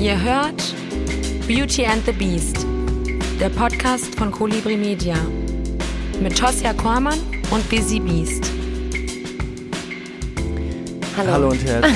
Ihr 0.00 0.18
hört 0.18 0.74
Beauty 1.46 1.84
and 1.84 2.02
the 2.06 2.12
Beast, 2.12 2.66
der 3.38 3.50
Podcast 3.50 4.14
von 4.14 4.30
Colibri 4.30 4.74
Media 4.74 5.14
mit 6.22 6.38
Tosja 6.38 6.72
Kormann 6.72 7.18
und 7.50 7.68
Busy 7.68 8.00
Beast. 8.00 8.50
Hallo. 11.18 11.32
Hallo 11.32 11.48
und 11.50 11.62
herzlich. 11.62 11.94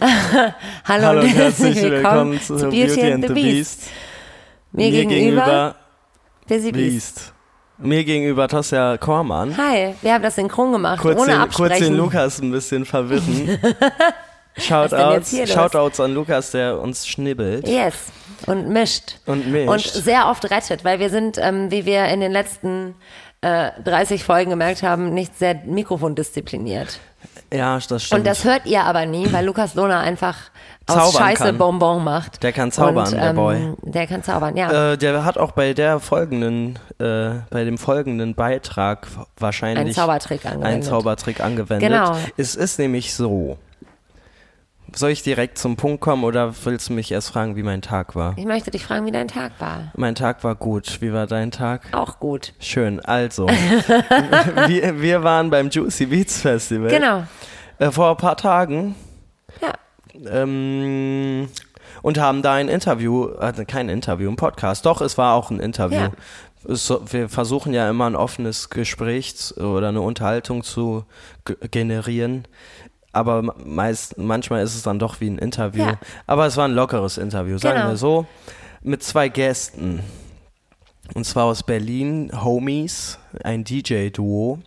Hallo, 0.84 1.06
Hallo 1.06 1.20
und 1.20 1.26
herzlich 1.26 1.82
willkommen, 1.82 2.30
willkommen 2.30 2.40
zu 2.40 2.56
zu 2.58 2.68
Beauty 2.70 3.12
and 3.12 3.26
the 3.26 3.34
Beast. 3.34 3.90
Mir, 4.70 4.92
gegenüber, 4.92 5.74
Busy 6.46 6.70
Beast. 6.70 7.16
Beast. 7.16 7.33
Mir 7.78 8.04
gegenüber 8.04 8.46
Tosja 8.48 8.96
Kormann. 8.98 9.56
Hi, 9.56 9.94
wir 10.00 10.14
haben 10.14 10.22
das 10.22 10.36
synchron 10.36 10.72
gemacht, 10.72 11.00
Kurz 11.00 11.18
ohne 11.20 11.32
den, 11.32 11.40
Absprechen. 11.40 11.70
kurz 11.70 11.80
den 11.80 11.96
Lukas 11.96 12.38
ein 12.40 12.50
bisschen 12.52 12.84
verwirren. 12.84 13.58
Shoutouts? 14.56 15.36
Shoutouts 15.52 15.98
an 15.98 16.14
Lukas, 16.14 16.52
der 16.52 16.80
uns 16.80 17.06
schnibbelt 17.08 17.66
Yes, 17.66 17.94
und 18.46 18.68
mischt. 18.68 19.16
und 19.26 19.48
mischt. 19.50 19.68
Und 19.68 19.80
sehr 19.82 20.28
oft 20.28 20.48
rettet, 20.48 20.84
weil 20.84 21.00
wir 21.00 21.10
sind, 21.10 21.38
ähm, 21.38 21.72
wie 21.72 21.84
wir 21.84 22.04
in 22.06 22.20
den 22.20 22.30
letzten 22.30 22.94
äh, 23.40 23.72
30 23.82 24.22
Folgen 24.22 24.50
gemerkt 24.50 24.84
haben, 24.84 25.12
nicht 25.12 25.36
sehr 25.36 25.56
mikrofondiszipliniert. 25.64 27.00
Ja, 27.52 27.78
das 27.88 28.04
stimmt. 28.04 28.20
Und 28.20 28.26
das 28.26 28.44
hört 28.44 28.66
ihr 28.66 28.82
aber 28.84 29.06
nie, 29.06 29.32
weil 29.32 29.44
Lukas 29.44 29.74
Lohner 29.74 30.00
einfach 30.00 30.36
aus 30.86 30.96
Zaubern 30.96 31.12
Scheiße 31.12 31.44
kann. 31.44 31.58
Bonbon 31.58 32.04
macht. 32.04 32.42
Der 32.42 32.52
kann 32.52 32.70
zaubern, 32.70 33.06
und, 33.06 33.12
der 33.14 33.30
ähm, 33.30 33.36
Boy. 33.36 33.72
Der 33.82 34.06
kann 34.06 34.22
zaubern, 34.22 34.56
ja. 34.56 34.92
äh, 34.92 34.98
der 34.98 35.24
hat 35.24 35.38
auch 35.38 35.52
bei 35.52 35.72
der 35.72 35.98
folgenden, 36.00 36.78
äh, 36.98 37.30
bei 37.50 37.64
dem 37.64 37.78
folgenden 37.78 38.34
Beitrag 38.34 39.06
wahrscheinlich 39.38 39.80
Einen 39.80 39.94
Zaubertrick 39.94 40.44
angewendet. 40.44 40.72
einen 40.72 40.82
Zaubertrick 40.82 41.40
angewendet. 41.40 41.88
Genau. 41.88 42.16
Es 42.36 42.54
ist 42.54 42.78
nämlich 42.78 43.14
so. 43.14 43.56
Soll 44.96 45.10
ich 45.10 45.22
direkt 45.22 45.58
zum 45.58 45.76
Punkt 45.76 46.00
kommen 46.00 46.22
oder 46.24 46.54
willst 46.64 46.88
du 46.88 46.92
mich 46.92 47.10
erst 47.10 47.30
fragen, 47.30 47.56
wie 47.56 47.62
mein 47.62 47.82
Tag 47.82 48.14
war? 48.14 48.34
ich 48.36 48.44
möchte 48.44 48.70
dich 48.70 48.84
fragen, 48.84 49.06
wie 49.06 49.10
dein 49.10 49.28
Tag 49.28 49.52
war. 49.58 49.92
Mein 49.96 50.14
Tag 50.14 50.44
war 50.44 50.54
gut. 50.54 51.00
Wie 51.00 51.12
war 51.12 51.26
dein 51.26 51.50
Tag? 51.50 51.82
Auch 51.92 52.20
gut. 52.20 52.52
Schön. 52.60 53.00
Also, 53.00 53.48
wir, 54.66 55.00
wir 55.00 55.22
waren 55.24 55.50
beim 55.50 55.68
Juicy 55.70 56.06
Beats 56.06 56.40
Festival. 56.40 56.90
Genau. 56.90 57.24
Äh, 57.78 57.90
vor 57.90 58.10
ein 58.10 58.16
paar 58.16 58.36
Tagen. 58.36 58.94
Ja. 59.60 59.72
Ähm, 60.30 61.48
und 62.02 62.18
haben 62.18 62.42
da 62.42 62.54
ein 62.54 62.68
Interview, 62.68 63.30
also 63.38 63.64
kein 63.64 63.88
Interview, 63.88 64.30
ein 64.30 64.36
Podcast. 64.36 64.86
Doch, 64.86 65.00
es 65.00 65.18
war 65.18 65.34
auch 65.34 65.50
ein 65.50 65.58
Interview. 65.58 65.96
Ja. 65.96 66.12
Es 66.66 66.92
wir 67.10 67.28
versuchen 67.28 67.74
ja 67.74 67.90
immer 67.90 68.06
ein 68.06 68.16
offenes 68.16 68.70
Gespräch 68.70 69.54
oder 69.58 69.88
eine 69.88 70.00
Unterhaltung 70.00 70.62
zu 70.62 71.04
generieren. 71.70 72.48
Aber 73.14 73.42
meist, 73.64 74.18
manchmal 74.18 74.62
ist 74.62 74.74
es 74.74 74.82
dann 74.82 74.98
doch 74.98 75.20
wie 75.20 75.30
ein 75.30 75.38
Interview. 75.38 75.82
Ja. 75.84 75.98
Aber 76.26 76.46
es 76.46 76.56
war 76.56 76.66
ein 76.66 76.74
lockeres 76.74 77.16
Interview, 77.18 77.58
sagen 77.58 77.76
Genau. 77.78 77.90
wir 77.90 77.96
so. 77.96 78.26
Mit 78.82 79.02
zwei 79.02 79.28
Gästen. 79.28 80.00
Und 81.14 81.24
zwar 81.24 81.44
aus 81.44 81.62
Berlin, 81.62 82.30
Homies, 82.42 83.18
ein 83.42 83.62
DJ-Duo. 83.64 84.58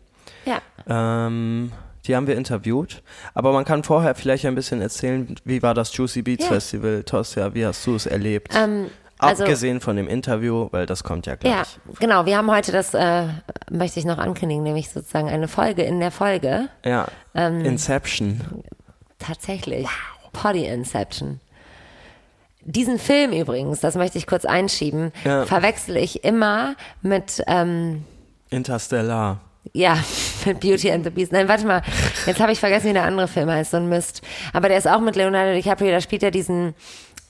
Ja. 0.45 0.61
Ähm, 0.87 1.71
die 2.05 2.15
haben 2.15 2.27
wir 2.27 2.37
interviewt. 2.37 3.01
Aber 3.33 3.51
man 3.51 3.65
kann 3.65 3.83
vorher 3.83 4.15
vielleicht 4.15 4.45
ein 4.45 4.55
bisschen 4.55 4.79
erzählen, 4.81 5.35
wie 5.43 5.61
war 5.61 5.73
das 5.73 5.95
Juicy 5.95 6.21
Beats 6.21 6.45
Ja. 6.45 6.51
Festival, 6.51 7.03
Tosja, 7.03 7.53
wie 7.53 7.65
hast 7.65 7.85
du 7.85 7.95
es 7.95 8.05
erlebt? 8.05 8.53
Ähm, 8.55 8.87
also, 9.19 9.43
Abgesehen 9.43 9.81
von 9.81 9.95
dem 9.95 10.07
Interview, 10.07 10.67
weil 10.71 10.85
das 10.85 11.03
kommt 11.03 11.25
ja 11.25 11.35
gleich. 11.35 11.51
ja, 11.53 11.63
genau. 11.99 12.25
Wir 12.25 12.37
haben 12.37 12.51
heute 12.51 12.71
das, 12.71 12.93
äh, 12.93 13.25
möchte 13.71 13.99
ich 13.99 14.05
noch 14.05 14.17
ankündigen, 14.19 14.63
nämlich 14.63 14.89
sozusagen 14.89 15.27
eine 15.29 15.47
Folge 15.47 15.81
in 15.83 15.99
der 15.99 16.11
Folge. 16.11 16.69
Ja. 16.85 17.07
Ähm, 17.33 17.65
Inception. 17.65 18.41
Tatsächlich. 19.19 19.87
Potty 20.33 20.65
Inception. 20.67 21.39
Diesen 22.61 22.99
Film 22.99 23.31
übrigens, 23.31 23.79
das 23.79 23.95
möchte 23.95 24.17
ich 24.17 24.27
kurz 24.27 24.45
einschieben, 24.45 25.11
Ja. 25.23 25.45
verwechsel 25.45 25.97
ich 25.97 26.23
immer 26.23 26.75
mit, 27.01 27.41
ähm, 27.47 28.03
Interstellar. 28.49 29.39
ja, 29.73 29.97
mit 30.45 30.59
Beauty 30.59 30.91
and 30.91 31.03
the 31.05 31.09
Beast. 31.09 31.31
Nein, 31.31 31.47
warte 31.47 31.65
mal. 31.65 31.81
Jetzt 32.25 32.39
habe 32.39 32.51
ich 32.51 32.59
vergessen, 32.59 32.89
wie 32.89 32.93
der 32.93 33.05
andere 33.05 33.27
Film 33.27 33.49
heißt, 33.49 33.71
so 33.71 33.77
ein 33.77 33.87
Mist. 33.89 34.21
Aber 34.53 34.67
der 34.69 34.77
ist 34.77 34.87
auch 34.87 34.99
mit 34.99 35.15
Leonardo 35.15 35.53
DiCaprio, 35.53 35.91
da 35.91 36.01
spielt 36.01 36.23
er 36.23 36.31
diesen, 36.31 36.75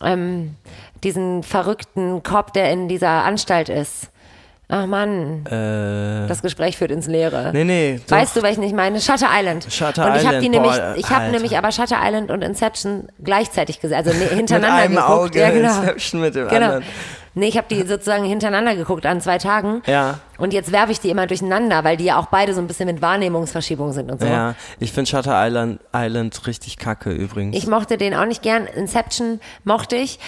ähm, 0.04 0.56
diesen 1.04 1.44
verrückten 1.44 2.24
Cop, 2.24 2.54
der 2.54 2.72
in 2.72 2.88
dieser 2.88 3.10
Anstalt 3.24 3.70
ist. 3.70 4.10
Ach 4.70 4.86
Mann, 4.86 5.46
Äh, 5.46 6.28
das 6.28 6.42
Gespräch 6.42 6.76
führt 6.76 6.92
ins 6.92 7.08
Leere. 7.08 7.52
nee, 7.54 7.64
nee. 7.64 8.02
doch. 8.06 8.18
Weißt 8.18 8.36
du, 8.36 8.42
welchen 8.44 8.64
ich 8.64 8.74
meine? 8.74 9.00
Shutter 9.00 9.30
Island. 9.32 9.66
Shutter 9.72 10.08
und 10.08 10.18
ich 10.18 10.28
habe 10.28 10.40
die 10.40 10.48
Island, 10.48 10.52
nämlich, 10.52 10.72
boah, 10.82 10.94
ich 10.98 11.10
habe 11.10 11.30
nämlich 11.32 11.58
aber 11.58 11.72
Shutter 11.72 11.98
Island 12.04 12.32
und 12.32 12.42
Inception 12.44 13.08
gleichzeitig 13.24 13.80
gesehen, 13.80 13.96
also 13.98 14.14
mit 14.20 14.30
hintereinander 14.30 14.76
einem 14.76 14.96
geguckt. 14.96 15.10
Auge 15.10 15.40
ja, 15.40 15.52
genau. 15.52 15.70
Inception 15.80 16.20
mit 16.22 16.36
dem 16.36 16.50
Genau. 16.50 16.66
anderen. 16.66 16.84
Nee, 17.38 17.50
ich 17.50 17.58
habe 17.58 17.68
die 17.70 17.84
sozusagen 17.88 18.26
hintereinander 18.26 18.76
geguckt 18.76 19.06
an 19.06 19.22
zwei 19.22 19.38
Tagen. 19.38 19.84
Ja. 19.86 20.20
Und 20.40 20.54
jetzt 20.54 20.72
werfe 20.72 20.92
ich 20.92 21.00
die 21.00 21.12
immer 21.12 21.28
durcheinander, 21.28 21.84
weil 21.84 21.96
die 21.96 22.06
ja 22.06 22.18
auch 22.18 22.28
beide 22.28 22.54
so 22.56 22.62
ein 22.62 22.68
bisschen 22.68 22.88
mit 22.88 23.02
Wahrnehmungsverschiebung 23.02 23.94
sind 23.94 24.12
und 24.12 24.20
so. 24.20 24.26
Ja, 24.26 24.56
ich 24.80 24.92
finde 24.92 25.10
Shutter 25.10 25.34
Island, 25.46 25.80
Island 25.94 26.48
richtig 26.48 26.78
kacke 26.78 27.12
übrigens. 27.12 27.56
Ich 27.56 27.68
mochte 27.68 27.98
den 27.98 28.16
auch 28.16 28.26
nicht 28.26 28.42
gern. 28.42 28.66
Inception 28.66 29.40
mochte 29.64 29.96
ich, 29.96 30.20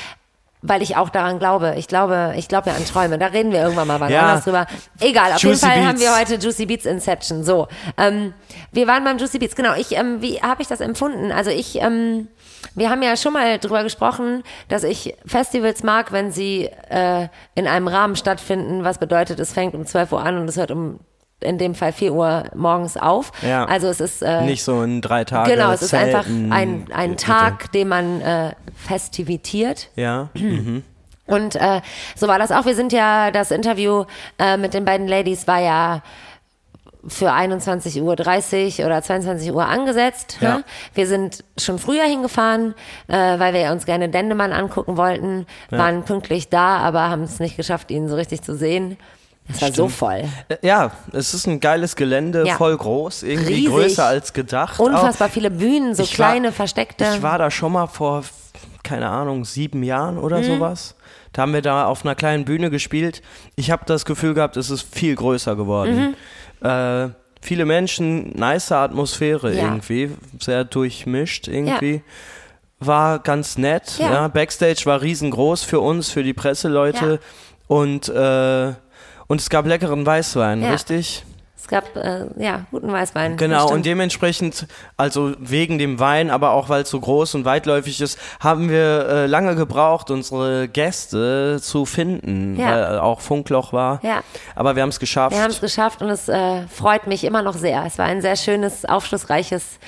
weil 0.62 0.82
ich 0.82 0.98
auch 0.98 1.10
daran 1.10 1.40
glaube. 1.40 1.76
Ich 1.78 1.88
glaube, 1.88 2.34
ich 2.38 2.48
glaube 2.48 2.70
ja 2.70 2.76
an 2.76 2.86
Träume. 2.86 3.18
Da 3.18 3.28
reden 3.28 3.52
wir 3.52 3.62
irgendwann 3.62 3.88
mal 3.88 4.00
wann 4.00 4.12
Ja. 4.12 4.22
anders 4.28 4.44
drüber. 4.44 4.68
Egal, 5.00 5.32
auf 5.34 5.40
jeden 5.42 5.52
Juicy 5.54 5.66
Fall 5.66 5.76
Beats. 5.78 5.88
haben 5.88 6.00
wir 6.00 6.18
heute 6.20 6.36
Juicy 6.36 6.66
Beats 6.66 6.86
Inception. 6.86 7.44
So, 7.44 7.68
ähm, 7.98 8.34
wir 8.72 8.88
waren 8.88 9.04
beim 9.04 9.18
Juicy 9.18 9.40
Beats. 9.40 9.56
Genau, 9.56 9.74
ich, 9.76 9.96
ähm, 9.96 10.22
wie 10.22 10.42
habe 10.42 10.62
ich 10.62 10.68
das 10.68 10.82
empfunden? 10.82 11.32
Also 11.32 11.50
ich, 11.50 11.82
ähm, 11.82 12.28
wir 12.76 12.90
haben 12.90 13.02
ja 13.02 13.16
schon 13.16 13.32
mal 13.34 13.58
drüber 13.58 13.84
gesprochen, 13.84 14.44
dass 14.68 14.84
ich 14.84 15.16
Festivals 15.26 15.84
mag, 15.84 16.12
wenn 16.12 16.32
sie 16.32 16.70
äh, 16.90 17.28
in 17.56 17.68
einem 17.68 17.88
Rahmen 17.88 18.16
stattfinden, 18.18 18.84
was 18.84 18.98
bedeutet, 18.98 19.40
es 19.40 19.54
fängt 19.54 19.76
um 19.76 19.86
12 19.86 20.12
Uhr 20.12 20.22
an 20.24 20.38
und 20.38 20.50
es 20.50 20.58
hört 20.58 20.72
um 20.72 21.00
in 21.42 21.58
dem 21.58 21.76
Fall 21.76 21.94
4 21.94 22.14
Uhr 22.14 22.44
morgens 22.54 22.98
auf. 22.98 23.32
Ja. 23.42 23.66
Also 23.66 23.88
es 23.88 24.00
ist 24.00 24.22
äh, 24.22 24.44
Nicht 24.44 24.64
so 24.64 24.84
in 24.84 25.02
drei 25.02 25.24
Tagen. 25.24 25.50
Genau, 25.50 25.72
es 25.72 25.82
ist 25.82 25.94
einfach 25.94 26.24
Zelten, 26.26 26.52
ein, 26.52 26.86
ein. 26.94 27.18
Tag, 27.18 27.72
den 27.72 27.88
man 27.88 28.22
äh, 28.22 28.54
festivitiert. 28.76 29.90
Ja. 29.96 30.30
Mhm. 30.34 30.84
Und 31.26 31.56
äh, 31.56 31.82
so 32.16 32.28
war 32.28 32.40
das 32.40 32.52
auch. 32.52 32.66
Wir 32.66 32.76
sind 32.76 32.92
ja, 32.92 33.32
das 33.32 33.52
Interview 33.52 34.06
äh, 34.38 34.58
mit 34.58 34.74
den 34.74 34.84
beiden 34.84 35.08
Ladies 35.08 35.48
war 35.48 35.60
ja 35.60 36.02
für 37.08 37.32
21.30 37.32 38.02
Uhr 38.80 38.86
oder 38.86 39.02
22 39.02 39.52
Uhr 39.54 39.66
angesetzt. 39.66 40.38
Ja. 40.42 40.58
Ne? 40.58 40.64
Wir 40.94 41.08
sind 41.08 41.44
schon 41.58 41.80
früher 41.80 42.04
hingefahren, 42.04 42.76
äh, 43.08 43.40
weil 43.40 43.54
wir 43.54 43.72
uns 43.72 43.86
gerne 43.86 44.10
Dendemann 44.10 44.52
angucken 44.52 44.98
wollten, 44.98 45.46
waren 45.70 46.04
pünktlich 46.04 46.50
da, 46.50 46.78
aber 46.78 47.10
haben 47.10 47.24
es 47.24 47.40
nicht 47.40 47.56
geschafft, 47.56 47.92
ihn 47.92 48.10
so 48.10 48.16
richtig 48.16 48.42
zu 48.42 48.56
sehen. 48.56 48.98
Es 49.52 49.62
war 49.62 49.72
so 49.74 49.88
voll. 49.90 50.24
Äh, 50.48 50.58
Ja, 50.62 50.92
es 51.12 51.34
ist 51.34 51.48
ein 51.48 51.60
geiles 51.60 51.96
Gelände, 51.96 52.46
Ja. 52.46 52.56
voll 52.56 52.78
groß, 52.78 53.24
irgendwie 53.24 53.54
Riesig. 53.54 53.70
größer 53.70 54.06
als 54.06 54.34
gedacht. 54.34 54.80
Unfassbar 54.80 55.28
auch. 55.28 55.32
viele 55.32 55.50
Bühnen, 55.52 55.96
so 55.96 56.04
Ich 56.04 56.18
war- 56.20 56.30
kleine, 56.32 56.52
versteckte. 56.52 57.06
Ich 57.16 57.22
war 57.22 57.38
da 57.38 57.50
schon 57.50 57.72
mal 57.72 57.88
vor, 57.88 58.24
keine 58.84 59.10
Ahnung, 59.10 59.46
sieben 59.46 59.84
Jahren 59.84 60.16
Mhm. 60.16 60.24
oder 60.24 60.44
sowas. 60.44 60.96
Da 61.34 61.44
haben 61.44 61.54
wir 61.54 61.62
da 61.62 61.86
auf 61.86 62.06
einer 62.06 62.16
kleinen 62.16 62.46
Bühne 62.46 62.70
gespielt. 62.70 63.22
Ich 63.56 63.70
habe 63.72 63.84
das 63.86 64.06
Gefühl 64.06 64.34
gehabt, 64.34 64.58
es 64.58 64.70
ist 64.70 64.84
viel 64.96 65.16
größer 65.16 65.56
geworden. 65.56 66.16
Äh, 66.62 67.10
viele 67.42 67.66
Menschen, 67.66 68.32
nice 68.38 68.72
Atmosphäre 68.72 69.52
Mhm. 69.52 69.58
Ja. 69.58 69.64
irgendwie, 69.64 70.12
sehr 70.40 70.64
durchmischt 70.64 71.48
irgendwie. 71.48 72.02
War 72.80 73.20
ganz 73.20 73.58
nett. 73.58 73.94
Ja. 74.00 74.12
Ja. 74.12 74.28
Backstage 74.28 74.82
war 74.86 75.02
riesengroß 75.02 75.64
für 75.64 75.80
uns, 75.82 76.10
für 76.10 76.24
die 76.24 76.34
Presseleute. 76.34 77.14
Ja. 77.14 77.18
Und, 77.68 78.10
äh, 78.10 78.74
und 79.30 79.40
es 79.40 79.50
gab 79.50 79.66
leckeren 79.66 80.06
Weißwein, 80.06 80.62
Ja. 80.62 80.72
richtig? 80.72 81.24
Es 81.62 81.68
gab, 81.68 81.96
äh, 81.98 82.26
ja, 82.38 82.66
guten 82.72 82.92
Weißwein. 82.92 83.38
Genau, 83.38 83.70
und 83.70 83.86
dementsprechend, 83.86 84.66
also 84.98 85.34
wegen 85.40 85.78
dem 85.78 86.00
Wein, 86.00 86.32
aber 86.32 86.52
auch 86.52 86.68
weil 86.70 86.82
es 86.82 86.90
so 86.90 87.00
groß 87.00 87.36
und 87.36 87.46
weitläufig 87.46 88.02
ist, 88.02 88.18
haben 88.40 88.70
wir 88.70 89.08
äh, 89.08 89.26
lange 89.28 89.56
gebraucht, 89.56 90.10
unsere 90.10 90.68
Gäste 90.68 91.60
zu 91.62 91.86
finden, 91.86 92.58
Ja. 92.58 92.66
weil 92.72 93.00
auch 93.00 93.20
Funkloch 93.22 93.72
war. 93.72 94.00
Ja. 94.04 94.22
Aber 94.56 94.76
wir 94.76 94.82
haben 94.82 94.90
es 94.90 95.00
geschafft. 95.00 95.36
Wir 95.36 95.44
haben 95.44 95.52
es 95.52 95.62
geschafft 95.62 96.02
und 96.02 96.10
es 96.10 96.28
äh, 96.28 96.66
freut 96.68 97.06
mich 97.06 97.24
immer 97.24 97.44
noch 97.44 97.56
sehr. 97.56 97.84
Es 97.86 98.00
war 98.00 98.06
ein 98.06 98.22
sehr 98.22 98.36
schönes, 98.38 98.86
aufschlussreiches, 98.86 99.80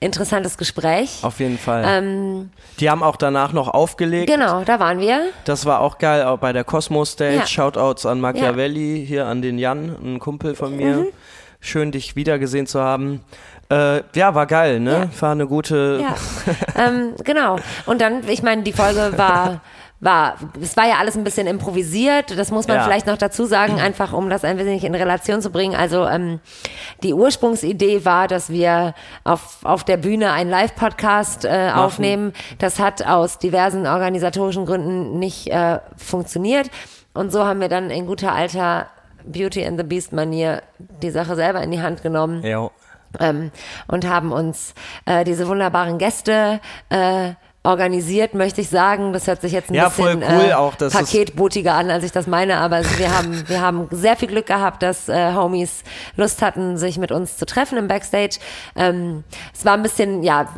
interessantes 0.00 0.56
Gespräch. 0.58 1.18
Auf 1.22 1.40
jeden 1.40 1.58
Fall. 1.58 1.84
Ähm, 1.86 2.50
Die 2.80 2.88
haben 2.90 3.02
auch 3.02 3.16
danach 3.16 3.52
noch 3.52 3.68
aufgelegt. 3.68 4.28
genau, 4.30 4.64
da 4.64 4.80
waren 4.80 4.98
wir. 4.98 5.20
Das 5.44 5.66
war 5.66 5.80
auch 5.80 5.98
geil, 5.98 6.24
auch 6.24 6.38
bei 6.38 6.52
der 6.52 6.64
Cosmo 6.64 7.04
Stage. 7.04 7.36
Ja. 7.36 7.46
Shoutouts 7.46 8.06
an 8.06 8.20
Machiavelli, 8.20 9.04
hier 9.06 9.26
an 9.26 9.42
den 9.42 9.58
Jan, 9.58 9.96
ein 10.02 10.18
Kumpel 10.18 10.54
von 10.54 10.74
mir. 10.76 10.96
Mhm. 10.96 11.06
Schön, 11.60 11.92
dich 11.92 12.16
wiedergesehen 12.16 12.66
zu 12.66 12.80
haben. 12.80 13.20
Äh, 13.70 14.02
ja, 14.14 14.34
war 14.34 14.46
geil, 14.46 14.80
ne? 14.80 15.10
War 15.20 15.32
eine 15.32 15.46
gute. 15.46 16.00
Ja, 16.02 16.14
ähm, 16.86 17.14
genau. 17.22 17.58
Und 17.86 18.00
dann, 18.00 18.26
ich 18.28 18.42
meine, 18.42 18.62
die 18.62 18.72
Folge 18.72 19.12
war 19.16 19.60
war, 20.00 20.36
es 20.60 20.76
war 20.76 20.88
ja 20.88 20.94
alles 20.98 21.14
ein 21.16 21.24
bisschen 21.24 21.46
improvisiert, 21.46 22.36
das 22.38 22.50
muss 22.50 22.66
man 22.66 22.78
Ja. 22.78 22.84
vielleicht 22.84 23.06
noch 23.06 23.18
dazu 23.18 23.44
sagen, 23.44 23.78
einfach 23.78 24.12
um 24.14 24.30
das 24.30 24.44
ein 24.44 24.56
wenig 24.58 24.82
in 24.84 24.94
Relation 24.94 25.42
zu 25.42 25.50
bringen. 25.50 25.74
Also 25.76 26.06
ähm, 26.06 26.40
die 27.02 27.12
Ursprungsidee 27.12 28.04
war, 28.06 28.26
dass 28.26 28.48
wir 28.50 28.94
auf, 29.24 29.58
auf 29.62 29.84
der 29.84 29.98
Bühne 29.98 30.32
einen 30.32 30.48
Live-Podcast 30.50 31.44
äh, 31.44 31.70
aufnehmen. 31.74 32.32
Das 32.58 32.78
hat 32.78 33.06
aus 33.06 33.38
diversen 33.38 33.86
organisatorischen 33.86 34.64
Gründen 34.64 35.18
nicht 35.18 35.48
äh, 35.48 35.80
funktioniert. 35.96 36.70
Und 37.12 37.30
so 37.32 37.44
haben 37.44 37.60
wir 37.60 37.68
dann 37.68 37.90
in 37.90 38.06
guter 38.06 38.32
alter 38.32 38.86
Beauty 39.24 39.66
and 39.66 39.78
the 39.78 39.84
Beast 39.84 40.12
Manier 40.14 40.62
die 41.02 41.10
Sache 41.10 41.36
selber 41.36 41.60
in 41.62 41.70
die 41.72 41.82
Hand 41.82 42.02
genommen 42.02 42.42
Ja. 42.42 42.70
ähm, 43.18 43.50
und 43.86 44.08
haben 44.08 44.32
uns 44.32 44.74
äh, 45.04 45.24
diese 45.24 45.46
wunderbaren 45.46 45.98
Gäste 45.98 46.60
äh, 46.88 47.32
organisiert, 47.62 48.34
möchte 48.34 48.62
ich 48.62 48.70
sagen. 48.70 49.12
Das 49.12 49.26
hört 49.26 49.42
sich 49.42 49.52
jetzt 49.52 49.70
ein 49.70 49.74
Ja, 49.74 49.88
bisschen 49.88 50.22
cool 50.22 50.48
äh, 50.50 50.54
auch, 50.54 50.76
paketbotiger 50.76 51.74
an, 51.74 51.90
als 51.90 52.04
ich 52.04 52.12
das 52.12 52.26
meine, 52.26 52.56
aber 52.56 52.82
wir 52.98 53.16
haben, 53.16 53.48
wir 53.48 53.60
haben 53.60 53.88
sehr 53.90 54.16
viel 54.16 54.28
Glück 54.28 54.46
gehabt, 54.46 54.82
dass 54.82 55.08
äh, 55.08 55.34
Homies 55.34 55.82
Lust 56.16 56.40
hatten, 56.40 56.78
sich 56.78 56.96
mit 56.96 57.12
uns 57.12 57.36
zu 57.36 57.44
treffen 57.44 57.76
im 57.76 57.86
Backstage. 57.86 58.38
Ähm, 58.76 59.24
es 59.54 59.64
war 59.64 59.74
ein 59.74 59.82
bisschen, 59.82 60.22
ja, 60.22 60.48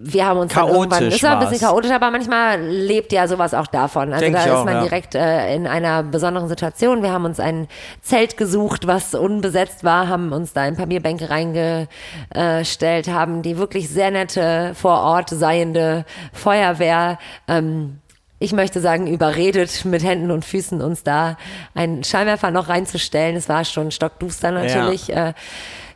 wir 0.00 0.26
haben 0.26 0.38
uns 0.38 0.54
dann 0.54 0.68
irgendwann, 0.68 0.90
Chaotisch 0.90 1.16
es 1.16 1.22
war 1.22 1.38
ein 1.38 1.48
bisschen 1.48 1.66
chaotisch, 1.66 1.90
aber 1.90 2.10
manchmal 2.10 2.60
lebt 2.62 3.12
ja 3.12 3.26
sowas 3.26 3.52
auch 3.52 3.66
davon. 3.66 4.12
Also 4.12 4.24
Denk 4.24 4.36
da 4.36 4.44
ist 4.44 4.50
auch, 4.50 4.64
man 4.64 4.74
ja. 4.74 4.82
direkt 4.82 5.14
äh, 5.14 5.54
in 5.54 5.66
einer 5.66 6.02
besonderen 6.02 6.48
Situation. 6.48 7.02
Wir 7.02 7.12
haben 7.12 7.24
uns 7.24 7.40
ein 7.40 7.68
Zelt 8.00 8.36
gesucht, 8.36 8.86
was 8.86 9.14
unbesetzt 9.14 9.84
war, 9.84 10.08
haben 10.08 10.32
uns 10.32 10.52
da 10.52 10.62
ein 10.62 10.76
paar 10.76 10.86
Bierbänke 10.86 11.30
reingestellt, 11.30 13.08
haben 13.08 13.42
die 13.42 13.58
wirklich 13.58 13.88
sehr 13.88 14.10
nette 14.10 14.72
vor 14.74 15.02
Ort 15.02 15.30
seiende 15.30 16.04
Feuerwehr 16.32 17.18
ähm, 17.48 17.98
ich 18.40 18.52
möchte 18.52 18.80
sagen, 18.80 19.08
überredet, 19.08 19.84
mit 19.84 20.04
Händen 20.04 20.30
und 20.30 20.44
Füßen 20.44 20.80
uns 20.80 21.02
da 21.02 21.36
einen 21.74 22.04
Scheinwerfer 22.04 22.52
noch 22.52 22.68
reinzustellen. 22.68 23.34
Es 23.34 23.48
war 23.48 23.64
schon 23.64 23.90
stockduster 23.90 24.52
natürlich. 24.52 25.12
Äh, 25.12 25.32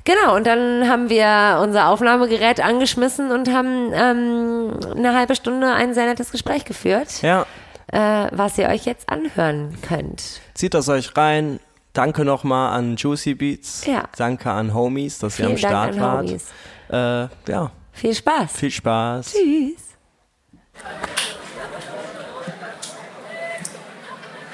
genau, 0.05 0.37
und 0.37 0.47
dann 0.47 0.89
haben 0.89 1.09
wir 1.11 1.61
unser 1.63 1.89
Aufnahmegerät 1.89 2.61
angeschmissen 2.61 3.31
und 3.31 3.51
haben 3.53 3.91
ähm, 3.95 4.79
eine 4.97 5.15
halbe 5.15 5.35
Stunde 5.35 5.73
ein 5.73 5.95
sehr 5.95 6.07
nettes 6.07 6.31
Gespräch 6.33 6.65
geführt, 6.65 7.23
Ja. 7.23 7.47
äh, 7.93 8.29
was 8.33 8.59
ihr 8.59 8.69
euch 8.69 8.85
jetzt 8.85 9.09
anhören 9.09 9.77
könnt. 9.87 10.41
Zieht 10.55 10.75
das 10.75 10.89
euch 10.89 11.17
rein. 11.17 11.61
Danke 11.93 12.25
nochmal 12.25 12.73
an 12.77 12.97
Juicy 12.97 13.35
Beats. 13.35 13.85
Ja. 13.87 14.05
Danke 14.17 14.51
an 14.51 14.73
Homies, 14.73 15.19
dass 15.19 15.35
ihr 15.39 15.45
Vielen 15.45 15.51
am 15.53 15.59
Start 15.59 15.75
Dank 15.91 15.95
an 15.97 16.01
wart. 16.01 16.27
Homies. 16.29 16.47
Äh, 16.91 17.51
ja, 17.53 17.71
Viel 17.93 18.15
Spaß. 18.15 18.53
viel 18.53 18.71
Spaß. 18.71 19.33
Tschüss. 19.33 19.83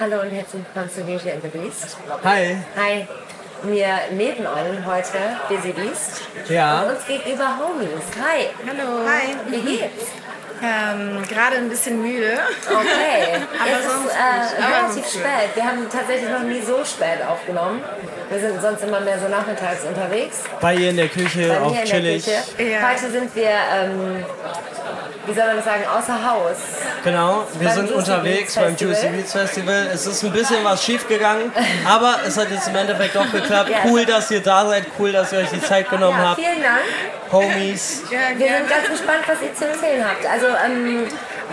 Hallo 0.00 0.20
und 0.22 0.30
herzlich 0.30 0.62
willkommen 0.64 0.90
zu 0.90 1.02
Beauty 1.04 1.30
and 1.30 1.42
the 1.42 1.48
Beast. 1.48 1.96
Hi. 2.24 2.56
Hi. 2.76 3.08
Mir 3.64 3.98
nebenan 4.12 4.86
heute 4.86 5.18
Busy 5.48 5.72
Beast. 5.72 6.22
Ja. 6.48 6.82
Und 6.82 6.90
uns 6.96 7.06
gegenüber 7.06 7.58
Homies. 7.58 8.04
Hi. 8.22 8.48
Hallo. 8.68 9.06
Hi. 9.08 9.34
Wie 9.50 9.60
geht's? 9.78 10.06
Ähm, 10.62 11.22
Gerade 11.28 11.56
ein 11.56 11.68
bisschen 11.68 12.00
müde. 12.02 12.38
Okay. 12.66 13.34
Aber 13.60 13.70
es 13.70 13.84
ist 13.86 13.92
sonst 13.92 14.10
äh, 14.10 14.56
gut. 14.56 14.64
Aber 14.64 14.76
relativ 14.76 15.08
spät. 15.08 15.50
Wir 15.54 15.64
haben 15.64 15.86
tatsächlich 15.90 16.30
noch 16.30 16.42
nie 16.42 16.60
so 16.60 16.84
spät 16.84 17.18
aufgenommen. 17.28 17.82
Wir 18.30 18.40
sind 18.40 18.60
sonst 18.60 18.82
immer 18.84 19.00
mehr 19.00 19.18
so 19.18 19.28
nachmittags 19.28 19.84
unterwegs. 19.84 20.42
Bei 20.60 20.74
ihr 20.74 20.90
in 20.90 20.96
der 20.96 21.08
Küche, 21.08 21.48
Bei 21.48 21.60
auch 21.60 21.84
chillig. 21.84 22.24
der 22.24 22.42
Küche. 22.42 22.70
Ja. 22.72 22.90
Heute 22.90 23.10
sind 23.10 23.34
wir, 23.36 23.50
ähm, 23.50 24.24
wie 25.28 25.34
soll 25.34 25.46
man 25.46 25.56
das 25.56 25.64
sagen, 25.64 25.84
außer 25.86 26.30
Haus. 26.30 26.56
Genau, 27.04 27.46
wir 27.58 27.68
Beim 27.68 27.76
sind 27.76 27.90
Juicy 27.90 28.10
unterwegs 28.10 28.54
beim. 28.54 28.76
Juicy 28.76 29.06
Beats 29.08 29.32
Festival. 29.32 29.86
Es 29.92 30.06
ist 30.06 30.24
ein 30.24 30.32
bisschen 30.32 30.64
was 30.64 30.82
schief 30.84 31.06
gegangen, 31.06 31.52
aber 31.86 32.16
es 32.26 32.36
hat 32.36 32.50
jetzt 32.50 32.68
im 32.68 32.76
Endeffekt 32.76 33.14
doch 33.14 33.30
geklappt. 33.30 33.70
Ja. 33.70 33.78
Cool, 33.84 34.04
dass 34.04 34.30
ihr 34.30 34.40
da 34.42 34.66
seid, 34.66 34.84
cool, 34.98 35.12
dass 35.12 35.32
ihr 35.32 35.38
euch 35.40 35.50
die 35.50 35.62
Zeit 35.62 35.88
genommen 35.88 36.18
Ja, 36.18 36.28
habt. 36.30 36.40
vielen 36.40 36.62
Dank. 36.62 36.80
Homies. 37.30 38.02
Ja, 38.10 38.18
Wir 38.38 38.48
sind 38.56 38.68
ganz 38.68 38.88
gespannt, 38.88 39.22
was 39.26 39.36
ihr 39.42 39.54
zu 39.54 39.66
erzählen 39.66 40.02
habt. 40.08 40.24
Also 40.26 40.46
ähm, 40.64 41.06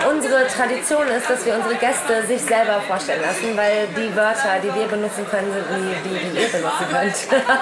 unsere 0.10 0.48
Tradition 0.48 1.06
ist, 1.10 1.30
dass 1.30 1.46
wir 1.46 1.56
unsere 1.56 1.76
Gäste 1.76 2.26
sich 2.26 2.42
selber 2.42 2.82
vorstellen 2.88 3.22
lassen, 3.22 3.56
weil 3.58 3.88
die 3.96 4.16
Wörter, 4.16 4.56
die 4.64 4.74
wir 4.74 4.88
benutzen 4.88 5.26
können, 5.30 5.52
sind 5.54 5.86
nie 5.86 5.96
die, 6.06 6.30
die 6.30 6.42
ihr 6.44 6.48
benutzen 6.48 6.86
könnt. 6.90 7.16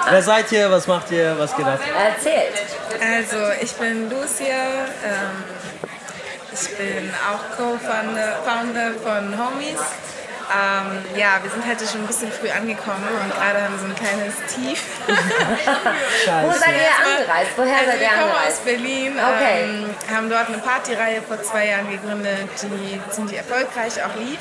Wer 0.10 0.22
seid 0.22 0.52
ihr? 0.52 0.70
Was 0.70 0.86
macht 0.86 1.10
ihr? 1.10 1.34
Was 1.38 1.56
geht 1.56 1.66
ab? 1.66 1.80
Erzählt. 2.14 2.54
Also, 3.00 3.36
ich 3.60 3.72
bin 3.74 4.08
Lucia. 4.08 4.54
Ähm, 5.04 5.44
ich 6.54 6.76
bin 6.76 7.12
auch 7.28 7.56
Co-Founder 7.56 8.38
Founder 8.44 8.92
von 9.02 9.34
Homies. 9.38 9.80
Ähm, 10.44 11.02
ja, 11.16 11.38
wir 11.42 11.50
sind 11.50 11.66
heute 11.66 11.86
schon 11.86 12.02
ein 12.02 12.06
bisschen 12.06 12.30
früh 12.30 12.50
angekommen 12.50 13.08
und 13.22 13.34
gerade 13.34 13.62
haben 13.62 13.78
so 13.78 13.86
ein 13.86 13.94
kleines 13.96 14.34
Tief. 14.54 14.84
Wo 15.08 16.52
seid 16.52 16.74
ihr 16.76 16.92
angereist? 17.00 17.50
Woher 17.56 17.76
Also 17.78 17.90
seid 17.90 18.00
wir 18.00 18.06
ihr 18.06 18.12
kommen 18.12 18.30
aus 18.30 18.36
angereist? 18.36 18.64
Berlin, 18.66 19.12
Okay. 19.18 19.62
ähm, 19.64 19.94
haben 20.14 20.28
dort 20.30 20.48
eine 20.48 20.58
Partyreihe 20.58 21.22
vor 21.22 21.42
zwei 21.42 21.68
Jahren 21.68 21.90
gegründet, 21.90 22.48
die 22.62 23.00
ziemlich 23.10 23.38
erfolgreich 23.38 23.94
auch 24.04 24.14
lief 24.16 24.38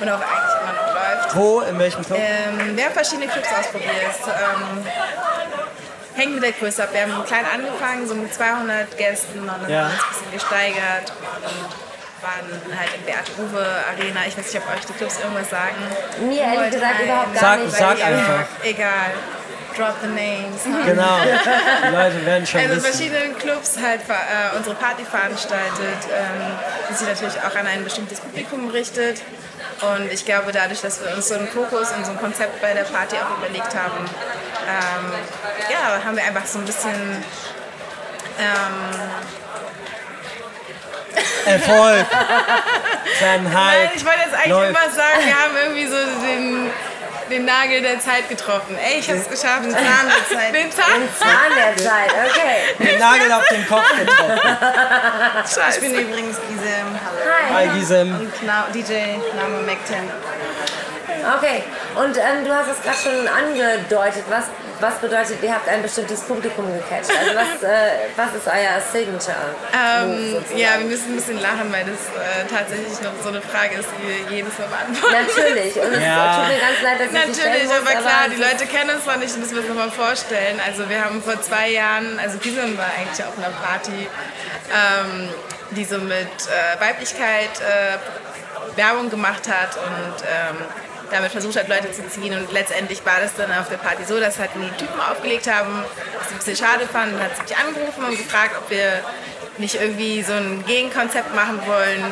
und 0.00 0.08
auch 0.08 0.20
eigentlich 0.20 0.54
immer 0.60 0.72
noch 0.74 0.94
läuft. 0.94 1.36
Wo? 1.36 1.60
In 1.60 1.78
welchem 1.78 2.04
Club? 2.04 2.18
Ähm, 2.20 2.76
wir 2.76 2.84
haben 2.86 2.92
verschiedene 2.92 3.28
Clubs 3.28 3.48
ausprobiert. 3.56 3.92
Hängt 6.14 6.34
mit 6.34 6.42
der 6.44 6.52
Größe 6.52 6.82
ab. 6.84 6.90
Wir 6.92 7.02
haben 7.02 7.24
klein 7.24 7.44
angefangen, 7.52 8.06
so 8.06 8.14
mit 8.14 8.32
200 8.32 8.96
Gästen 8.96 9.40
und 9.40 9.46
dann 9.48 9.68
Ja. 9.68 9.82
haben 9.84 9.90
wir 9.90 9.94
uns 9.94 10.02
ein 10.02 10.30
bisschen 10.30 10.32
gesteigert 10.32 11.12
und 11.44 12.22
waren 12.22 12.78
halt 12.78 12.90
in 12.96 13.02
Beate 13.04 13.32
Uwe 13.38 13.66
Arena. 13.90 14.20
Ich 14.26 14.36
weiß 14.38 14.46
nicht, 14.52 14.62
ob 14.62 14.74
euch 14.74 14.86
die 14.86 14.92
Clubs 14.94 15.18
irgendwas 15.20 15.50
sagen. 15.50 15.76
Mir 16.20 16.40
ehrlich 16.42 16.70
gesagt 16.72 17.00
überhaupt 17.02 17.34
gar 17.34 17.40
Sag- 17.42 17.60
nicht. 17.64 17.76
sag 17.76 18.04
einfach. 18.04 18.44
Egal. 18.62 19.10
Drop 19.76 19.94
the 20.02 20.06
names. 20.06 20.62
Genau. 20.86 21.18
Die 21.24 21.92
Leute 21.92 22.24
werden 22.24 22.46
schon 22.46 22.60
Also 22.60 22.74
in 22.74 22.78
wissen. 22.78 22.92
verschiedenen 22.92 23.36
Clubs 23.38 23.76
halt 23.84 24.02
äh, 24.08 24.56
unsere 24.56 24.76
Party 24.76 25.04
veranstaltet, 25.04 25.98
ähm, 26.14 26.52
die 26.88 26.94
sich 26.94 27.08
natürlich 27.08 27.34
auch 27.42 27.56
an 27.58 27.66
ein 27.66 27.82
bestimmtes 27.82 28.20
Publikum 28.20 28.68
richtet. 28.70 29.20
Und 29.82 30.12
ich 30.12 30.24
glaube, 30.24 30.52
dadurch, 30.52 30.80
dass 30.80 31.02
wir 31.04 31.12
uns 31.16 31.26
so 31.28 31.34
einen 31.34 31.48
Fokus 31.48 31.90
und 31.90 32.06
so 32.06 32.12
ein 32.12 32.20
Konzept 32.20 32.62
bei 32.62 32.72
der 32.72 32.84
Party 32.84 33.16
auch 33.16 33.36
überlegt 33.42 33.74
haben, 33.74 34.04
ähm, 34.68 35.12
ja, 35.70 36.04
haben 36.04 36.16
wir 36.16 36.24
einfach 36.24 36.46
so 36.46 36.58
ein 36.58 36.64
bisschen 36.64 37.22
ähm, 38.38 39.00
Erfolg. 41.46 42.06
Nein, 43.20 43.54
Hype. 43.54 43.96
ich 43.96 44.04
wollte 44.04 44.20
jetzt 44.24 44.34
eigentlich 44.34 44.48
läuft. 44.48 44.70
immer 44.70 44.90
sagen, 44.90 45.20
wir 45.24 45.34
haben 45.34 45.56
irgendwie 45.62 45.86
so 45.86 45.96
den, 45.96 46.70
den 47.30 47.44
Nagel 47.44 47.82
der 47.82 48.00
Zeit 48.00 48.28
getroffen. 48.28 48.76
Ey, 48.76 48.98
ich 48.98 49.10
hab's 49.10 49.28
geschafft. 49.28 49.64
Den 49.64 49.72
Zahn 49.72 50.08
der 50.08 50.36
Zeit. 50.38 50.54
Den 50.54 50.72
Zahn? 50.72 51.08
Zahn 51.18 51.54
der 51.56 51.76
Zeit, 51.76 52.10
okay. 52.28 52.74
Den 52.78 52.98
Nagel 52.98 53.32
auf 53.32 53.46
den 53.48 53.66
Kopf 53.68 53.88
getroffen. 53.96 54.40
Ich 55.70 55.80
bin 55.80 55.94
übrigens 55.94 56.36
Gisem. 56.48 56.88
Hallo. 57.04 57.18
Hi. 57.54 57.68
Hi 57.68 57.78
Gisem. 57.78 58.18
Und 58.18 58.34
Kna 58.40 58.66
DJ 58.74 58.92
Name 59.36 59.64
Mac10. 59.66 60.10
Okay, 61.36 61.64
und 61.96 62.16
ähm, 62.16 62.44
du 62.44 62.52
hast 62.54 62.68
es 62.70 62.82
gerade 62.82 62.96
schon 62.98 63.28
angedeutet. 63.28 64.24
Was, 64.28 64.44
was 64.80 64.94
bedeutet, 64.96 65.38
ihr 65.42 65.52
habt 65.54 65.68
ein 65.68 65.82
bestimmtes 65.82 66.20
Publikum 66.22 66.66
gecatcht? 66.72 67.10
Also 67.16 67.34
was, 67.34 67.62
äh, 67.62 68.10
was 68.16 68.34
ist 68.34 68.46
euer 68.46 68.80
Signature? 68.80 69.36
Ähm, 69.72 70.36
ja, 70.56 70.78
wir 70.78 70.86
müssen 70.86 71.12
ein 71.12 71.16
bisschen 71.16 71.40
lachen, 71.40 71.72
weil 71.72 71.84
das 71.84 72.02
äh, 72.14 72.44
tatsächlich 72.50 73.00
noch 73.02 73.12
so 73.22 73.28
eine 73.28 73.40
Frage 73.40 73.76
ist, 73.76 73.88
die 73.98 74.08
wir 74.08 74.36
jedes 74.36 74.58
Mal 74.58 74.68
beantworten. 74.68 75.14
Natürlich. 75.14 75.74
Und 75.80 75.92
es 75.94 76.02
Ja. 76.02 76.36
tut 76.36 76.48
mir 76.48 76.60
ganz 76.60 76.78
leid, 76.82 76.98
dass 77.00 77.06
ich 77.06 77.12
Natürlich, 77.42 77.64
muss, 77.68 77.78
aber 77.78 78.00
klar, 78.00 78.20
es 78.28 78.34
die 78.34 78.42
Leute 78.42 78.66
kennen 78.66 78.90
uns 78.90 79.06
noch 79.06 79.16
nicht, 79.16 79.36
müssen 79.38 79.52
wir 79.54 79.60
uns 79.60 79.68
nochmal 79.68 79.90
vorstellen. 79.90 80.60
Also 80.66 80.88
wir 80.88 81.04
haben 81.04 81.22
vor 81.22 81.40
zwei 81.42 81.70
Jahren, 81.70 82.18
also 82.18 82.38
Gisem 82.38 82.76
war 82.76 82.90
eigentlich 82.98 83.24
auf 83.24 83.36
einer 83.38 83.54
Party, 83.54 84.08
ähm, 84.72 85.28
die 85.70 85.84
so 85.84 85.98
mit 85.98 86.28
äh, 86.28 86.80
Weiblichkeit 86.80 87.50
äh, 87.60 87.96
Werbung 88.76 89.10
gemacht 89.10 89.42
hat 89.48 89.76
und 89.76 90.22
ähm, 90.22 90.56
damit 91.10 91.32
versucht 91.32 91.56
hat, 91.56 91.68
Leute 91.68 91.90
zu 91.92 92.06
ziehen. 92.08 92.36
Und 92.36 92.52
letztendlich 92.52 93.04
war 93.04 93.20
das 93.20 93.34
dann 93.34 93.50
auf 93.52 93.68
der 93.68 93.76
Party 93.76 94.04
so, 94.04 94.18
dass 94.20 94.38
halt 94.38 94.50
die 94.54 94.70
Typen 94.84 95.00
aufgelegt 95.00 95.46
haben, 95.50 95.84
was 96.18 96.28
sie 96.28 96.34
ein 96.34 96.38
bisschen 96.38 96.56
schade 96.56 96.86
fanden, 96.86 97.18
hat 97.20 97.36
sie 97.36 97.42
mich 97.42 97.56
angerufen 97.56 98.04
und 98.04 98.16
gefragt, 98.16 98.52
ob 98.58 98.70
wir 98.70 99.00
nicht 99.56 99.76
irgendwie 99.76 100.20
so 100.22 100.32
ein 100.32 100.64
Gegenkonzept 100.66 101.32
machen 101.32 101.60
wollen, 101.66 102.04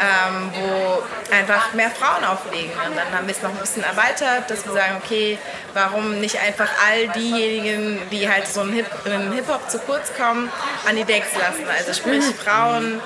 ähm, 0.00 0.52
wo 0.54 1.02
einfach 1.34 1.72
mehr 1.72 1.90
Frauen 1.90 2.24
auflegen. 2.24 2.70
Und 2.70 2.96
dann 2.96 3.10
haben 3.12 3.26
wir 3.26 3.34
es 3.34 3.42
noch 3.42 3.50
ein 3.50 3.56
bisschen 3.58 3.82
erweitert, 3.82 4.48
dass 4.48 4.64
wir 4.64 4.74
sagen, 4.74 5.00
okay, 5.04 5.36
warum 5.72 6.20
nicht 6.20 6.38
einfach 6.40 6.68
all 6.88 7.08
diejenigen, 7.08 8.00
die 8.12 8.30
halt 8.30 8.46
so 8.46 8.60
im 8.60 8.72
Hip- 8.72 8.86
Hip-Hop 9.04 9.68
zu 9.68 9.80
kurz 9.80 10.12
kommen, 10.16 10.48
an 10.88 10.94
die 10.94 11.02
Decks 11.02 11.30
lassen. 11.36 11.66
Also 11.76 11.94
sprich 11.94 12.22
Frauen, 12.44 13.00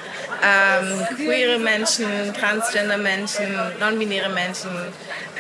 ähm, 0.45 1.07
queere 1.17 1.59
Menschen, 1.59 2.35
transgender 2.39 2.99
Menschen, 2.99 3.59
non-binäre 3.81 4.29
Menschen. 4.29 4.71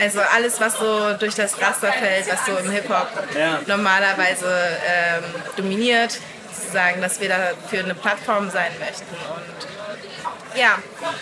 Also 0.00 0.20
alles, 0.34 0.60
was 0.60 0.74
so 0.78 1.12
durch 1.14 1.34
das 1.34 1.60
Raster 1.60 1.92
fällt, 1.92 2.30
was 2.30 2.46
so 2.46 2.56
im 2.56 2.70
Hip-Hop 2.70 3.08
Ja. 3.36 3.60
normalerweise 3.66 4.78
ähm, 4.86 5.24
dominiert, 5.56 6.18
sozusagen, 6.52 7.00
dass 7.00 7.20
wir 7.20 7.28
dafür 7.28 7.84
eine 7.84 7.94
Plattform 7.94 8.50
sein 8.50 8.70
möchten. 8.78 9.04
Und 9.34 10.58
Ja, 10.58 10.78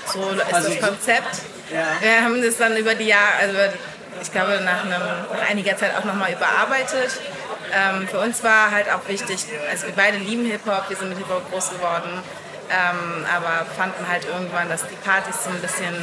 so 0.06 0.30
ist 0.30 0.54
Also 0.54 0.68
das 0.70 0.80
Konzept. 0.80 1.36
Ja. 1.72 1.86
Wir 2.00 2.22
haben 2.22 2.42
das 2.42 2.56
dann 2.58 2.76
über 2.76 2.94
die 2.94 3.06
Jahre, 3.06 3.34
also 3.40 3.58
ich 4.22 4.30
glaube 4.32 4.60
nach, 4.64 4.84
einem, 4.84 4.92
nach 5.32 5.48
einiger 5.50 5.76
Zeit 5.76 5.96
auch 5.96 6.04
nochmal 6.04 6.32
überarbeitet. 6.32 7.18
Ähm, 7.74 8.06
für 8.08 8.20
uns 8.20 8.44
war 8.44 8.70
halt 8.70 8.86
auch 8.92 9.06
wichtig, 9.08 9.44
also 9.70 9.86
wir 9.86 9.94
beide 9.96 10.18
lieben 10.18 10.44
Hip-Hop, 10.46 10.88
wir 10.88 10.96
sind 10.96 11.08
mit 11.08 11.18
Hip-Hop 11.18 11.50
groß 11.50 11.70
geworden, 11.70 12.22
ähm, 12.70 13.24
aber 13.34 13.66
fanden 13.76 14.06
halt 14.08 14.24
irgendwann, 14.26 14.68
dass 14.68 14.82
die 14.86 14.96
Partys 14.96 15.44
so 15.44 15.50
ein 15.50 15.60
bisschen 15.60 15.94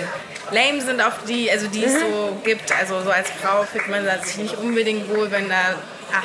lame 0.51 0.81
sind, 0.81 1.01
auf 1.01 1.23
die, 1.27 1.49
also 1.51 1.67
die 1.67 1.85
es 1.85 1.99
so 1.99 2.37
gibt. 2.43 2.71
Also 2.71 3.01
so 3.01 3.11
als 3.11 3.29
Frau 3.31 3.63
fühlt 3.63 3.87
man 3.89 4.05
sich 4.23 4.37
nicht 4.37 4.57
unbedingt 4.57 5.09
wohl, 5.09 5.31
wenn 5.31 5.49
da 5.49 5.75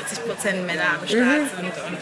80 0.05 0.27
Prozent 0.27 0.67
Männer 0.67 0.85
am 1.01 1.09
Start 1.09 1.51
sind 1.57 1.73
und 1.87 1.99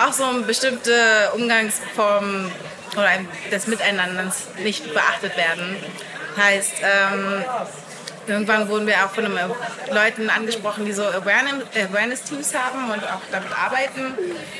auch 0.00 0.12
so 0.12 0.24
bestimmte 0.46 1.30
Umgangsformen 1.34 2.50
oder 2.94 3.10
des 3.50 3.66
Miteinanders 3.66 4.48
nicht 4.62 4.92
beachtet 4.92 5.36
werden. 5.36 5.76
Heißt, 6.36 6.74
ähm, 6.82 7.44
irgendwann 8.26 8.68
wurden 8.68 8.86
wir 8.86 8.94
auch 9.04 9.10
von 9.10 9.24
Leuten 9.90 10.30
angesprochen, 10.30 10.84
die 10.84 10.92
so 10.92 11.02
Awareness- 11.02 11.64
Awareness-Teams 11.90 12.54
haben 12.54 12.90
und 12.90 13.04
auch 13.04 13.20
damit 13.30 13.50
arbeiten 13.52 14.14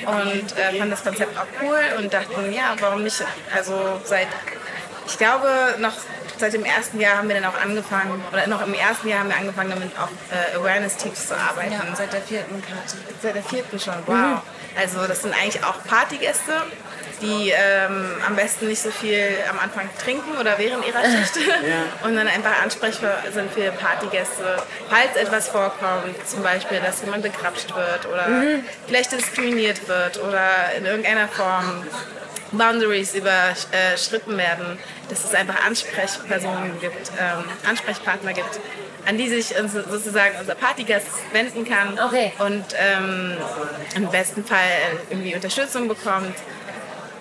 und 0.06 0.58
äh, 0.58 0.78
fanden 0.78 0.90
das 0.90 1.04
Konzept 1.04 1.38
auch 1.38 1.46
cool 1.62 1.80
und 1.98 2.12
dachten, 2.12 2.52
ja, 2.52 2.74
warum 2.80 3.04
nicht? 3.04 3.22
Also 3.54 4.00
seit, 4.04 4.28
ich 5.06 5.16
glaube, 5.18 5.76
noch 5.78 5.92
seit 6.38 6.54
dem 6.54 6.64
ersten 6.64 6.98
Jahr 6.98 7.18
haben 7.18 7.28
wir 7.28 7.40
dann 7.40 7.44
auch 7.44 7.60
angefangen, 7.60 8.20
oder 8.32 8.46
noch 8.48 8.66
im 8.66 8.74
ersten 8.74 9.08
Jahr 9.08 9.20
haben 9.20 9.28
wir 9.28 9.36
angefangen, 9.36 9.70
damit 9.70 9.92
auch 9.96 10.08
äh, 10.34 10.56
Awareness-Teams 10.56 11.28
zu 11.28 11.34
arbeiten. 11.34 11.72
Ja, 11.72 11.82
seit 11.94 12.12
der 12.12 12.22
vierten 12.22 12.60
Karte. 12.62 12.96
Seit 13.22 13.34
der 13.36 13.44
vierten 13.44 13.78
schon, 13.78 13.94
wow. 14.06 14.40
Also 14.76 15.06
das 15.06 15.22
sind 15.22 15.34
eigentlich 15.34 15.62
auch 15.62 15.84
Partygäste, 15.84 16.52
die 17.20 17.50
ähm, 17.50 18.06
am 18.26 18.36
besten 18.36 18.68
nicht 18.68 18.82
so 18.82 18.90
viel 18.90 19.28
am 19.50 19.58
Anfang 19.58 19.88
trinken 20.02 20.36
oder 20.38 20.58
während 20.58 20.86
ihrer 20.86 21.00
Schicht 21.04 21.36
und 22.04 22.16
dann 22.16 22.26
einfach 22.28 22.62
ansprechbar 22.62 23.18
sind 23.32 23.52
für 23.52 23.70
Partygäste, 23.72 24.62
falls 24.88 25.16
etwas 25.16 25.48
vorkommt, 25.48 26.16
zum 26.26 26.42
Beispiel, 26.42 26.80
dass 26.80 27.02
jemand 27.02 27.22
begrapscht 27.22 27.74
wird 27.74 28.06
oder 28.12 28.26
vielleicht 28.86 29.12
diskriminiert 29.12 29.86
wird 29.88 30.18
oder 30.22 30.72
in 30.76 30.84
irgendeiner 30.86 31.28
Form 31.28 31.84
Boundaries 32.52 33.14
überschritten 33.14 34.36
werden, 34.36 34.78
dass 35.08 35.24
es 35.24 35.34
einfach 35.34 35.64
Ansprechpersonen 35.66 36.78
gibt, 36.80 37.10
ähm, 37.18 37.44
Ansprechpartner 37.66 38.34
gibt, 38.34 38.60
an 39.06 39.16
die 39.16 39.28
sich 39.28 39.54
sozusagen 39.88 40.34
unser 40.38 40.54
Partygast 40.54 41.06
wenden 41.32 41.66
kann 41.66 41.98
Okay. 41.98 42.32
und 42.38 42.64
ähm, 42.78 43.38
im 43.96 44.10
besten 44.10 44.44
Fall 44.44 44.58
irgendwie 45.08 45.34
Unterstützung 45.34 45.88
bekommt. 45.88 46.36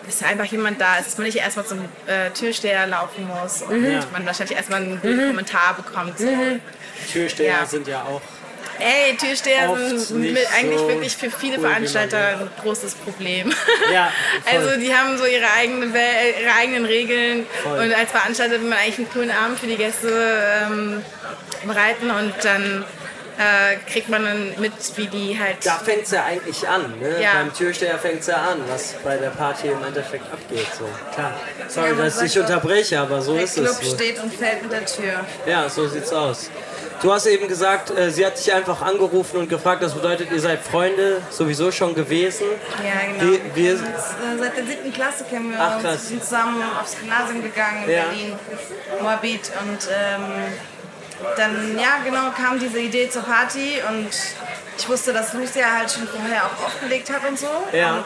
Dass 0.05 0.24
einfach 0.24 0.46
jemand 0.46 0.81
da 0.81 0.98
ist, 0.98 1.08
dass 1.08 1.17
man 1.17 1.25
nicht 1.27 1.38
erstmal 1.38 1.65
zum 1.65 1.79
äh, 2.08 2.29
Türsteher 2.31 2.88
laufen 2.88 3.27
muss 3.27 3.62
und 3.62 3.84
Ja. 3.86 4.00
man 4.12 4.25
wahrscheinlich 4.25 4.58
erstmal 4.58 4.81
einen 4.81 5.00
guten 5.01 5.27
Kommentar 5.27 5.75
bekommt. 5.75 6.13
Türsteher 7.12 7.48
Ja. 7.60 7.65
sind 7.65 7.88
ja 7.88 8.01
auch. 8.03 8.22
Ey, 8.79 9.15
Türsteher 9.15 9.70
sind 10.00 10.22
mit, 10.22 10.39
eigentlich 10.58 10.79
so 10.79 10.88
wirklich 10.88 11.15
für 11.15 11.29
viele 11.29 11.58
cool, 11.58 11.67
Veranstalter 11.67 12.39
ein 12.39 12.50
großes 12.63 12.96
Problem. 12.96 13.53
Ja. 13.93 14.12
Also 14.51 14.79
die 14.79 14.91
haben 14.93 15.17
so 15.20 15.25
ihre, 15.25 15.46
eigene 15.55 15.86
ihre 15.86 16.53
eigenen 16.60 16.86
Regeln 16.86 17.46
Voll. 17.62 17.77
und 17.79 17.93
als 17.93 18.10
Veranstalter 18.10 18.53
will 18.60 18.70
man 18.70 18.79
eigentlich 18.79 18.98
einen 18.98 19.10
coolen 19.12 19.29
Abend 19.31 19.60
für 19.60 19.67
die 19.67 19.75
Gäste 19.75 20.10
ähm, 20.65 21.03
bereiten 21.63 22.10
und 22.10 22.34
dann 22.43 22.84
äh, 23.38 23.77
kriegt 23.91 24.09
man 24.09 24.23
dann 24.23 24.53
mit, 24.59 24.73
wie 24.95 25.07
die 25.07 25.39
halt... 25.39 25.65
Da 25.65 25.75
fängt 25.75 26.03
es 26.03 26.11
ja 26.11 26.25
eigentlich 26.25 26.67
an. 26.67 26.93
Ne? 27.00 27.21
Ja. 27.21 27.33
Beim 27.33 27.53
Türsteher 27.53 27.97
fängt 27.97 28.21
es 28.21 28.27
ja 28.27 28.38
an, 28.38 28.59
was 28.67 28.93
bei 29.03 29.17
der 29.17 29.29
Party 29.29 29.67
im 29.69 29.83
Endeffekt 29.83 30.25
abgeht. 30.31 30.67
So. 30.77 30.85
Klar. 31.13 31.33
Sorry, 31.67 31.89
Ja, 31.89 31.95
dass 31.95 32.21
ich 32.21 32.38
unterbreche, 32.39 33.00
aber 33.00 33.21
so 33.21 33.33
Der 33.33 33.43
ist 33.43 33.55
Club 33.55 33.67
es. 33.81 33.89
So. 33.89 33.95
steht 33.95 34.21
und 34.21 34.33
fällt 34.33 34.61
mit 34.63 34.71
der 34.71 34.85
Tür. 34.85 35.25
Ja, 35.45 35.67
so 35.69 35.88
sieht's 35.88 36.11
aus. 36.13 36.50
Du 37.01 37.11
hast 37.11 37.25
eben 37.25 37.47
gesagt, 37.47 37.89
äh, 37.97 38.11
sie 38.11 38.23
hat 38.23 38.38
dich 38.38 38.53
einfach 38.53 38.79
angerufen 38.83 39.38
und 39.38 39.50
gefragt, 39.50 39.81
das 39.81 39.93
bedeutet, 39.95 40.31
ihr 40.31 40.39
seid 40.39 40.59
Freunde 40.61 41.19
sowieso 41.31 41.71
schon 41.71 41.95
gewesen. 41.95 42.45
Ja, 42.83 43.07
genau. 43.25 43.31
Wir, 43.55 43.55
wir, 43.55 43.73
Und, 43.73 43.85
äh, 43.85 44.39
seit 44.39 44.57
der 44.57 44.65
siebten 44.65 44.93
Klasse 44.93 45.23
kennen 45.27 45.50
wir 45.51 45.57
Ach, 45.59 45.83
uns, 45.83 46.07
sind 46.09 46.23
zusammen 46.23 46.61
aufs 46.79 46.95
Gymnasium 47.00 47.41
gegangen 47.41 47.85
in 47.85 47.89
Ja. 47.91 48.03
Berlin, 48.03 48.33
Moabit 49.01 49.51
und 49.63 49.79
ähm, 49.91 50.53
dann, 51.38 51.78
ja 51.78 52.00
genau, 52.04 52.32
kam 52.32 52.60
diese 52.60 52.80
Idee 52.80 53.10
zur 53.10 53.24
Party 53.24 53.82
und 53.90 54.10
ich 54.78 54.90
wusste, 54.90 55.13
dass 55.13 55.34
Lucia 55.34 55.66
halt 55.78 55.92
schon 55.92 56.08
vorher 56.08 56.46
auch 56.46 56.66
aufgelegt 56.66 57.12
hat 57.12 57.28
und 57.28 57.38
so. 57.38 57.48
Ja. 57.72 57.96
Und 57.96 58.06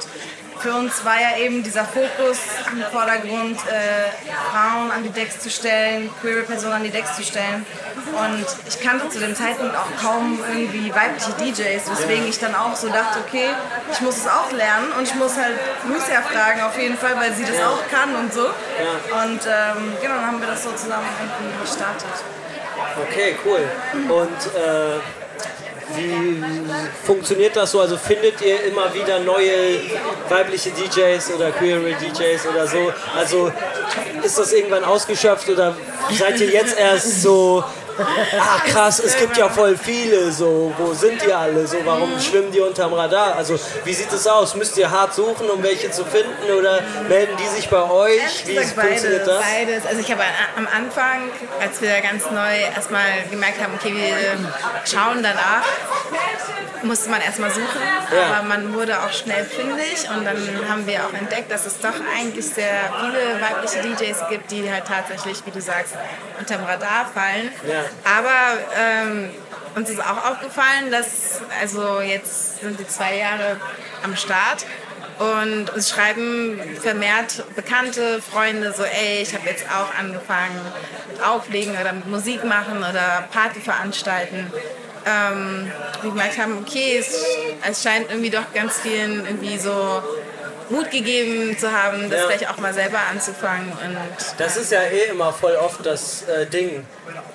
für 0.59 0.73
uns 0.73 1.03
war 1.03 1.19
ja 1.19 1.37
eben 1.37 1.63
dieser 1.63 1.85
Fokus 1.85 2.39
im 2.71 2.81
Vordergrund, 2.91 3.57
äh, 3.67 4.09
Frauen 4.51 4.91
an 4.91 5.03
die 5.03 5.09
Decks 5.09 5.39
zu 5.39 5.49
stellen, 5.49 6.09
queere 6.21 6.43
Personen 6.43 6.73
an 6.73 6.83
die 6.83 6.89
Decks 6.89 7.15
zu 7.15 7.23
stellen. 7.23 7.65
Und 7.95 8.45
ich 8.67 8.79
kannte 8.79 9.09
zu 9.09 9.19
dem 9.19 9.35
Zeitpunkt 9.35 9.75
auch 9.75 10.01
kaum 10.01 10.39
irgendwie 10.47 10.93
weibliche 10.93 11.31
DJs, 11.33 11.91
weswegen 11.91 12.27
ich 12.27 12.39
dann 12.39 12.55
auch 12.55 12.75
so 12.75 12.87
dachte, 12.87 13.19
okay, 13.27 13.49
ich 13.91 14.01
muss 14.01 14.17
es 14.17 14.27
auch 14.27 14.51
lernen 14.51 14.91
und 14.97 15.03
ich 15.03 15.15
muss 15.15 15.35
halt 15.35 15.55
Lucia 15.87 16.21
fragen 16.21 16.61
auf 16.61 16.77
jeden 16.79 16.97
Fall, 16.97 17.15
weil 17.17 17.33
sie 17.33 17.43
das 17.43 17.61
auch 17.61 17.87
kann 17.89 18.15
und 18.15 18.33
so. 18.33 18.45
Und 18.45 19.41
ähm, 19.45 19.93
genau, 20.01 20.15
dann 20.15 20.27
haben 20.27 20.39
wir 20.39 20.47
das 20.47 20.63
so 20.63 20.71
zusammen 20.71 21.05
gestartet. 21.61 22.07
Okay, 23.01 23.35
cool. 23.45 23.59
Und 24.09 24.55
äh, 24.55 24.99
wie 25.95 26.43
funktioniert 27.03 27.55
das 27.55 27.71
so? 27.71 27.79
Also 27.79 27.97
findet 27.97 28.41
ihr 28.41 28.63
immer 28.63 28.93
wieder 28.93 29.19
neue 29.19 29.79
weibliche 30.29 30.71
DJs 30.71 31.31
oder 31.35 31.51
queere 31.51 31.93
DJs 31.93 32.47
oder 32.47 32.67
so? 32.67 32.91
Also 33.15 33.51
ist 34.23 34.37
das 34.37 34.51
irgendwann 34.53 34.83
ausgeschöpft 34.83 35.49
oder 35.49 35.75
seid 36.11 36.39
ihr 36.39 36.49
jetzt 36.49 36.77
erst 36.77 37.21
so, 37.21 37.63
ah 37.99 38.59
krass, 38.67 38.99
es 38.99 39.17
gibt 39.17 39.37
ja 39.37 39.49
voll 39.49 39.77
viele, 39.77 40.31
so, 40.31 40.73
wo 40.77 40.93
sind 40.93 41.21
die 41.21 41.31
alle, 41.31 41.65
so, 41.67 41.77
warum 41.85 42.19
schwimmen 42.19 42.51
die 42.51 42.59
unterm 42.59 42.93
Radar? 42.93 43.35
Also 43.35 43.59
wie 43.83 43.93
sieht 43.93 44.11
es 44.11 44.27
aus? 44.27 44.55
Müsst 44.55 44.77
ihr 44.77 44.89
hart 44.89 45.13
suchen, 45.13 45.49
um 45.49 45.61
welche 45.63 45.91
zu 45.91 46.03
finden 46.05 46.51
oder 46.57 46.81
melden 47.07 47.35
die 47.37 47.47
sich 47.47 47.69
bei 47.69 47.83
euch? 47.89 48.45
Wie 48.45 48.55
gesagt, 48.55 48.79
funktioniert 48.79 49.27
das? 49.27 49.41
Beides. 49.43 49.85
Also 49.85 49.99
ich 49.99 50.11
habe 50.11 50.23
am 50.57 50.67
Anfang, 50.67 51.29
als 51.61 51.81
wir 51.81 52.01
ganz 52.01 52.29
neu 52.31 52.55
erstmal 52.75 53.05
gemerkt 53.29 53.61
haben, 53.61 53.73
okay, 53.75 53.93
wir 53.93 54.15
schauen 54.85 55.23
danach, 55.23 55.63
musste 56.83 57.09
man 57.09 57.21
erstmal 57.21 57.49
suchen, 57.49 57.81
Ja. 58.13 58.37
aber 58.37 58.43
man 58.47 58.73
wurde 58.73 58.99
auch 59.01 59.11
schnell 59.11 59.43
fündig 59.45 60.07
und 60.15 60.25
dann 60.25 60.37
haben 60.69 60.85
wir 60.85 61.05
auch 61.05 61.13
entdeckt, 61.13 61.51
dass 61.51 61.65
es 61.65 61.79
doch 61.79 61.93
eigentlich 62.15 62.45
sehr 62.45 62.93
viele 62.99 63.41
weibliche 63.41 63.81
DJs 63.81 64.17
gibt, 64.29 64.51
die 64.51 64.71
halt 64.71 64.85
tatsächlich, 64.85 65.41
wie 65.45 65.51
du 65.51 65.61
sagst, 65.61 65.93
unterm 66.39 66.63
Radar 66.63 67.09
fallen. 67.13 67.51
Ja. 67.67 67.84
Aber 68.03 68.59
ähm, 68.77 69.29
uns 69.75 69.89
ist 69.89 69.99
auch 69.99 70.31
aufgefallen, 70.31 70.91
dass, 70.91 71.41
also 71.61 71.99
jetzt 72.01 72.61
sind 72.61 72.79
die 72.79 72.87
zwei 72.87 73.17
Jahre 73.17 73.59
am 74.03 74.15
Start 74.15 74.65
und 75.19 75.69
uns 75.73 75.89
schreiben 75.89 76.59
vermehrt 76.81 77.43
Bekannte, 77.55 78.21
Freunde 78.21 78.73
so, 78.73 78.83
ey, 78.83 79.21
ich 79.21 79.33
habe 79.33 79.47
jetzt 79.47 79.65
auch 79.69 79.97
angefangen 79.97 80.59
mit 81.09 81.23
Auflegen 81.23 81.75
oder 81.79 81.93
mit 81.93 82.07
Musik 82.07 82.43
machen 82.43 82.79
oder 82.79 83.27
Party 83.31 83.61
veranstalten. 83.61 84.51
Ähm, 85.05 85.71
wir 86.01 86.09
gemerkt 86.09 86.37
haben, 86.37 86.57
okay, 86.57 86.97
es, 86.97 87.23
es 87.69 87.83
scheint 87.83 88.09
irgendwie 88.09 88.29
doch 88.29 88.53
ganz 88.53 88.79
vielen 88.79 89.25
irgendwie 89.25 89.57
so 89.57 90.01
Mut 90.69 90.89
gegeben 90.91 91.57
zu 91.57 91.71
haben, 91.71 92.09
das 92.09 92.21
Ja. 92.21 92.27
vielleicht 92.27 92.49
auch 92.49 92.57
mal 92.57 92.73
selber 92.73 92.97
anzufangen. 93.11 93.71
Und 93.71 93.97
Das 94.37 94.57
ist 94.57 94.71
ja 94.71 94.81
eh 94.81 95.09
immer 95.11 95.31
voll 95.33 95.55
oft 95.55 95.85
das 95.85 96.23
äh, 96.23 96.45
Ding, 96.45 96.85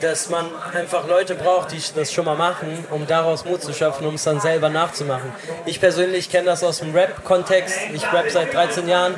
dass 0.00 0.28
man 0.30 0.46
einfach 0.74 1.06
Leute 1.06 1.34
braucht, 1.34 1.72
die 1.72 1.80
das 1.94 2.12
schon 2.12 2.24
mal 2.24 2.34
machen, 2.36 2.84
um 2.90 3.06
daraus 3.06 3.44
Mut 3.44 3.62
zu 3.62 3.72
schöpfen, 3.72 4.06
um 4.06 4.14
es 4.14 4.24
dann 4.24 4.40
selber 4.40 4.68
nachzumachen. 4.68 5.32
Ich 5.66 5.80
persönlich 5.80 6.30
kenne 6.30 6.46
das 6.46 6.64
aus 6.64 6.78
dem 6.78 6.94
Rap-Kontext. 6.94 7.76
Ich 7.94 8.02
rap 8.12 8.30
seit 8.30 8.52
13 8.54 8.88
Jahren 8.88 9.14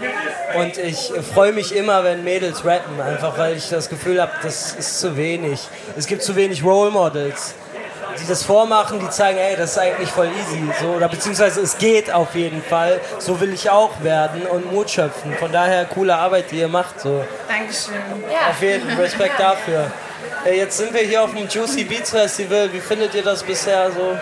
und 0.54 0.76
ich 0.78 1.12
freue 1.32 1.52
mich 1.52 1.74
immer, 1.74 2.04
wenn 2.04 2.24
Mädels 2.24 2.64
rappen, 2.64 3.00
einfach 3.00 3.38
weil 3.38 3.56
ich 3.56 3.68
das 3.68 3.88
Gefühl 3.88 4.20
habe, 4.20 4.32
das 4.42 4.72
ist 4.72 5.00
zu 5.00 5.16
wenig. 5.16 5.60
Es 5.96 6.06
gibt 6.06 6.22
zu 6.22 6.36
wenig 6.36 6.62
Role 6.64 6.90
Models 6.90 7.54
die 8.20 8.26
das 8.26 8.42
vormachen, 8.44 9.00
die 9.00 9.08
zeigen, 9.10 9.38
ey, 9.38 9.56
das 9.56 9.72
ist 9.72 9.78
eigentlich 9.78 10.10
voll 10.10 10.28
easy. 10.28 10.62
So, 10.80 10.88
oder 10.88 11.08
beziehungsweise 11.08 11.60
es 11.60 11.78
geht 11.78 12.12
auf 12.12 12.34
jeden 12.34 12.62
Fall. 12.62 13.00
So 13.18 13.40
will 13.40 13.52
ich 13.52 13.70
auch 13.70 14.02
werden 14.02 14.42
und 14.46 14.72
Mut 14.72 14.90
schöpfen. 14.90 15.34
Von 15.38 15.52
daher 15.52 15.84
coole 15.86 16.14
Arbeit, 16.14 16.50
die 16.50 16.58
ihr 16.58 16.68
macht. 16.68 17.00
So. 17.00 17.24
Dankeschön. 17.48 17.94
Auf 18.50 18.60
jeden 18.62 18.88
Fall 18.88 19.02
Respekt 19.04 19.38
dafür. 19.38 19.90
Äh, 20.44 20.56
Jetzt 20.58 20.78
sind 20.78 20.92
wir 20.92 21.02
hier 21.02 21.22
auf 21.22 21.32
dem 21.34 21.48
Juicy 21.48 21.84
Beats 21.84 22.10
Festival. 22.10 22.72
Wie 22.72 22.80
findet 22.80 23.14
ihr 23.14 23.22
das 23.22 23.42
bisher 23.42 23.90
so? 23.90 24.16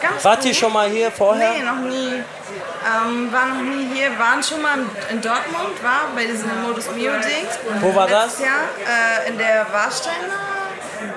Ganz 0.00 0.24
Wart 0.24 0.38
gut. 0.40 0.46
ihr 0.48 0.54
schon 0.54 0.72
mal 0.72 0.88
hier 0.88 1.10
vorher? 1.10 1.50
Nee, 1.52 1.62
noch 1.62 1.80
nie. 1.88 2.22
Ähm, 2.86 3.32
war 3.32 3.46
noch 3.46 3.62
nie 3.62 3.88
hier, 3.94 4.10
waren 4.18 4.42
schon 4.42 4.60
mal 4.60 4.78
in 5.10 5.20
Dortmund, 5.22 5.82
war 5.82 6.02
bei 6.14 6.26
diesem 6.26 6.50
Modus 6.62 6.90
Mio 6.94 7.12
Ding. 7.12 7.46
Wo 7.80 7.94
war 7.94 8.06
Letztes 8.06 8.36
das? 8.36 8.40
Jahr 8.40 9.24
äh, 9.24 9.28
in 9.30 9.38
der 9.38 9.66
Warsteiner 9.72 10.14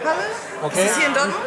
Halle. 0.06 0.18
Okay. 0.64 0.82
Ist 0.86 0.90
das 0.92 0.98
hier 0.98 1.08
in 1.08 1.14
Dortmund? 1.14 1.44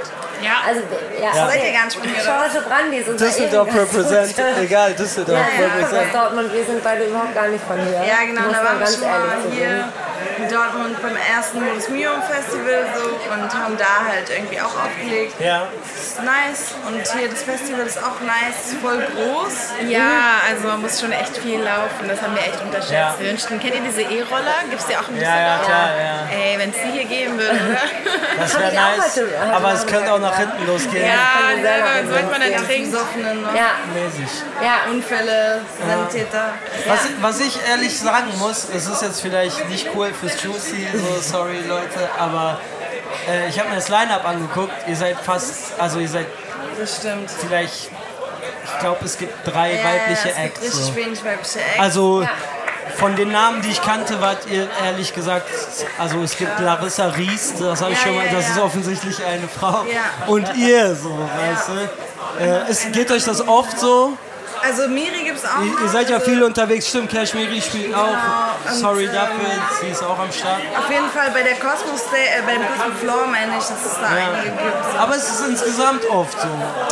Also, 0.67 0.81
ja, 1.21 1.33
Seid 1.35 1.57
okay. 1.59 1.67
ihr 1.67 1.73
hier, 1.73 2.01
oder? 2.01 2.23
Charlotte 2.25 2.69
Brandi 2.69 2.97
ist 2.99 3.09
unser 3.09 3.27
Düsseldorf 3.27 3.69
represent. 3.75 4.35
Egal, 4.63 4.95
Düsseldorf 4.95 5.39
Ja, 5.39 5.61
ja, 5.61 5.75
represent. 5.75 6.15
Dortmund. 6.15 6.53
Wir 6.53 6.65
sind 6.65 6.83
beide 6.83 7.05
überhaupt 7.05 7.35
gar 7.35 7.49
nicht 7.49 7.65
von 7.65 7.77
hier. 7.77 8.03
Ja, 8.07 8.25
genau, 8.27 8.43
da 8.51 8.65
waren 8.65 8.79
wir 8.79 8.87
ganz 8.87 8.99
schon 8.99 9.09
mal 9.09 9.37
hier. 9.51 9.89
Dortmund 10.71 11.03
beim 11.03 11.17
ersten 11.17 11.63
Modus 11.65 11.89
Mium 11.89 12.23
Festival 12.23 12.87
so 12.95 13.33
und 13.33 13.55
haben 13.55 13.77
da 13.77 14.07
halt 14.09 14.31
irgendwie 14.31 14.61
auch 14.61 14.75
aufgelegt. 14.85 15.35
Ja. 15.41 15.67
Das 15.83 16.03
ist 16.07 16.23
nice 16.23 16.75
und 16.87 17.19
hier 17.19 17.29
das 17.29 17.43
Festival 17.43 17.87
ist 17.87 17.99
auch 17.99 18.21
nice, 18.21 18.75
voll 18.81 18.99
groß. 19.15 19.89
Ja, 19.89 20.41
also 20.49 20.69
man 20.69 20.83
muss 20.83 21.01
schon 21.01 21.13
echt 21.13 21.37
viel 21.39 21.61
laufen. 21.61 22.07
Das 22.09 22.21
haben 22.23 22.35
wir 22.35 22.43
echt 22.43 22.61
unterschätzt. 22.63 22.93
Ja. 22.93 23.15
Wir 23.19 23.31
wünschten, 23.31 23.59
kennt 23.61 23.75
ihr 23.75 23.81
diese 23.83 24.03
E-Roller? 24.03 24.55
Gibt 24.69 24.81
es 24.81 24.87
die 24.87 24.97
auch 24.97 25.09
ein 25.09 25.17
Ja, 25.17 25.21
bisschen? 25.21 25.47
ja, 25.47 25.59
klar, 25.65 25.91
ja. 25.97 26.37
Ey, 26.37 26.59
wenn 26.59 26.71
es 26.71 26.77
die 26.85 26.91
hier 26.93 27.05
geben 27.05 27.39
würde. 27.39 27.59
Das 28.39 28.59
wäre 28.59 28.73
nice. 28.75 29.17
heute- 29.17 29.29
heute 29.41 29.55
Aber 29.55 29.73
es 29.73 29.87
könnte 29.87 30.13
auch 30.13 30.19
nach 30.21 30.37
hinten 30.37 30.67
losgehen. 30.67 31.07
ja, 31.07 31.51
kann 31.51 31.63
selber 31.63 31.89
sobald 32.07 32.31
man 32.31 32.41
dann. 32.41 32.51
Besoffenen, 32.91 33.43
ne? 33.43 33.49
Ja, 33.55 33.71
Mäßig. 33.95 34.43
ja. 34.63 34.91
Unfälle, 34.91 35.61
Sanitäter. 35.87 36.55
Was, 36.87 37.01
was 37.21 37.41
ich 37.41 37.59
ehrlich 37.69 37.99
sagen 37.99 38.33
muss, 38.39 38.67
es 38.75 38.87
ist 38.87 39.03
jetzt 39.03 39.21
vielleicht 39.21 39.69
nicht 39.69 39.89
cool 39.95 40.13
fürs 40.19 40.37
Juicy, 40.61 40.87
so 40.99 41.21
sorry 41.21 41.59
Leute, 41.67 42.09
aber 42.19 42.61
äh, 43.29 43.49
ich 43.49 43.59
habe 43.59 43.69
mir 43.71 43.77
das 43.77 43.89
Line-Up 43.89 44.27
angeguckt. 44.27 44.73
Ihr 44.87 44.97
seid 44.97 45.17
fast, 45.21 45.73
also 45.79 45.99
ihr 45.99 46.09
seid 46.09 46.27
Das 46.79 46.97
stimmt. 46.97 47.31
vielleicht, 47.31 47.91
ich 48.65 48.79
glaube 48.81 49.05
es 49.05 49.17
gibt 49.19 49.47
drei 49.47 49.75
Ja, 49.77 49.85
weibliche 49.85 50.29
ja, 50.29 50.35
es 50.35 50.43
gibt 50.43 50.57
Acts. 50.57 50.61
richtig 50.63 50.85
So. 50.85 50.97
wenig 50.97 51.25
weibliche 51.25 51.59
Acts. 51.61 51.79
Also 51.81 52.27
von 52.97 53.15
den 53.17 53.31
Namen, 53.33 53.63
die 53.63 53.71
ich 53.71 53.83
kannte, 53.83 54.21
wart 54.21 54.47
ihr 54.51 54.69
ehrlich 54.85 55.15
gesagt, 55.15 55.49
also 55.99 56.23
es 56.23 56.37
gibt 56.37 56.59
Larissa 56.61 57.07
Ries, 57.09 57.55
das 57.59 57.81
habe 57.81 57.93
ich 57.93 57.99
Ja, 57.99 58.05
schon 58.07 58.17
mal, 58.17 58.27
ja, 58.27 58.33
das 58.33 58.47
ja. 58.49 58.53
ist 58.55 58.59
offensichtlich 58.61 59.25
eine 59.25 59.49
Frau. 59.49 59.85
Ja. 59.85 60.27
Und 60.27 60.57
ihr 60.57 60.95
so, 60.95 61.11
weißt 61.19 61.69
du. 61.69 62.43
Äh, 62.45 62.71
es, 62.71 62.91
geht 62.93 63.11
euch 63.11 63.25
das 63.25 63.47
oft 63.47 63.79
so? 63.79 64.17
Also 64.63 64.89
Miri 64.89 65.25
gibt 65.25 65.39
es 65.39 65.45
auch 65.45 65.61
Ihr, 65.63 65.73
noch. 65.73 65.81
ihr 65.81 65.89
seid 65.89 66.09
ja 66.11 66.17
also 66.17 66.31
viel 66.31 66.43
unterwegs, 66.43 66.89
stimmt, 66.89 67.11
Kashmiri 67.11 67.61
spielt 67.61 67.95
auch. 67.95 68.17
und, 68.67 68.75
Sorry 68.75 69.05
ähm, 69.07 69.13
dafür, 69.13 69.51
sie 69.81 69.89
ist 69.89 70.03
auch 70.03 70.19
am 70.19 70.31
Start. 70.33 70.61
Auf 70.79 70.91
jeden 70.91 71.09
Fall 71.11 71.31
bei 71.33 71.43
der 71.43 71.55
Cosmos 71.55 72.05
Day, 72.11 72.27
äh, 72.27 72.43
bei 72.47 72.53
dem 72.55 72.67
Cosmos 72.77 73.01
Floor 73.01 73.27
meine 73.27 73.53
ich, 73.59 73.65
dass 73.65 73.85
es 73.87 73.95
da 74.01 74.07
einige 74.09 74.51
gibt. 74.51 74.99
Aber 74.99 75.17
es 75.17 75.29
ist 75.31 75.47
insgesamt 75.49 76.05
oft 76.11 76.39
so. 76.41 76.49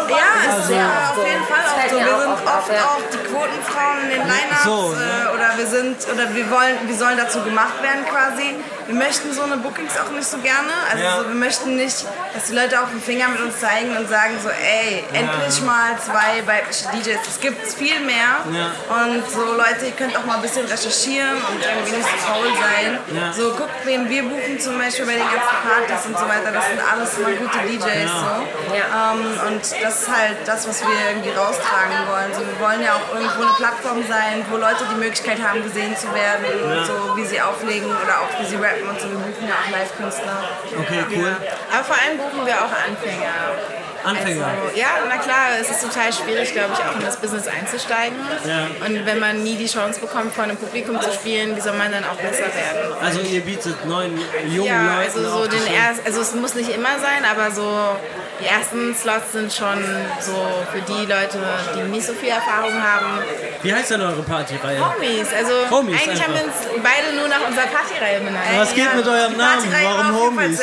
Ja, 0.08 0.16
es 0.48 0.64
ist 0.64 0.70
ja 0.70 1.12
auf 1.16 1.26
jeden 1.26 1.44
Fall 1.44 1.60
auch 1.60 1.78
fällt 1.78 1.90
so. 1.90 1.98
Wir 1.98 2.14
auch 2.16 2.20
sind 2.20 2.32
oft 2.32 2.46
oft 2.46 2.72
ja. 2.72 2.84
auch 2.84 3.02
die 3.12 3.18
Quotenfrauen 3.18 3.98
in 4.04 4.10
den 4.10 4.22
Line-Ups 4.26 4.64
So, 4.64 4.92
äh, 4.92 4.96
ne? 4.96 5.30
oder 5.34 5.48
wir 5.58 5.66
sind 5.66 5.96
oder 6.12 6.34
wir 6.34 6.50
wollen, 6.50 6.76
wir 6.86 6.96
sollen 6.96 7.16
dazu 7.16 7.42
gemacht 7.42 7.82
werden 7.82 8.04
quasi. 8.06 8.56
Wir 8.88 8.94
möchten 8.96 9.34
so 9.34 9.42
eine 9.42 9.58
Bookings 9.58 9.92
auch 9.98 10.10
nicht 10.12 10.24
so 10.26 10.38
gerne. 10.38 10.72
Also 10.90 11.04
Ja. 11.04 11.18
so, 11.18 11.28
wir 11.28 11.34
möchten 11.34 11.76
nicht, 11.76 12.06
dass 12.32 12.44
die 12.48 12.54
Leute 12.54 12.80
auf 12.80 12.88
den 12.88 13.02
Finger 13.02 13.28
mit 13.28 13.38
uns 13.42 13.60
zeigen 13.60 13.94
und 13.94 14.08
sagen 14.08 14.32
so, 14.42 14.48
ey, 14.48 15.04
endlich 15.12 15.60
mal 15.60 15.92
zwei 16.00 16.40
weibliche 16.46 16.88
DJs. 16.96 17.20
Es 17.28 17.38
gibt 17.38 17.60
viel 17.68 18.00
mehr. 18.00 18.40
Ja. 18.50 18.72
Und 18.96 19.30
so 19.30 19.44
Leute, 19.44 19.84
ihr 19.84 19.92
könnt 19.92 20.16
auch 20.16 20.24
mal 20.24 20.36
ein 20.36 20.40
bisschen 20.42 20.64
recherchieren 20.64 21.36
und 21.36 21.60
irgendwie 21.62 21.96
nicht 22.00 22.08
so 22.08 22.16
faul 22.32 22.48
sein. 22.56 22.98
Ja. 23.12 23.30
So 23.30 23.50
guckt, 23.52 23.76
wen 23.84 24.08
wir 24.08 24.22
buchen 24.22 24.58
zum 24.58 24.78
Beispiel 24.78 25.04
bei 25.04 25.20
den 25.20 25.28
ganzen 25.36 25.58
Partys 25.68 26.06
und 26.06 26.16
so 26.18 26.24
weiter. 26.24 26.48
Das 26.50 26.64
sind 26.68 26.80
alles 26.80 27.18
immer 27.18 27.32
gute 27.36 27.58
DJs. 27.68 28.08
So. 28.08 28.72
Ähm, 28.72 29.20
und 29.52 29.60
das 29.84 30.00
ist 30.00 30.08
halt 30.08 30.38
das, 30.46 30.66
was 30.66 30.80
wir 30.80 30.96
irgendwie 31.12 31.36
raustragen 31.36 32.08
wollen. 32.08 32.32
So, 32.32 32.40
wir 32.40 32.58
wollen 32.58 32.80
ja 32.82 32.94
auch 32.96 33.04
irgendwo 33.14 33.42
eine 33.42 33.52
Plattform 33.60 34.00
sein, 34.08 34.46
wo 34.48 34.56
Leute 34.56 34.88
die 34.90 34.96
Möglichkeit 34.96 35.36
haben, 35.46 35.62
gesehen 35.62 35.94
zu 35.94 36.08
werden, 36.14 36.40
so 36.86 37.14
wie 37.18 37.26
sie 37.26 37.38
auflegen 37.42 37.84
oder 37.90 38.24
auch 38.24 38.40
wie 38.40 38.46
sie 38.46 38.56
rappen 38.56 38.77
und 38.82 39.00
so. 39.00 39.10
Wir 39.10 39.18
buchen 39.18 39.48
ja 39.48 39.54
auch 39.54 39.70
Live-Künstler. 39.70 40.38
Okay, 40.78 41.04
cool. 41.16 41.36
Aber 41.72 41.84
vor 41.84 41.96
allem 41.96 42.18
buchen 42.18 42.46
wir 42.46 42.54
auch 42.54 42.72
Anfänger. 42.72 43.77
Anfänger. 44.04 44.46
Also, 44.46 44.78
ja, 44.78 44.86
na 45.08 45.16
klar, 45.16 45.48
es 45.60 45.70
ist 45.70 45.82
total 45.82 46.12
schwierig, 46.12 46.52
glaube 46.52 46.70
ich, 46.74 46.78
auch 46.78 46.94
in 46.96 47.04
das 47.04 47.16
Business 47.16 47.46
einzusteigen. 47.48 48.16
Ja. 48.46 48.66
Und 48.86 49.06
wenn 49.06 49.18
man 49.18 49.42
nie 49.42 49.56
die 49.56 49.66
Chance 49.66 50.00
bekommt, 50.00 50.34
vor 50.34 50.44
einem 50.44 50.56
Publikum 50.56 51.00
zu 51.00 51.12
spielen, 51.12 51.56
wie 51.56 51.60
soll 51.60 51.74
man 51.74 51.92
dann 51.92 52.04
auch 52.04 52.16
besser 52.16 52.44
werden? 52.44 52.94
Also 53.02 53.20
ihr 53.20 53.40
bietet 53.40 53.84
neuen 53.86 54.18
jungen 54.48 54.66
Ja, 54.66 54.98
Leuten 54.98 55.18
also 55.18 55.22
so 55.22 55.28
auch 55.28 55.46
den 55.46 55.66
erst, 55.66 56.06
also 56.06 56.20
es 56.20 56.34
muss 56.34 56.54
nicht 56.54 56.70
immer 56.70 56.98
sein, 57.00 57.24
aber 57.30 57.50
so 57.50 57.96
die 58.40 58.46
ersten 58.46 58.94
Slots 58.94 59.32
sind 59.32 59.52
schon 59.52 59.82
so 60.20 60.32
für 60.70 60.80
die 60.80 61.06
Leute, 61.06 61.38
die 61.74 61.82
nicht 61.88 62.06
so 62.06 62.12
viel 62.12 62.28
Erfahrung 62.28 62.80
haben. 62.80 63.18
Wie 63.62 63.74
heißt 63.74 63.90
denn 63.90 64.00
eure 64.00 64.22
Partyreihe? 64.22 64.78
Homies, 64.78 65.26
also 65.36 65.52
Homies 65.70 66.00
eigentlich 66.00 66.22
haben 66.22 66.34
wir 66.34 66.44
uns 66.44 66.54
beide 66.76 67.16
nur 67.16 67.26
nach 67.26 67.44
unserer 67.48 67.66
Partyreihe 67.66 68.20
benannt. 68.20 68.44
Was 68.56 68.72
geht 68.74 68.94
mit 68.94 69.06
eurem 69.06 69.36
Namen? 69.36 69.64
Warum 69.82 70.20
Homies? 70.20 70.60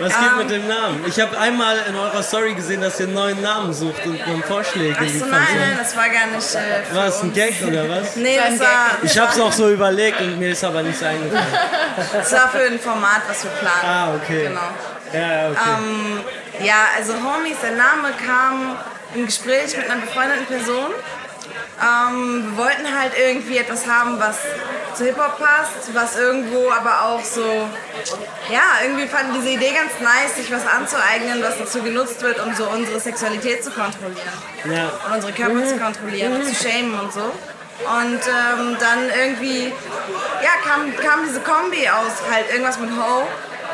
Was 0.00 0.12
geht 0.12 0.36
mit 0.36 0.50
dem 0.50 0.68
Namen? 0.68 1.04
Ich 1.06 1.18
habe 1.18 1.38
einmal 1.38 1.78
in 1.94 2.00
eurer 2.00 2.22
Story 2.22 2.54
gesehen, 2.54 2.80
dass 2.80 2.98
ihr 2.98 3.06
einen 3.06 3.14
neuen 3.14 3.40
Namen 3.40 3.72
sucht 3.72 4.04
und 4.04 4.20
dann 4.20 4.42
Vorschläge 4.42 4.96
Ach 4.98 5.08
so, 5.08 5.26
nein, 5.26 5.42
nein, 5.56 5.76
das 5.78 5.96
war 5.96 6.08
gar 6.08 6.26
nicht. 6.26 6.54
Äh, 6.54 6.84
für 6.84 6.96
War 6.96 7.06
es 7.06 7.22
ein. 7.22 7.32
Gag 7.32 7.54
oder 7.66 7.88
was? 7.88 8.16
Nee, 8.16 8.36
Das 8.36 8.60
war 8.60 8.98
Ich 9.02 9.18
habe 9.18 9.32
es 9.32 9.40
auch 9.40 9.52
so 9.52 9.70
überlegt 9.70 10.20
und 10.20 10.38
mir 10.38 10.50
ist 10.50 10.64
aber 10.64 10.82
nichts 10.82 11.02
eingefallen. 11.02 11.46
das 12.12 12.32
war 12.32 12.48
für 12.48 12.66
ein 12.66 12.78
Format, 12.78 13.22
was 13.28 13.44
wir 13.44 13.50
planen. 13.52 13.84
Ah, 13.84 14.14
okay. 14.14 14.44
Genau. 14.48 14.60
Ja, 15.12 15.20
ja, 15.20 15.50
okay. 15.50 15.60
Ähm, 15.78 16.20
ja, 16.64 16.86
also 16.96 17.12
Homies, 17.14 17.56
der 17.62 17.72
Name 17.72 18.08
kam 18.26 18.76
im 19.14 19.26
Gespräch 19.26 19.76
mit 19.76 19.88
einer 19.88 20.00
befreundeten 20.00 20.46
Person. 20.46 20.90
Ähm, 21.80 22.44
wir 22.48 22.64
wollten 22.64 22.98
halt 22.98 23.12
irgendwie 23.16 23.58
etwas 23.58 23.86
haben, 23.86 24.18
was 24.18 24.38
zu 24.94 25.04
Hip-Hop 25.04 25.38
passt, 25.38 25.94
was 25.94 26.16
irgendwo 26.16 26.70
aber 26.70 27.02
auch 27.02 27.22
so, 27.22 27.42
ja, 28.50 28.62
irgendwie 28.84 29.06
fanden 29.06 29.34
diese 29.34 29.50
Idee 29.50 29.72
ganz 29.72 29.92
nice, 30.00 30.36
sich 30.36 30.50
was 30.52 30.66
anzueignen, 30.66 31.42
was 31.42 31.58
dazu 31.58 31.82
genutzt 31.82 32.22
wird, 32.22 32.44
um 32.44 32.54
so 32.54 32.64
unsere 32.68 33.00
Sexualität 33.00 33.64
zu 33.64 33.70
kontrollieren 33.70 34.32
ja. 34.70 34.90
und 35.06 35.14
unsere 35.16 35.32
Körper 35.32 35.64
zu 35.64 35.76
kontrollieren 35.78 36.34
und 36.34 36.44
zu 36.44 36.54
shamen 36.54 36.98
und 36.98 37.12
so. 37.12 37.20
Und 37.20 38.20
ähm, 38.22 38.76
dann 38.78 38.98
irgendwie, 39.18 39.72
ja, 40.42 40.50
kam, 40.64 40.94
kam 40.96 41.26
diese 41.26 41.40
Kombi 41.40 41.88
aus, 41.88 42.12
halt 42.30 42.48
irgendwas 42.50 42.78
mit 42.78 42.90
Ho 42.90 43.26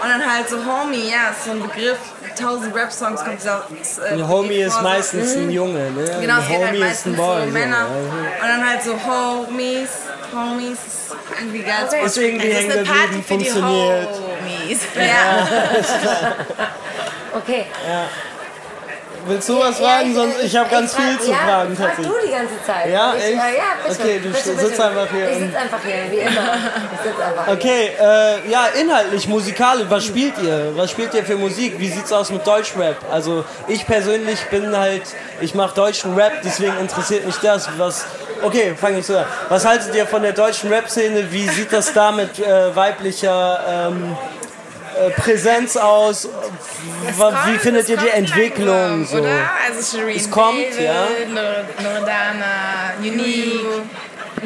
und 0.02 0.08
dann 0.08 0.32
halt 0.32 0.48
so 0.48 0.56
Homie, 0.64 1.10
ja, 1.10 1.30
ist 1.30 1.44
so 1.44 1.52
ein 1.52 1.62
Begriff. 1.62 1.98
Tausend 2.38 2.74
Rap-Songs 2.74 3.22
kommt 3.22 3.40
dieser 3.40 3.66
äh, 4.02 4.12
Ein 4.14 4.26
Homie 4.26 4.60
ist 4.60 4.72
vor, 4.72 4.82
so. 4.82 4.88
meistens 4.88 5.36
ein 5.36 5.50
Junge, 5.50 5.90
ne? 5.90 6.16
Genau, 6.20 6.36
ein 6.36 6.48
halt 6.48 6.48
Homie 6.48 6.62
ist 6.62 6.72
ein 6.72 6.78
meistens 6.78 7.16
Boy. 7.16 7.44
so. 7.44 7.50
Männer. 7.50 7.76
Also, 7.76 7.98
Und 8.40 8.48
dann 8.48 8.70
halt 8.70 8.82
so 8.82 8.92
Homies, 8.92 9.88
Homies, 10.32 10.72
ist 10.78 11.14
irgendwie 11.38 11.62
geil. 11.62 11.84
Okay. 11.86 12.06
Ist 12.06 12.16
irgendwie 12.18 12.48
Es 12.48 12.64
ist 12.64 12.70
eine 12.76 12.84
Party 12.84 13.22
für 13.22 13.36
die. 13.38 13.52
Homies. 13.52 14.80
Ja, 14.94 15.48
Okay. 17.32 17.66
Willst 19.26 19.48
du 19.48 19.58
was 19.58 19.78
Ja, 19.78 19.86
fragen? 19.86 20.14
Sonst, 20.14 20.42
ich 20.42 20.56
habe 20.56 20.70
ganz 20.70 20.94
frag- 20.94 21.02
viel 21.04 21.18
zu 21.20 21.30
ja, 21.30 21.36
fragen 21.36 21.76
frag 21.76 21.86
tatsächlich. 21.88 22.14
du 22.20 22.26
die 22.26 22.32
ganze 22.32 22.54
Zeit. 22.66 22.90
Ja, 22.90 23.14
ich, 23.16 23.24
echt? 23.24 23.34
ja, 23.36 23.42
bitte. 23.86 24.00
Okay, 24.02 24.18
du 24.22 24.28
bitte, 24.30 24.42
sitzt 24.44 24.70
bitte. 24.70 24.84
einfach 24.84 25.06
hier 25.10 25.30
Ich 25.30 25.38
sitze 25.38 25.58
einfach 25.58 25.78
hier, 25.84 25.94
wie 26.10 26.16
immer. 26.18 26.30
Ich 26.94 27.10
sitze 27.10 27.24
einfach 27.24 27.44
hier. 27.46 27.54
Okay, 27.54 27.90
äh, 28.00 28.50
ja, 28.50 28.66
inhaltlich, 28.80 29.28
musikalisch, 29.28 29.86
was 29.88 30.04
spielt 30.04 30.38
ihr? 30.42 30.72
Was 30.76 30.90
spielt 30.90 31.12
ihr 31.14 31.24
für 31.24 31.36
Musik? 31.36 31.78
Wie 31.78 31.88
sieht's 31.88 32.12
aus 32.12 32.30
mit 32.30 32.46
Deutschrap? 32.46 32.96
Also 33.10 33.44
ich 33.68 33.86
persönlich 33.86 34.40
bin 34.50 34.76
halt, 34.76 35.02
ich 35.40 35.54
mache 35.54 35.74
deutschen 35.74 36.14
Rap, 36.14 36.32
deswegen 36.44 36.76
interessiert 36.78 37.26
mich 37.26 37.36
das. 37.36 37.68
Was, 37.78 38.04
okay, 38.42 38.74
fange 38.80 38.98
ich 39.00 39.06
so 39.06 39.16
an. 39.18 39.24
Was 39.48 39.64
haltet 39.64 39.94
ihr 39.94 40.06
von 40.06 40.22
der 40.22 40.32
deutschen 40.32 40.70
Rap-Szene? 40.72 41.30
Wie 41.30 41.48
sieht 41.48 41.72
das 41.72 41.92
da 41.92 42.10
mit 42.12 42.38
äh, 42.38 42.74
weiblicher 42.74 43.60
ähm, 43.68 44.16
äh, 44.39 44.39
Präsenz 45.10 45.76
aus? 45.76 46.28
Kommt- 47.18 47.36
Wie 47.46 47.58
findet 47.58 47.88
ihr 47.88 47.96
die 47.96 48.08
Entwicklung? 48.08 48.66
langsam, 48.68 49.06
So? 49.06 49.18
Oder? 49.18 49.50
Also 49.68 49.96
Shireen 49.98 50.16
Es 50.16 50.30
kommt, 50.30 50.58
David, 50.58 50.80
ja. 50.80 51.04
Loredana, 51.82 52.92
Unique. 52.98 53.82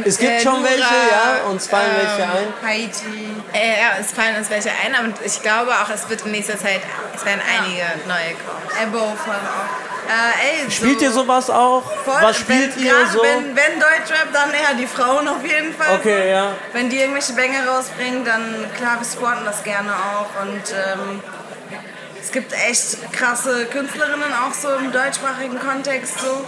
Es 0.05 0.19
gibt 0.19 0.33
Äh, 0.33 0.41
schon 0.41 0.55
Nura, 0.61 0.65
welche, 0.71 0.81
ja, 0.83 1.49
uns 1.51 1.69
fallen 1.69 1.91
ähm, 1.91 1.97
welche 2.19 2.23
ein. 2.33 2.53
Haiti. 2.69 3.29
Äh, 3.53 3.81
ja, 3.81 3.89
es 4.01 4.11
fallen 4.13 4.37
uns 4.37 4.51
welche 4.51 4.71
ein, 4.71 4.93
aber 4.95 5.09
ich 5.25 5.41
glaube 5.41 5.71
auch, 5.71 5.89
es 5.95 6.09
wird 6.09 6.23
in 6.27 6.33
nächster 6.33 6.59
Zeit, 6.59 6.81
es 7.15 7.25
werden 7.25 7.41
einige 7.49 7.83
neue 8.09 8.35
kommen. 8.45 8.67
Ebo 8.83 8.99
vor 9.15 9.35
allem 9.35 9.47
auch. 9.47 9.94
Äh, 10.07 10.65
ey, 10.65 10.71
Spielt 10.71 10.99
so 10.99 11.05
ihr 11.07 11.11
sowas 11.11 11.49
auch? 11.51 11.83
voll- 12.05 12.15
Was 12.21 12.37
spielt 12.37 12.77
wenn, 12.77 12.85
ihr 12.85 12.93
grad 12.93 13.13
so? 13.13 13.23
Wenn, 13.23 13.57
wenn 13.57 13.81
Deutschrap, 13.81 14.33
dann 14.33 14.51
eher 14.53 14.75
die 14.79 14.87
Frauen 14.87 15.27
auf 15.29 15.43
jeden 15.45 15.75
Fall. 15.75 15.97
Okay, 15.99 16.31
ja. 16.31 16.53
Wenn 16.73 16.91
die 16.91 16.99
irgendwelche 16.99 17.33
Banger 17.33 17.67
rausbringen, 17.69 18.25
dann 18.25 18.67
klar, 18.77 18.99
wir 18.99 19.05
supporten 19.07 19.45
das 19.45 19.63
gerne 19.63 19.93
auch. 19.93 20.43
Und 20.43 20.63
ähm, 20.73 21.21
es 22.21 22.31
gibt 22.31 22.53
echt 22.53 23.13
krasse 23.13 23.67
Künstlerinnen 23.67 24.33
auch 24.47 24.53
so 24.55 24.69
im 24.75 24.93
deutschsprachigen 24.93 25.59
Kontext 25.59 26.21
so. 26.21 26.45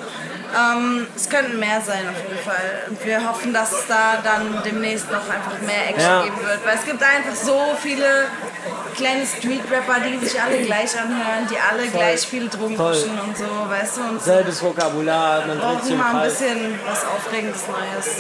Ähm, 0.54 1.06
es 1.16 1.28
könnten 1.28 1.59
mehr 1.59 1.80
sein 1.80 2.09
auf 2.09 2.22
jeden 2.22 2.42
Fall. 2.42 2.85
Und 2.88 3.04
wir 3.04 3.28
hoffen, 3.28 3.52
dass 3.52 3.72
es 3.72 3.87
da 3.87 4.18
dann 4.22 4.62
demnächst 4.64 5.11
noch 5.11 5.28
einfach 5.28 5.61
mehr 5.66 5.88
Action 5.90 6.00
Ja. 6.11 6.22
geben 6.22 6.37
wird. 6.40 6.64
Weil 6.64 6.74
es 6.76 6.85
gibt 6.85 7.02
einfach 7.02 7.35
so 7.35 7.61
viele 7.82 8.26
kleine 8.96 9.26
Street-Rapper, 9.26 10.00
die 10.00 10.26
sich 10.26 10.40
alle 10.40 10.59
gleich 10.59 10.98
anhören, 10.98 11.46
die 11.50 11.56
alle 11.59 11.87
gleich 11.88 12.20
viel 12.26 12.48
Voll. 12.50 12.68
pushen 12.74 13.18
und 13.20 13.37
so, 13.37 13.44
weißt 13.68 13.96
du? 13.98 14.00
Und 14.02 14.22
Selbes 14.22 14.62
Vokabular, 14.62 15.40
man 15.40 15.48
dreht 15.50 15.61
brauchen 15.61 15.82
sich 15.82 15.92
im 15.92 15.98
mal 15.98 16.14
ein 16.16 16.22
bisschen 16.28 16.78
was 16.87 17.04
Aufregendes 17.04 17.62
Neues. 17.68 18.16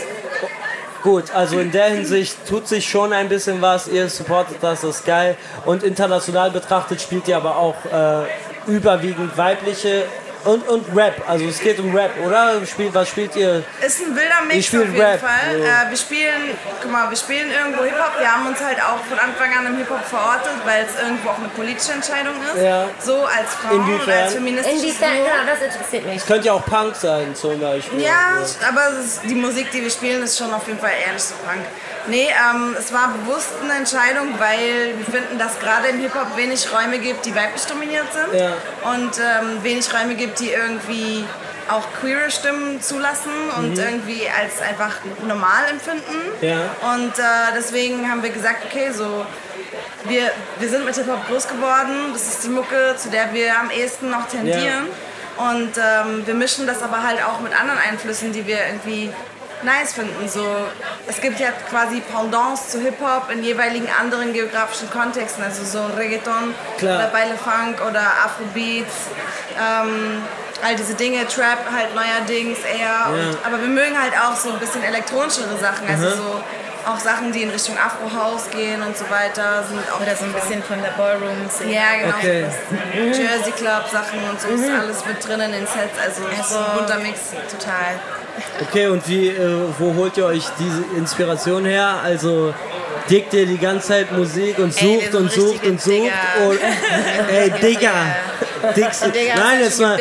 Gut, 1.02 1.30
also 1.32 1.60
in 1.60 1.70
der 1.70 1.86
Hinsicht 1.86 2.36
tut 2.48 2.66
sich 2.66 2.88
schon 2.88 3.12
ein 3.12 3.28
bisschen 3.28 3.62
was. 3.62 3.86
Ihr 3.86 4.08
supportet 4.10 4.56
das, 4.60 4.80
das 4.80 4.96
ist 4.96 5.06
geil. 5.06 5.36
Und 5.64 5.84
international 5.84 6.50
betrachtet 6.50 7.00
spielt 7.00 7.28
ihr 7.28 7.36
aber 7.36 7.56
auch 7.56 7.76
äh, 7.84 8.70
überwiegend 8.70 9.36
weibliche 9.38 10.04
Und, 10.46 10.68
und 10.68 10.96
Rap, 10.96 11.22
also 11.28 11.44
es 11.46 11.58
geht 11.60 11.78
um 11.80 11.94
Rap, 11.94 12.12
oder? 12.24 12.64
Spielt, 12.64 12.94
was 12.94 13.08
spielt 13.08 13.34
ihr? 13.36 13.64
Ist 13.84 14.00
ein 14.00 14.14
wilder 14.14 14.40
Ich 14.50 14.72
Mix 14.72 14.74
auf 14.74 14.80
jeden 14.86 15.00
Rap, 15.00 15.20
Fall. 15.20 15.58
so. 15.58 15.64
Äh, 15.64 15.90
wir 15.90 15.96
spielen, 15.96 16.42
guck 16.80 16.90
mal, 16.90 17.10
wir 17.10 17.16
spielen 17.16 17.50
irgendwo 17.50 17.82
Hip-Hop. 17.82 18.18
Wir 18.18 18.32
haben 18.32 18.46
uns 18.46 18.60
halt 18.60 18.78
auch 18.80 19.02
von 19.08 19.18
Anfang 19.18 19.52
an 19.58 19.66
im 19.66 19.76
Hip-Hop 19.78 20.04
verortet, 20.04 20.52
weil 20.64 20.84
es 20.84 21.02
irgendwo 21.02 21.30
auch 21.30 21.38
eine 21.38 21.48
politische 21.48 21.92
Entscheidung 21.92 22.34
ist. 22.54 22.62
Ja. 22.62 22.88
So 23.00 23.24
als 23.24 23.54
Frauen 23.54 23.80
und 23.80 23.88
Inwiefern? 23.88 24.22
als 24.22 24.34
feministisches 24.34 24.82
Inwiefern, 24.82 25.14
genau, 25.16 25.52
das 25.52 25.62
interessiert 25.74 26.06
mich. 26.06 26.26
Könnte 26.26 26.46
ja 26.46 26.52
auch 26.52 26.64
Punk 26.64 26.94
sein, 26.94 27.34
zum 27.34 27.60
Beispiel. 27.60 28.00
Ja, 28.00 28.38
aber 28.68 28.88
es 28.98 29.04
ist, 29.04 29.20
die 29.24 29.34
Musik, 29.34 29.70
die 29.72 29.82
wir 29.82 29.90
spielen, 29.90 30.22
ist 30.22 30.38
schon 30.38 30.52
auf 30.54 30.66
jeden 30.68 30.78
Fall 30.78 30.92
eher 31.04 31.12
nicht 31.12 31.24
so 31.24 31.34
punk. 31.44 31.64
Nee, 32.08 32.28
ähm, 32.28 32.76
es 32.78 32.92
war 32.92 33.12
bewusst 33.18 33.48
eine 33.62 33.74
Entscheidung, 33.74 34.38
weil 34.38 34.94
wir 34.96 35.04
finden, 35.12 35.38
dass 35.40 35.58
gerade 35.58 35.88
im 35.88 35.98
Hip-Hop 35.98 36.36
wenig 36.36 36.68
Räume 36.72 37.00
gibt, 37.00 37.26
die 37.26 37.34
weiblich 37.34 37.64
dominiert 37.66 38.06
sind. 38.12 38.40
Ja. 38.40 38.52
Und 38.92 39.18
ähm, 39.18 39.62
wenig 39.64 39.92
Räume 39.92 40.14
gibt, 40.14 40.35
die 40.40 40.50
irgendwie 40.50 41.24
auch 41.68 41.84
queere 42.00 42.30
Stimmen 42.30 42.80
zulassen 42.80 43.32
und 43.58 43.76
irgendwie 43.76 44.22
als 44.28 44.60
einfach 44.60 44.98
normal 45.26 45.64
empfinden. 45.70 46.16
Ja. 46.40 46.70
Und 46.94 47.18
äh, 47.18 47.54
deswegen 47.56 48.08
haben 48.08 48.22
wir 48.22 48.30
gesagt, 48.30 48.64
okay, 48.66 48.90
so 48.92 49.26
wir, 50.08 50.30
wir 50.58 50.68
sind 50.68 50.84
mit 50.84 50.94
Hip-Hop 50.94 51.26
groß 51.28 51.48
geworden. 51.48 52.12
Das 52.12 52.28
ist 52.28 52.44
die 52.44 52.48
Mucke, 52.48 52.94
zu 52.96 53.10
der 53.10 53.32
wir 53.34 53.58
am 53.58 53.70
ehesten 53.70 54.10
noch 54.10 54.28
tendieren. 54.28 54.86
Und 55.36 55.72
ähm, 55.76 56.26
wir 56.26 56.34
mischen 56.34 56.66
das 56.66 56.82
aber 56.82 57.02
halt 57.02 57.22
auch 57.22 57.40
mit 57.40 57.58
anderen 57.58 57.78
Einflüssen, 57.78 58.32
die 58.32 58.46
wir 58.46 58.58
irgendwie 58.66 59.10
nice 59.62 59.92
finden. 59.92 60.28
So, 60.28 60.46
es 61.08 61.20
gibt 61.20 61.38
ja 61.38 61.48
quasi 61.70 62.00
Pendants 62.00 62.70
zu 62.70 62.80
Hip-Hop 62.80 63.30
in 63.30 63.42
jeweiligen 63.42 63.88
anderen 64.00 64.32
geografischen 64.32 64.90
Kontexten. 64.90 65.44
Also 65.44 65.64
so 65.64 65.86
Reggaeton 65.96 66.54
Klar. 66.78 66.98
oder 66.98 67.06
Baile 67.08 67.36
Funk 67.36 67.80
oder 67.86 68.02
Afrobeats. 68.24 68.94
Ähm, 69.56 70.22
all 70.64 70.74
diese 70.74 70.94
Dinge, 70.94 71.26
Trap 71.28 71.58
halt 71.70 71.94
neuerdings 71.94 72.58
eher. 72.60 73.06
Und, 73.12 73.38
aber 73.46 73.60
wir 73.60 73.68
mögen 73.68 74.00
halt 74.00 74.14
auch 74.14 74.36
so 74.36 74.50
ein 74.50 74.58
bisschen 74.58 74.82
elektronischere 74.82 75.56
Sachen. 75.58 75.86
Also 75.88 76.10
so 76.10 76.42
auch 76.86 77.00
Sachen, 77.00 77.32
die 77.32 77.42
in 77.42 77.50
Richtung 77.50 77.76
Afro-House 77.76 78.48
gehen 78.50 78.80
und 78.82 78.96
so 78.96 79.08
weiter. 79.10 79.64
Sind 79.68 79.80
auch 79.92 80.00
Oder 80.00 80.14
so 80.14 80.24
ein 80.24 80.32
bisschen 80.32 80.62
von 80.62 80.80
der 80.80 80.90
Ballroom-Szene. 80.90 81.72
ja, 81.72 81.96
genau. 82.00 82.16
Okay. 82.16 82.46
Jersey 82.94 83.52
Club 83.52 83.88
Sachen 83.90 84.20
und 84.30 84.40
so 84.40 84.48
ist 84.48 84.70
alles 84.70 85.04
mit 85.04 85.26
drin 85.26 85.40
in 85.40 85.52
den 85.52 85.66
Sets. 85.66 85.98
Also, 86.02 86.22
es 86.32 86.46
ist 86.46 86.56
ein 86.56 86.78
bunter 86.78 86.98
Mix. 86.98 87.20
Total. 87.50 87.98
Okay, 88.62 88.86
und 88.88 89.06
wie, 89.08 89.28
äh, 89.28 89.48
wo 89.78 89.94
holt 89.94 90.16
ihr 90.16 90.26
euch 90.26 90.44
diese 90.58 90.84
Inspiration 90.96 91.64
her? 91.64 92.00
Also 92.02 92.52
dickt 93.10 93.32
ihr 93.34 93.46
die 93.46 93.58
ganze 93.58 93.88
Zeit 93.88 94.12
Musik 94.12 94.58
und 94.58 94.76
Ey, 94.80 94.94
sucht 95.00 95.12
sind 95.12 95.14
und 95.14 95.32
sucht 95.32 95.64
und 95.66 95.80
sucht? 95.80 95.94
Digger. 95.94 96.48
Und, 96.48 96.58
ey, 97.32 97.50
Digga! 97.50 97.92
Dickst 98.74 99.04
du? 99.04 99.08
Nein, 99.08 99.60
jetzt 99.60 99.80
mal. 99.80 99.98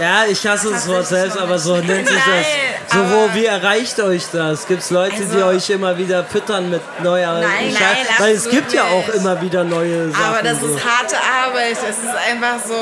Ja, 0.00 0.24
ich 0.28 0.46
hasse 0.46 0.70
das 0.72 0.86
Wort 0.88 1.06
selbst, 1.06 1.38
aber 1.38 1.58
so 1.58 1.76
nennt 1.76 2.06
sich 2.08 2.16
das. 2.16 2.92
So, 2.92 2.98
wo, 3.10 3.34
wie 3.34 3.46
erreicht 3.46 3.98
euch 4.00 4.24
das? 4.32 4.66
Gibt 4.66 4.82
es 4.82 4.90
Leute, 4.90 5.14
die 5.16 5.36
Also- 5.36 5.46
euch 5.46 5.70
immer 5.70 5.96
wieder 5.96 6.24
füttern 6.24 6.68
mit 6.70 6.82
neuer 7.02 7.40
Nein, 7.40 7.70
Scheiß? 7.70 7.78
nein, 7.78 8.16
Weil 8.18 8.32
es 8.34 8.48
gibt 8.50 8.72
ja 8.74 8.84
auch 8.84 9.08
immer 9.14 9.40
wieder 9.40 9.64
neue 9.64 10.10
Sachen. 10.10 10.24
Aber 10.24 10.42
das 10.42 10.60
so. 10.60 10.66
ist 10.66 10.84
harte 10.84 11.16
Arbeit. 11.16 11.72
Es 11.72 11.96
ist 11.98 12.14
einfach 12.30 12.56
so 12.66 12.74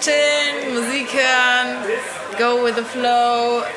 chillen, 0.00 0.74
Musik 0.74 1.08
hören, 1.14 1.76
go 2.38 2.62
with 2.64 2.74
the 2.76 2.84
flow. 2.84 3.62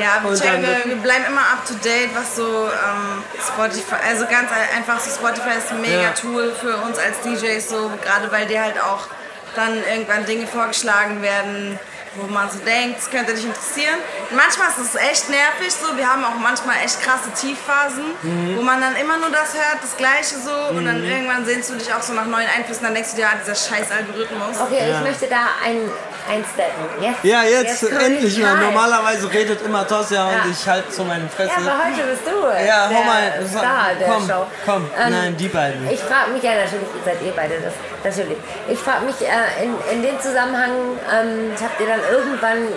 Ja, 0.00 0.20
wir, 0.22 0.34
checken, 0.38 0.62
wir, 0.62 0.84
wir 0.84 0.96
bleiben 0.96 1.24
immer 1.26 1.40
up 1.40 1.64
to 1.66 1.74
date, 1.82 2.10
was 2.14 2.36
so 2.36 2.44
ähm, 2.68 3.22
Spotify, 3.46 3.96
also 4.08 4.24
ganz 4.26 4.50
ein- 4.50 4.76
einfach 4.78 5.00
so 5.00 5.10
Spotify 5.10 5.56
ist 5.58 5.70
ein 5.70 5.80
mega 5.80 6.02
Ja. 6.02 6.10
Tool 6.10 6.52
für 6.60 6.76
uns 6.76 6.98
als 6.98 7.20
DJs, 7.22 7.68
so 7.68 7.90
gerade 8.04 8.30
weil 8.30 8.46
dir 8.46 8.62
halt 8.62 8.80
auch 8.80 9.06
dann 9.54 9.74
irgendwann 9.90 10.26
Dinge 10.26 10.46
vorgeschlagen 10.46 11.22
werden, 11.22 11.78
wo 12.16 12.26
man 12.26 12.50
so 12.50 12.58
denkt, 12.58 12.98
das 12.98 13.10
könnte 13.10 13.32
dich 13.34 13.44
interessieren. 13.44 13.96
Und 14.30 14.36
manchmal 14.36 14.68
ist 14.68 14.78
es 14.78 14.94
echt 14.96 15.28
nervig 15.30 15.72
so, 15.72 15.96
wir 15.96 16.06
haben 16.10 16.24
auch 16.24 16.34
manchmal 16.40 16.76
echt 16.84 17.00
krasse 17.02 17.30
Tiefphasen, 17.38 18.04
Mhm. 18.22 18.56
wo 18.58 18.62
man 18.62 18.80
dann 18.80 18.96
immer 18.96 19.16
nur 19.18 19.30
das 19.30 19.54
hört, 19.54 19.78
das 19.82 19.96
Gleiche 19.96 20.36
so 20.44 20.76
und 20.76 20.84
dann 20.86 21.02
irgendwann 21.04 21.44
sehnst 21.46 21.70
du 21.70 21.74
dich 21.74 21.92
auch 21.92 22.02
so 22.02 22.12
nach 22.12 22.26
neuen 22.26 22.48
Einflüssen, 22.54 22.84
dann 22.84 22.94
denkst 22.94 23.10
du 23.12 23.16
dir, 23.16 23.28
ah, 23.28 23.36
dieser 23.40 23.54
scheiß 23.54 23.90
Algorithmus. 23.90 24.60
Okay, 24.60 24.92
ich 24.92 25.00
möchte 25.00 25.26
da 25.26 25.40
ein, 25.64 25.90
einsteppen. 26.28 26.84
Jetzt, 27.00 27.24
Ja, 27.24 27.42
jetzt, 27.42 27.80
komm 27.88 27.98
endlich 28.00 28.38
ich 28.38 28.42
mal. 28.44 28.56
Normalerweise 28.56 29.32
redet 29.32 29.62
immer 29.62 29.86
Tosja 29.86 30.30
Ja. 30.30 30.42
und 30.42 30.50
ich 30.52 30.66
halte 30.68 30.90
zu 30.90 31.04
meinen 31.04 31.28
Fresse. 31.28 31.50
Ja, 31.50 31.72
aber 31.72 31.84
heute 31.84 32.02
bist 32.08 32.22
du 32.26 32.66
Ja, 32.66 32.88
der 32.88 32.98
hau 32.98 33.04
mal. 33.04 33.46
Star 33.48 33.86
der 33.98 34.08
komm, 34.08 34.28
Show. 34.28 34.46
komm. 34.64 34.90
Ähm, 34.98 35.12
Nein, 35.12 35.36
die 35.36 35.48
beiden. 35.48 35.90
Ich 35.90 36.00
frage 36.00 36.30
mich, 36.32 36.42
ja 36.42 36.54
natürlich 36.54 36.88
seid 37.04 37.22
ihr 37.22 37.32
beide 37.34 37.54
das, 37.60 37.74
natürlich. 38.04 38.38
Ich 38.68 38.78
frage 38.78 39.04
mich 39.06 39.16
äh, 39.22 39.64
in, 39.64 39.74
in 39.92 40.02
dem 40.02 40.20
Zusammenhang, 40.20 40.70
ähm, 41.12 41.52
habt 41.62 41.80
ihr 41.80 41.86
dann 41.86 42.00
irgendwann 42.10 42.68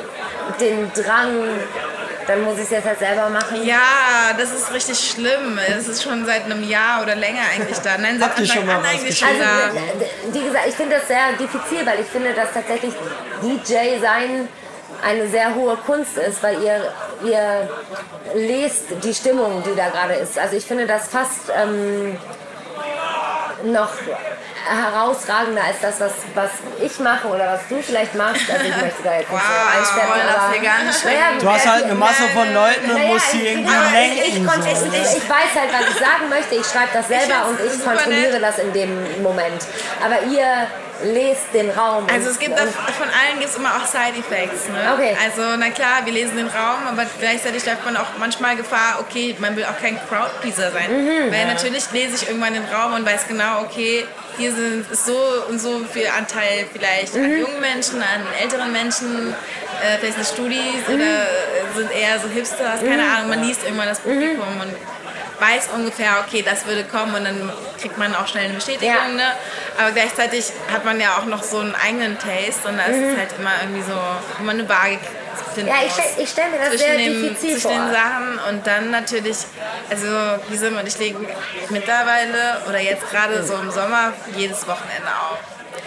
den 0.60 0.92
Drang, 0.94 1.48
dann 2.30 2.44
muss 2.44 2.58
ich 2.58 2.66
es 2.66 2.70
jetzt 2.70 2.86
halt 2.86 3.00
selber 3.00 3.28
machen? 3.30 3.66
Ja, 3.66 4.34
das 4.38 4.54
ist 4.54 4.72
richtig 4.72 5.00
schlimm. 5.00 5.60
Es 5.68 5.88
ist 5.88 6.04
schon 6.04 6.28
seit 6.28 6.46
einem 6.46 6.64
Jahr 6.64 7.02
oder 7.02 7.16
länger 7.16 7.42
eigentlich 7.56 7.80
da. 7.80 7.98
Nein, 7.98 8.20
seit 8.20 8.30
Habt 8.30 8.40
Anfang 8.40 8.66
mal 8.68 8.76
an 8.76 8.84
was 8.84 8.90
eigentlich 8.92 9.18
schon 9.18 9.28
Also, 9.30 9.42
da. 9.42 10.34
wie 10.34 10.44
gesagt, 10.44 10.66
ich 10.68 10.76
finde 10.76 10.98
das 10.98 11.08
sehr 11.08 11.34
diffizil, 11.40 11.86
weil 11.86 12.00
ich 12.02 12.06
finde, 12.06 12.34
dass 12.34 12.54
tatsächlich 12.54 12.94
DJ 13.42 14.00
sein 14.00 14.48
eine 15.02 15.28
sehr 15.28 15.56
hohe 15.56 15.76
Kunst 15.78 16.18
ist, 16.18 16.44
weil 16.44 16.62
ihr, 16.62 16.94
ihr 17.24 17.70
lest 18.36 18.84
die 19.04 19.14
Stimmung, 19.14 19.64
die 19.64 19.76
da 19.76 19.90
gerade 19.90 20.14
ist. 20.14 20.38
Also 20.38 20.56
ich 20.56 20.66
finde 20.66 20.86
das 20.86 21.08
fast 21.08 21.52
ähm, 21.56 22.16
noch 23.64 23.90
herausragender 24.68 25.64
als 25.64 25.80
das, 25.82 26.00
was, 26.00 26.12
was 26.36 26.50
ich 26.82 27.00
mache 27.00 27.28
oder 27.28 27.54
was 27.54 27.62
du 27.70 27.82
vielleicht 27.82 28.14
machst. 28.16 28.50
Also 28.52 28.66
ich 28.66 28.78
möchte 28.82 29.04
da 29.04 29.14
jetzt 29.18 29.32
nicht 29.32 29.42
so 29.42 29.50
Wow, 29.50 29.74
das 29.82 30.36
aber- 30.36 30.52
hier 30.54 30.62
gar 30.62 30.84
nicht 30.84 31.06
Naja, 31.06 31.26
Du 31.40 31.50
hast 31.50 31.68
halt 31.68 31.84
eine 31.86 31.96
Masse 31.96 32.24
von 32.34 32.54
Leuten 32.54 32.92
und 32.92 33.08
musst 33.08 33.32
sie 33.32 33.38
ich- 33.42 33.52
irgendwie 33.52 33.72
genau, 33.72 33.82
ich, 34.04 34.28
ich, 34.28 34.34
lenken. 34.34 34.48
konnte- 34.48 34.76
so, 34.76 34.86
ich, 34.86 35.18
ich, 35.18 35.30
weiß 35.30 35.52
halt, 35.56 35.72
was 35.74 35.90
ich 35.94 36.00
sagen 36.00 36.30
möchte. 36.30 36.56
Ich 36.56 36.66
schreibe 36.66 36.90
das 36.94 37.08
selber 37.08 37.48
und 37.48 37.60
ich 37.60 37.84
kontrolliere 37.84 38.34
nett. 38.34 38.44
das 38.44 38.60
in 38.60 38.74
dem 38.74 39.24
Moment. 39.24 39.64
Aber 40.04 40.22
ihr 40.24 40.68
lest 41.04 41.54
den 41.54 41.70
Raum. 41.70 42.06
Also 42.12 42.30
es 42.30 42.40
gibt 42.40 42.58
da- 42.58 42.64
von 42.66 43.08
allen 43.08 43.40
gibt 43.40 43.50
es 43.52 43.56
immer 43.56 43.76
auch 43.76 43.86
Side-Effects. 43.86 44.68
Ne? 44.70 44.94
Okay. 44.94 45.16
Also 45.24 45.42
na 45.58 45.70
klar, 45.70 46.06
wir 46.06 46.14
lesen 46.14 46.38
den 46.38 46.48
Raum, 46.48 46.88
aber 46.88 47.06
gleichzeitig 47.20 47.66
läuft 47.66 47.86
man 47.86 47.98
auch 47.98 48.08
manchmal 48.20 48.56
Gefahr, 48.56 48.98
okay, 49.00 49.36
man 49.40 49.56
will 49.56 49.66
auch 49.66 49.80
kein 49.82 49.98
Crowdpleaser 50.08 50.72
sein. 50.72 50.90
Mhm. 50.92 51.32
Weil 51.32 51.46
natürlich 51.48 51.92
lese 51.92 52.16
ich 52.16 52.28
irgendwann 52.28 52.54
den 52.54 52.66
Raum 52.66 52.94
und 52.94 53.06
weiß 53.06 53.28
genau, 53.28 53.62
okay, 53.62 54.06
hier 54.38 54.54
sind 54.54 54.86
so 54.96 55.18
und 55.50 55.60
so 55.60 55.80
viel 55.92 56.08
Anteil 56.08 56.66
vielleicht 56.72 57.16
Mhm. 57.16 57.24
an 57.24 57.40
jungen 57.40 57.60
Menschen, 57.60 58.02
an 58.02 58.22
älteren 58.42 58.72
Menschen, 58.72 59.34
äh, 59.84 59.98
vielleicht 60.00 60.16
sind 60.16 60.28
Studis 60.28 60.88
Mhm. 60.88 60.96
oder 60.96 61.28
sind 61.76 61.92
eher 61.92 62.20
so 62.20 62.28
Hipsters, 62.30 62.82
keine 62.82 63.04
Ahnung, 63.04 63.30
man 63.30 63.44
liest 63.44 63.64
irgendwann 63.64 63.88
das 63.88 64.00
Publikum 64.00 64.56
Mhm. 64.56 64.62
und 64.62 64.74
weiß 65.40 65.70
ungefähr, 65.74 66.24
okay, 66.26 66.42
das 66.42 66.66
würde 66.66 66.84
kommen 66.84 67.16
und 67.16 67.24
dann 67.26 67.52
kriegt 67.80 67.98
man 67.98 68.16
auch 68.16 68.28
schnell 68.28 68.46
eine 68.46 68.54
Bestätigung. 68.56 68.88
Ja. 68.94 69.08
Ne? 69.08 69.32
Aber 69.80 69.92
gleichzeitig 69.92 70.52
hat 70.72 70.84
man 70.86 71.00
ja 71.00 71.18
auch 71.18 71.26
noch 71.26 71.44
so 71.44 71.60
einen 71.60 71.76
eigenen 71.76 72.18
Taste 72.20 72.68
und 72.68 72.78
da 72.78 72.84
ist 72.86 72.98
es 72.98 73.18
halt 73.18 73.30
immer 73.40 73.52
irgendwie 73.62 73.82
so, 73.84 73.98
immer 74.40 74.52
eine 74.52 74.68
Waage 74.68 75.00
finden 75.56 75.70
Mhm. 75.72 75.76
Ja, 75.76 75.86
ich 75.86 76.20
muss 76.20 76.32
stell- 76.32 76.50
mir 76.50 76.58
das 76.60 76.70
zwischen 76.70 76.80
sehr 76.86 76.98
den, 76.98 77.22
diffizil 77.24 77.52
zwischen 77.54 77.70
den 77.70 77.82
vor. 77.84 77.92
Sachen 77.94 78.40
und 78.50 78.68
dann 78.68 78.92
natürlich, 78.92 79.38
also 79.90 80.06
Lisa 80.50 80.68
und 80.68 80.88
ich 80.88 81.00
legen 81.00 81.28
mittlerweile 81.70 82.62
oder 82.68 82.80
jetzt 82.80 83.10
gerade 83.10 83.44
so 83.44 83.56
im 83.56 83.72
Sommer 83.72 84.14
jedes 84.36 84.68
Wochenende 84.68 85.08
auf. 85.08 85.40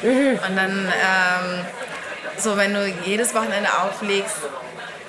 Mhm. 0.02 0.38
Und 0.48 0.56
dann, 0.56 0.92
ähm, 0.92 1.64
so 2.38 2.56
wenn 2.56 2.74
du 2.74 2.86
jedes 3.04 3.34
Wochenende 3.34 3.68
auflegst, 3.82 4.36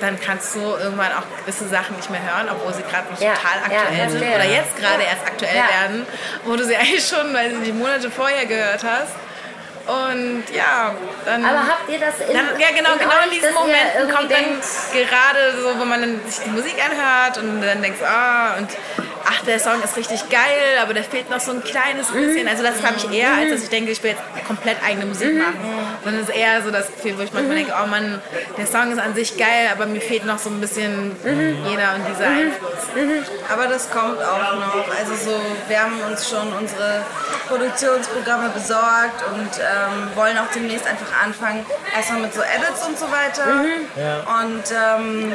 dann 0.03 0.19
kannst 0.19 0.53
du 0.55 0.59
irgendwann 0.59 1.11
auch 1.13 1.23
gewisse 1.41 1.67
Sachen 1.67 1.95
nicht 1.95 2.09
mehr 2.09 2.21
hören, 2.21 2.47
obwohl 2.51 2.73
sie 2.73 2.83
gerade 2.83 3.11
noch 3.11 3.19
Ja, 3.19 3.33
total 3.33 3.71
ja, 3.71 3.79
aktuell 3.81 4.09
sind 4.09 4.19
verstehe. 4.19 4.35
oder 4.35 4.45
jetzt 4.45 4.75
gerade 4.77 5.03
erst 5.03 5.25
aktuell 5.25 5.55
Ja. 5.55 5.81
werden, 5.81 6.05
wo 6.45 6.55
du 6.55 6.63
sie 6.65 6.75
eigentlich 6.81 7.07
schon, 7.07 7.33
weil 7.33 7.49
sie 7.55 7.61
die 7.63 7.71
Monate 7.73 8.11
vorher 8.11 8.45
gehört 8.45 8.83
hast. 8.83 9.13
Und 9.85 10.43
ja, 10.55 10.93
dann. 11.25 11.43
aber 11.43 11.59
habt 11.67 11.89
ihr 11.89 11.99
das 11.99 12.15
in, 12.25 12.33
Dann, 12.33 12.57
ja, 12.59 12.67
genau, 12.73 12.93
in 12.93 12.99
genau 12.99 13.11
euch, 13.19 13.25
in 13.25 13.31
diesen 13.31 13.53
Momenten 13.53 14.09
kommt 14.15 14.31
dann 14.31 14.45
gerade 14.93 15.61
so, 15.61 15.77
wo 15.77 15.83
man 15.83 15.99
dann 15.99 16.21
sich 16.25 16.41
die 16.45 16.51
Musik 16.51 16.75
anhört 16.79 17.37
und 17.37 17.61
dann 17.61 17.81
denkst, 17.81 17.99
ah, 18.01 18.55
und 18.59 18.69
ach, 19.25 19.41
der 19.45 19.59
Song 19.59 19.81
ist 19.83 19.97
richtig 19.97 20.29
geil, 20.29 20.79
aber 20.81 20.93
da 20.93 21.01
fehlt 21.03 21.29
noch 21.29 21.39
so 21.41 21.51
ein 21.51 21.63
kleines 21.63 22.11
Mhm. 22.11 22.27
bisschen. 22.27 22.47
Also 22.47 22.63
das 22.63 22.81
habe 22.81 22.95
ich 22.95 23.11
eher, 23.11 23.33
als 23.33 23.51
dass 23.51 23.63
ich 23.63 23.69
denke, 23.69 23.91
ich 23.91 24.01
will 24.03 24.11
jetzt 24.11 24.21
komplett 24.47 24.77
eigene 24.85 25.05
Musik 25.05 25.33
machen. 25.37 25.59
Sondern 26.03 26.23
es 26.23 26.29
ist 26.29 26.35
eher 26.35 26.61
so 26.61 26.71
das 26.71 26.87
Gefühl, 26.87 27.17
wo 27.17 27.21
ich 27.23 27.31
Mhm. 27.33 27.39
manchmal 27.39 27.55
denke, 27.57 27.73
oh 27.83 27.87
Mann, 27.87 28.21
der 28.57 28.67
Song 28.67 28.89
ist 28.91 28.99
an 28.99 29.13
sich 29.15 29.37
geil, 29.37 29.67
aber 29.71 29.85
mir 29.85 29.99
fehlt 30.01 30.25
noch 30.25 30.39
so 30.39 30.49
ein 30.49 30.61
bisschen 30.61 31.09
Mhm. 31.23 31.65
jeder 31.69 31.95
und 31.95 32.05
dieser 32.07 32.27
Einfluss. 32.27 32.87
Aber 33.51 33.67
das 33.67 33.89
kommt 33.91 34.21
auch 34.21 34.53
noch. 34.55 34.85
Also 34.97 35.15
so, 35.15 35.41
wir 35.67 35.79
haben 35.81 35.99
uns 36.09 36.29
schon 36.29 36.53
unsere 36.53 37.03
Produktionsprogramme 37.49 38.49
besorgt 38.49 39.23
und 39.33 39.49
ähm, 39.73 40.15
wollen 40.15 40.38
auch 40.38 40.51
demnächst 40.53 40.86
einfach 40.88 41.07
anfangen, 41.23 41.65
erstmal 41.95 42.21
mit 42.21 42.33
so 42.33 42.41
Edits 42.41 42.86
und 42.88 42.97
so 42.97 43.05
weiter. 43.12 43.43
Und 44.41 44.63
ähm, 44.71 45.33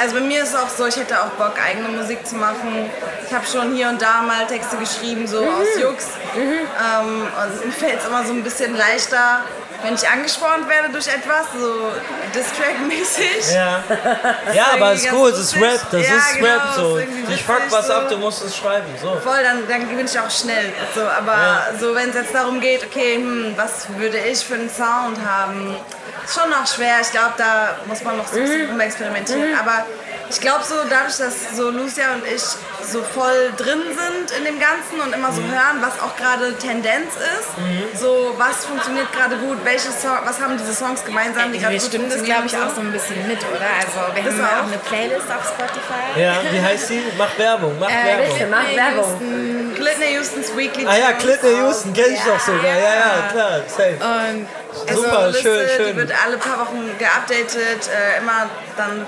also 0.00 0.14
bei 0.14 0.20
mir 0.20 0.42
ist 0.42 0.50
es 0.50 0.54
auch 0.54 0.68
so, 0.68 0.86
ich 0.86 0.96
hätte 0.96 1.20
auch 1.20 1.30
Bock, 1.30 1.54
eigene 1.64 1.88
Musik 1.88 2.26
zu 2.26 2.36
machen. 2.36 2.90
Ich 3.26 3.32
habe 3.34 3.46
schon 3.46 3.74
hier 3.74 3.88
und 3.88 4.00
da 4.00 4.22
mal 4.22 4.46
Texte 4.46 4.76
geschrieben, 4.76 5.26
so 5.26 5.38
aus 5.38 5.80
Jux. 5.80 6.06
Ähm, 6.36 7.22
und 7.22 7.64
mir 7.66 7.72
fällt 7.72 8.00
es 8.00 8.06
immer 8.06 8.24
so 8.24 8.32
ein 8.32 8.42
bisschen 8.42 8.76
leichter, 8.76 9.40
wenn 9.82 9.94
ich 9.94 10.08
angespornt 10.08 10.68
werde 10.68 10.90
durch 10.90 11.06
etwas, 11.06 11.46
so 11.56 11.92
Distrack-mäßig. 12.34 13.54
Ja, 13.54 13.82
ja 14.54 14.66
aber 14.74 14.92
ist 14.92 15.08
gut, 15.10 15.32
es 15.32 15.38
ist. 15.52 15.56
Rap, 15.56 15.80
das 15.90 16.08
Ja, 16.08 16.16
ist 16.16 16.34
genau, 16.36 16.46
Rap 16.46 16.62
so. 16.74 16.96
fuckt 16.96 17.28
witzig 17.28 17.46
was 17.70 17.86
so. 17.86 17.92
ab, 17.92 18.08
du 18.08 18.16
musst 18.18 18.42
es 18.44 18.56
schreiben. 18.56 18.86
So. 19.00 19.16
Voll, 19.16 19.42
dann, 19.42 19.66
dann 19.68 19.88
gewinne 19.88 20.08
ich 20.10 20.18
auch 20.18 20.30
schnell. 20.30 20.72
So, 20.94 21.02
aber 21.02 21.32
Ja. 21.32 21.62
so, 21.78 21.94
wenn 21.94 22.08
es 22.10 22.14
jetzt 22.16 22.34
darum 22.34 22.60
geht, 22.60 22.84
okay, 22.84 23.16
hm, 23.16 23.54
was 23.56 23.86
würde 23.96 24.18
ich 24.18 24.44
für 24.44 24.54
einen 24.54 24.70
Sound 24.70 25.18
haben, 25.24 25.76
ist 26.24 26.34
schon 26.38 26.50
noch 26.50 26.66
schwer. 26.66 26.96
Ich 27.00 27.10
glaube, 27.10 27.34
da 27.38 27.76
muss 27.86 28.02
man 28.02 28.16
noch 28.16 28.26
so 28.26 28.36
ein 28.36 28.42
bisschen 28.44 28.70
rumexperimentieren. 28.70 29.56
Aber 29.58 29.84
ich 30.30 30.40
glaube 30.40 30.62
so, 30.64 30.74
dadurch, 30.88 31.16
dass 31.16 31.56
so 31.56 31.70
Lucia 31.70 32.12
und 32.14 32.22
ich 32.26 32.42
so 32.90 33.02
voll 33.02 33.52
drin 33.56 33.82
sind 33.84 34.38
in 34.38 34.44
dem 34.44 34.58
Ganzen 34.60 35.00
und 35.02 35.12
immer 35.14 35.30
so 35.32 35.42
hören, 35.42 35.80
was 35.80 36.00
auch 36.00 36.16
gerade 36.16 36.56
Tendenz 36.56 37.14
ist, 37.16 38.00
so 38.00 38.34
was 38.38 38.64
funktioniert 38.64 39.12
gerade 39.12 39.36
gut, 39.36 39.58
welche 39.64 39.90
Song, 39.90 40.18
was 40.24 40.40
haben 40.40 40.56
diese 40.56 40.72
Songs 40.74 41.04
gemeinsam, 41.04 41.52
die 41.52 41.58
gerade 41.58 41.74
gut 41.76 41.86
stimmen 41.86 42.08
das, 42.10 42.22
glaube 42.22 42.46
ich, 42.46 42.56
auch 42.56 42.74
so 42.74 42.80
ein 42.80 42.92
bisschen 42.92 43.26
mit, 43.28 43.38
oder? 43.38 43.66
Also 43.78 44.14
wir 44.14 44.22
Das 44.22 44.34
haben 44.34 44.44
auch. 44.44 44.62
auch 44.62 44.66
eine 44.68 44.78
Playlist 44.78 45.26
auf 45.28 45.44
Spotify. 45.48 46.20
Ja, 46.20 46.34
wie 46.50 46.60
heißt 46.60 46.88
sie? 46.88 47.02
Mach 47.18 47.36
Werbung, 47.38 47.76
mach 47.78 47.90
Äh, 47.90 48.04
Werbung. 48.18 48.38
Bitte, 48.38 48.46
mach 48.50 48.76
Werbung. 48.76 49.74
Clitney 49.74 50.16
Houstons 50.18 50.56
Weekly 50.56 50.86
Ah 50.86 50.96
ja, 50.96 51.12
Clinton. 51.12 51.56
Houston 51.66 51.92
kenn 51.92 52.12
ich 52.14 52.20
doch 52.20 52.40
sogar. 52.40 52.64
Ja, 52.64 52.78
ja, 52.94 53.28
klar, 53.30 53.60
safe. 53.68 53.96
Und 54.00 54.46
Also 54.88 55.02
Super, 55.02 55.26
Liste, 55.28 55.42
schön, 55.42 55.66
Die 55.78 55.84
schön. 55.84 55.96
wird 55.96 56.12
alle 56.24 56.36
paar 56.38 56.58
Wochen 56.60 56.90
geupdatet, 56.98 57.88
äh, 57.88 58.18
immer 58.18 58.48
dann 58.76 59.06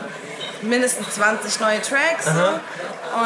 mindestens 0.63 1.15
20 1.15 1.61
neue 1.61 1.81
Tracks. 1.83 2.27
So. 2.27 2.61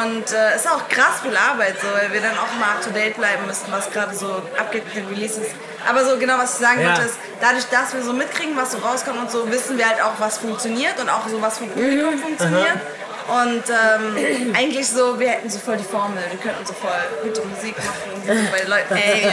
Und 0.01 0.31
äh, 0.33 0.55
ist 0.55 0.67
auch 0.67 0.87
krass 0.89 1.21
viel 1.21 1.35
Arbeit, 1.37 1.75
so, 1.79 1.87
weil 1.93 2.11
wir 2.11 2.21
dann 2.21 2.37
auch 2.37 2.51
immer 2.55 2.65
up 2.73 2.81
to 2.83 2.89
date 2.89 3.15
bleiben 3.17 3.45
müssen, 3.45 3.65
was 3.69 3.89
gerade 3.91 4.15
so 4.15 4.41
abgeht 4.57 4.85
mit 4.85 4.95
den 4.95 5.07
Releases. 5.07 5.47
Aber 5.87 6.03
so 6.03 6.17
genau, 6.17 6.37
was 6.39 6.53
ich 6.53 6.65
sagen 6.65 6.81
Ja. 6.81 6.87
wollte, 6.89 7.01
ist, 7.03 7.15
dadurch, 7.39 7.65
dass 7.65 7.93
wir 7.93 8.01
so 8.01 8.13
mitkriegen, 8.13 8.55
was 8.57 8.71
so 8.71 8.79
rauskommt 8.79 9.19
und 9.19 9.29
so, 9.31 9.49
wissen 9.51 9.77
wir 9.77 9.87
halt 9.87 10.01
auch, 10.01 10.13
was 10.19 10.39
funktioniert 10.39 10.99
und 10.99 11.09
auch 11.09 11.27
so, 11.27 11.39
was 11.41 11.59
vom 11.59 11.69
Publikum 11.69 12.17
funktioniert. 12.17 12.79
Und 13.27 13.63
ähm, 13.69 14.53
eigentlich 14.55 14.87
so, 14.87 15.19
wir 15.19 15.29
hätten 15.29 15.49
so 15.49 15.57
voll 15.57 15.77
die 15.77 15.83
Formel, 15.83 16.21
wir 16.29 16.37
könnten 16.39 16.63
so 16.63 16.73
voll 16.73 16.91
gute 17.23 17.41
Musik 17.41 17.75
machen, 17.77 18.21
die 18.23 18.27
so 18.27 18.51
bei 18.51 18.59
den 18.59 18.69
Leuten. 18.69 18.95
Ey, 18.95 19.25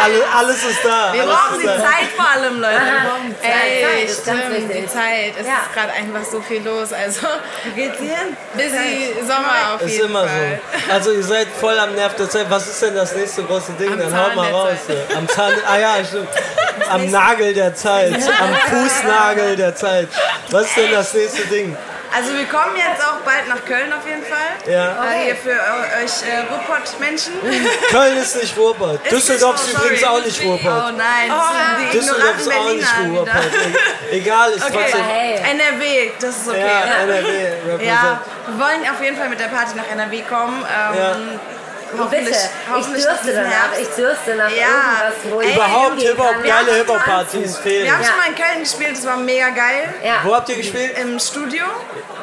Alle, 0.00 0.22
alles 0.38 0.62
ist 0.62 0.84
da. 0.84 1.12
wir 1.12 1.22
alles 1.22 1.34
brauchen 1.34 1.54
ist 1.56 1.62
die 1.62 1.66
da. 1.66 1.76
Zeit 1.78 2.08
vor 2.16 2.28
allem, 2.30 2.60
Leute. 2.60 2.74
Wir 2.74 3.10
brauchen 3.10 3.26
die 3.34 3.42
Zeit. 3.42 3.52
Ey, 3.66 3.84
Zeit 3.84 4.04
ist 4.08 4.22
stimmt, 4.22 4.74
die 4.74 4.86
Zeit. 4.86 5.34
Es 5.40 5.46
Ja. 5.46 5.52
ist 5.54 5.74
gerade 5.74 5.92
einfach 5.92 6.24
so 6.30 6.40
viel 6.40 6.62
los. 6.62 6.92
Also 6.92 7.26
Wo 7.64 7.70
geht's 7.74 7.98
hin? 7.98 8.36
busy 8.54 9.14
Sommer 9.26 9.74
auf 9.74 9.82
Ist 9.82 9.92
jeden 9.92 10.06
immer 10.06 10.20
Fall. 10.28 10.60
so. 10.86 10.92
Also 10.92 11.12
ihr 11.12 11.24
seid 11.24 11.48
voll 11.60 11.78
am 11.80 11.92
Nerv 11.96 12.14
der 12.14 12.30
Zeit. 12.30 12.46
Was 12.48 12.68
ist 12.68 12.80
denn 12.82 12.94
das 12.94 13.14
nächste 13.16 13.42
große 13.42 13.72
Ding? 13.72 13.92
Am 13.92 13.98
Dann 13.98 14.10
Zahn 14.12 14.24
haut 14.26 14.34
mal 14.36 14.50
raus. 14.52 14.78
Ja. 14.88 15.16
Am 15.16 15.28
Zahn. 15.28 15.52
Ah 15.68 15.78
ja, 15.78 15.96
stimmt. 16.06 16.28
Am 16.88 17.10
Nagel 17.10 17.54
der 17.54 17.74
Zeit. 17.74 18.14
Am 18.14 18.54
Fußnagel 18.70 19.56
der 19.56 19.74
Zeit. 19.74 20.08
Was 20.50 20.66
ist 20.66 20.76
denn 20.76 20.92
das 20.92 21.12
nächste 21.12 21.42
Ding? 21.46 21.76
Also 22.12 22.32
wir 22.36 22.44
kommen 22.46 22.76
jetzt 22.76 23.02
auch 23.04 23.18
bald 23.24 23.46
nach 23.48 23.64
Köln 23.64 23.92
auf 23.92 24.06
jeden 24.06 24.24
Fall. 24.24 24.50
Ja. 24.66 25.04
Äh, 25.04 25.24
hier 25.26 25.36
für 25.36 25.50
eu- 25.50 26.02
euch 26.02 26.22
äh, 26.28 26.40
Ruhrpott-Menschen. 26.50 27.34
Köln 27.90 28.16
ist 28.18 28.36
nicht 28.36 28.56
Ruhrpott. 28.56 29.00
Düsseldorf 29.10 29.56
ist 29.56 29.68
Oh, 29.68 29.78
sorry. 29.78 29.86
übrigens 29.86 30.04
auch 30.08 30.24
nicht 30.24 30.40
Oh 30.44 30.48
Ruhrpott. 30.50 30.96
nein, 30.96 31.30
die 31.92 31.96
Düsseldorf 31.98 32.40
ignoranten 32.40 32.78
ist 32.80 32.88
auch 32.88 33.00
nicht. 33.02 33.16
Ruhrpott. 33.18 33.50
Egal, 34.10 34.50
ist 34.52 34.64
Okay, 34.64 34.78
trotzdem. 34.82 35.04
hey. 35.04 35.34
NRW, 35.36 36.10
das 36.20 36.36
ist 36.36 36.48
okay. 36.48 36.60
Ja, 36.60 36.66
Ja, 36.66 37.02
NRW 37.04 37.48
represent. 37.68 37.80
wir 38.48 38.58
wollen 38.58 38.90
auf 38.92 39.02
jeden 39.02 39.16
Fall 39.16 39.28
mit 39.28 39.38
der 39.40 39.48
Party 39.48 39.76
nach 39.76 39.88
NRW 39.90 40.22
kommen. 40.22 40.64
Ähm, 40.64 40.98
Ja. 40.98 41.16
Hoffentlich, 41.98 42.24
Bitte, 42.26 42.38
ich 42.38 42.70
hoffentlich 42.74 43.04
danach, 43.34 43.78
ich 43.80 43.88
dürste 43.88 44.34
nach 44.36 44.50
Ja. 44.50 44.56
irgendwas, 44.66 45.14
wo 45.32 45.40
ich 45.40 45.54
Überhaupt 45.54 46.00
Hip-Hop, 46.00 46.34
geile 46.44 46.74
Hip-Hop-Partys 46.76 47.58
fehlen. 47.58 47.84
Wir 47.84 47.92
haben 47.92 48.02
Ja. 48.02 48.08
schon 48.08 48.16
mal 48.16 48.28
in 48.28 48.34
Köln 48.34 48.60
gespielt, 48.60 48.92
das 48.96 49.06
war 49.06 49.16
mega 49.16 49.48
geil. 49.50 49.94
Ja. 50.04 50.20
Wo 50.24 50.34
habt 50.34 50.48
ihr 50.48 50.56
gespielt? 50.56 50.96
Im 50.98 51.18
Studio. 51.18 51.64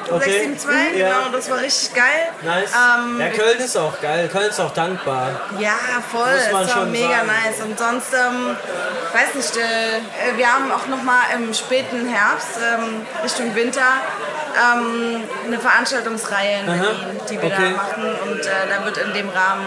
Okay. 0.10 0.32
672, 0.56 1.00
Ja. 1.00 1.08
genau, 1.10 1.30
das 1.32 1.50
war 1.50 1.60
richtig 1.60 1.94
geil. 1.94 2.30
Nice. 2.42 2.72
Ähm, 2.74 3.20
ja, 3.20 3.30
Köln 3.30 3.58
ist 3.60 3.76
auch 3.78 4.00
geil. 4.02 4.30
Köln 4.32 4.50
ist 4.50 4.60
auch 4.60 4.72
dankbar. 4.74 5.32
Ja, 5.60 5.76
voll, 6.12 6.26
Muss 6.34 6.52
man 6.52 6.64
ist 6.64 6.72
auch 6.72 6.78
schon 6.78 6.92
mega 6.92 7.10
sagen. 7.10 7.28
nice. 7.28 7.62
Und 7.66 7.78
sonst, 7.80 8.14
ähm, 8.14 8.56
weiß 9.14 9.36
nicht, 9.36 9.58
äh, 9.58 10.38
wir 10.38 10.48
haben 10.54 10.72
auch 10.72 10.88
noch 10.88 11.04
mal 11.04 11.22
im 11.36 11.54
späten 11.54 12.08
Herbst, 12.08 12.58
ähm, 12.62 13.06
Richtung 13.24 13.54
Winter, 13.56 13.82
ähm, 14.58 15.24
eine 15.46 15.60
Veranstaltungsreihe 15.60 16.60
in 16.62 16.66
Berlin, 16.66 17.20
die 17.30 17.42
wir 17.42 17.46
Okay. 17.48 17.56
da 17.74 17.78
machen. 17.78 18.16
Und 18.24 18.40
äh, 18.46 18.50
da 18.70 18.86
wird 18.86 18.98
in 18.98 19.14
dem 19.14 19.30
Rahmen 19.30 19.66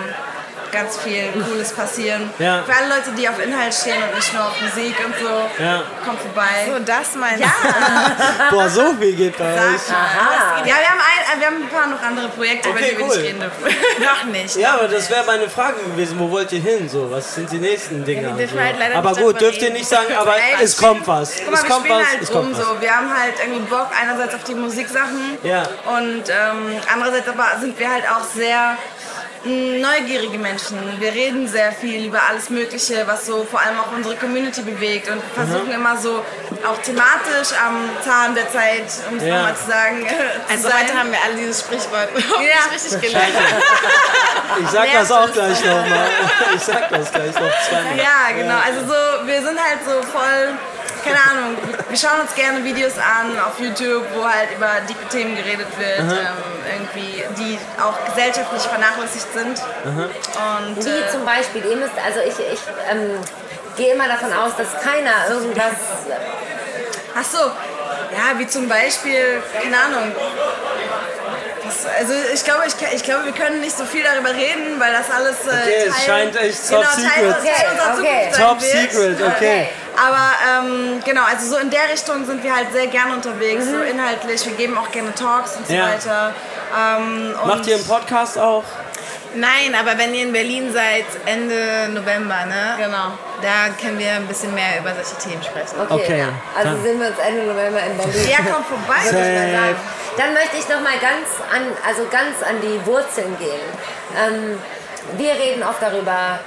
ganz 0.72 0.98
viel 0.98 1.28
Cooles 1.48 1.72
passieren. 1.72 2.30
Ja. 2.38 2.62
Für 2.64 2.74
alle 2.76 2.88
Leute, 2.88 3.10
die 3.16 3.28
auf 3.28 3.38
Inhalt 3.42 3.74
stehen 3.74 4.02
und 4.02 4.14
nicht 4.14 4.32
nur 4.34 4.44
auf 4.44 4.60
Musik 4.60 4.94
und 5.04 5.14
so, 5.18 5.62
Ja. 5.62 5.82
kommt 6.04 6.20
vorbei. 6.20 6.66
So, 6.66 6.78
das 6.84 7.14
meinst 7.16 7.40
Ja, 7.40 7.52
Boah, 8.50 8.68
so 8.68 8.94
viel 8.98 9.14
geht 9.14 9.36
bei 9.38 9.44
euch. 9.54 9.88
Ja, 9.88 10.64
wir 10.64 10.74
haben, 10.74 11.00
ein, 11.00 11.36
äh, 11.36 11.40
wir 11.40 11.46
haben 11.46 11.62
ein 11.62 11.68
paar 11.68 11.86
noch 11.86 12.02
andere 12.02 12.28
Projekte, 12.28 12.68
über 12.70 12.78
Okay, 12.78 12.90
die 12.92 12.98
wir 12.98 13.04
cool. 13.06 13.16
nicht 13.16 13.26
reden 13.26 13.40
dürfen. 13.40 13.64
noch 14.04 14.24
nicht. 14.24 14.56
Ja, 14.56 14.74
aber 14.74 14.88
das 14.88 15.10
wäre 15.10 15.24
meine 15.24 15.48
Frage 15.48 15.80
gewesen. 15.82 16.18
Wo 16.18 16.30
wollt 16.30 16.52
ihr 16.52 16.60
hin? 16.60 16.88
So, 16.88 17.10
was 17.10 17.34
sind 17.34 17.50
die 17.50 17.58
nächsten 17.58 18.04
Dinge? 18.04 18.28
Ja, 18.28 18.38
wir 18.38 18.48
halt 18.64 18.94
aber 18.96 19.14
gut, 19.14 19.40
dürft 19.40 19.60
ihr 19.62 19.70
nicht 19.70 19.88
sagen, 19.88 20.12
aber 20.16 20.34
Ey, 20.36 20.62
es 20.64 20.76
kommt 20.76 21.06
was. 21.06 21.36
Guck 21.38 21.50
mal, 21.52 21.56
es 21.58 21.62
wir 21.64 21.70
kommt 21.70 21.84
spielen 21.86 22.00
was, 22.00 22.08
halt 22.10 22.22
es 22.22 22.30
rum 22.34 22.42
kommt 22.42 22.58
was. 22.58 22.66
so. 22.66 22.80
Wir 22.80 22.96
haben 22.96 23.10
halt 23.18 23.34
irgendwie 23.42 23.60
Bock 23.60 23.88
einerseits 24.00 24.34
auf 24.34 24.44
die 24.44 24.54
Musiksachen 24.54 25.38
Ja. 25.42 25.62
und 25.86 26.24
ähm, 26.28 26.80
andererseits 26.92 27.28
aber 27.28 27.46
sind 27.60 27.78
wir 27.78 27.90
halt 27.90 28.04
auch 28.10 28.24
sehr 28.34 28.76
neugierige 29.44 30.38
Menschen. 30.38 30.78
Wir 31.00 31.12
reden 31.12 31.48
sehr 31.48 31.72
viel 31.72 32.06
über 32.06 32.20
alles 32.28 32.50
Mögliche, 32.50 33.06
was 33.06 33.24
so 33.26 33.44
vor 33.50 33.60
allem 33.60 33.78
auch 33.80 33.90
unsere 33.92 34.14
Community 34.16 34.60
bewegt 34.62 35.08
und 35.10 35.22
versuchen 35.34 35.72
immer 35.72 35.96
so 35.96 36.24
auch 36.66 36.76
thematisch 36.82 37.56
am 37.64 37.88
Zahn 38.04 38.34
der 38.34 38.50
Zeit, 38.50 38.84
um 39.10 39.16
es 39.16 39.24
Ja. 39.24 39.36
nochmal 39.36 39.56
zu 39.56 39.66
sagen, 39.66 40.06
zu 40.06 40.52
Also 40.52 40.68
sein. 40.68 40.78
heute 40.82 40.98
haben 40.98 41.10
wir 41.12 41.18
alle 41.24 41.36
dieses 41.36 41.60
Sprichwort 41.60 42.08
Ja. 42.16 42.70
richtig 42.72 43.00
gelernt. 43.00 43.32
Ich 44.62 44.68
sag 44.70 44.92
das 44.92 45.10
auch 45.12 45.32
gleich 45.32 45.64
nochmal. 45.64 46.08
Ich 46.54 46.62
sag 46.62 46.88
das 46.90 47.10
gleich 47.12 47.34
noch 47.34 47.62
zweimal. 47.68 47.96
Ja, 47.96 48.36
genau. 48.36 48.56
Also 48.66 48.80
so, 48.86 49.26
wir 49.26 49.40
sind 49.42 49.58
halt 49.58 49.78
so 49.86 50.02
voll, 50.02 50.48
keine 51.04 51.18
Ahnung, 51.30 51.56
wir 51.88 51.98
schauen 51.98 52.20
uns 52.20 52.34
gerne 52.34 52.62
Videos 52.64 52.94
an 52.98 53.38
auf 53.40 53.58
YouTube, 53.58 54.04
wo 54.14 54.24
halt 54.24 54.50
über 54.56 54.68
dicke 54.88 55.06
Themen 55.08 55.36
geredet 55.36 55.66
wird, 55.78 56.00
ähm, 56.00 56.36
irgendwie, 56.72 57.24
die 57.38 57.58
auch 57.80 57.94
gesellschaftlich 58.06 58.62
vernachlässigt 58.62 59.32
sind. 59.32 59.58
Und 59.84 60.84
Wie 60.84 60.88
äh, 60.88 61.10
zum 61.10 61.24
Beispiel, 61.24 61.64
ihr 61.64 61.76
müsst, 61.76 61.94
also 62.04 62.20
ich, 62.20 62.38
ich 62.52 62.60
ähm, 62.90 63.18
gehe 63.76 63.94
immer 63.94 64.08
davon 64.08 64.32
aus, 64.32 64.52
dass 64.56 64.68
keiner 64.82 65.28
irgendwas, 65.30 65.74
ach 67.18 67.24
so, 67.24 67.38
ja, 67.38 68.38
wie 68.38 68.46
zum 68.46 68.68
Beispiel, 68.68 69.42
keine 69.62 69.76
Ahnung. 69.78 70.12
Also 71.98 72.12
ich 72.34 72.44
glaube, 72.44 72.62
ich, 72.66 72.74
ich 72.94 73.02
glaube, 73.04 73.26
wir 73.26 73.32
können 73.32 73.60
nicht 73.60 73.76
so 73.76 73.84
viel 73.84 74.02
darüber 74.02 74.30
reden, 74.30 74.78
weil 74.80 74.92
das 74.92 75.08
alles 75.10 75.46
äh, 75.46 75.50
Okay, 75.50 75.84
es 75.88 76.04
scheint 76.04 76.36
echt 76.36 76.68
top 76.68 76.80
genau, 76.80 76.90
secret. 76.90 77.36
Teil, 77.36 77.54
Teil 77.54 77.70
unserer 77.70 77.98
Okay, 77.98 78.28
Zukunft 78.32 78.34
sein 78.34 78.44
Top 78.44 78.60
wird. 78.60 78.92
secret, 78.92 79.22
okay. 79.36 79.68
Aber 80.02 80.30
ähm, 80.66 81.00
genau, 81.04 81.22
also 81.24 81.46
so 81.54 81.56
in 81.58 81.68
der 81.70 81.88
Richtung 81.92 82.24
sind 82.24 82.42
wir 82.42 82.54
halt 82.56 82.72
sehr 82.72 82.86
gern 82.86 83.12
unterwegs, 83.12 83.66
so 83.66 83.80
inhaltlich. 83.82 84.44
Wir 84.46 84.54
geben 84.54 84.78
auch 84.78 84.90
gerne 84.90 85.14
Talks 85.14 85.56
und 85.56 85.66
so 85.66 85.74
Ja. 85.74 85.88
weiter. 85.90 86.32
Ähm, 86.74 87.34
und 87.42 87.46
Macht 87.48 87.66
ihr 87.66 87.74
einen 87.76 87.86
Podcast 87.86 88.38
auch? 88.38 88.64
Nein, 89.34 89.74
aber 89.78 89.96
wenn 89.98 90.12
ihr 90.14 90.22
in 90.24 90.32
Berlin 90.32 90.72
seid, 90.72 91.04
Ende 91.26 91.88
November, 91.92 92.46
ne? 92.46 92.74
Genau. 92.78 93.12
Da 93.42 93.68
können 93.80 93.98
wir 93.98 94.10
ein 94.12 94.26
bisschen 94.26 94.52
mehr 94.54 94.80
über 94.80 94.92
solche 94.94 95.16
Themen 95.28 95.42
sprechen. 95.42 95.78
okay, 95.80 95.94
Okay, 96.02 96.18
ja. 96.18 96.28
also 96.56 96.70
dann- 96.72 96.82
sind 96.82 97.00
wir 97.00 97.08
uns 97.08 97.18
Ende 97.18 97.42
November 97.46 97.80
in 97.80 97.96
Berlin. 97.96 98.28
Ja, 98.28 98.38
kommt 98.52 98.66
vorbei. 98.66 99.04
Würde 99.04 99.18
ich 99.18 99.38
mal 99.38 99.52
sagen. 99.52 99.76
Dann 100.16 100.32
möchte 100.34 100.56
ich 100.56 100.68
noch 100.68 100.80
mal 100.80 100.98
ganz 100.98 101.28
an, 101.54 101.62
also 101.86 102.06
ganz 102.10 102.42
an 102.42 102.56
die 102.60 102.84
Wurzeln 102.86 103.36
gehen. 103.38 103.60
Ähm, 104.18 104.58
wir 105.16 105.32
reden 105.34 105.62
oft 105.62 105.80
darüber. 105.80 106.40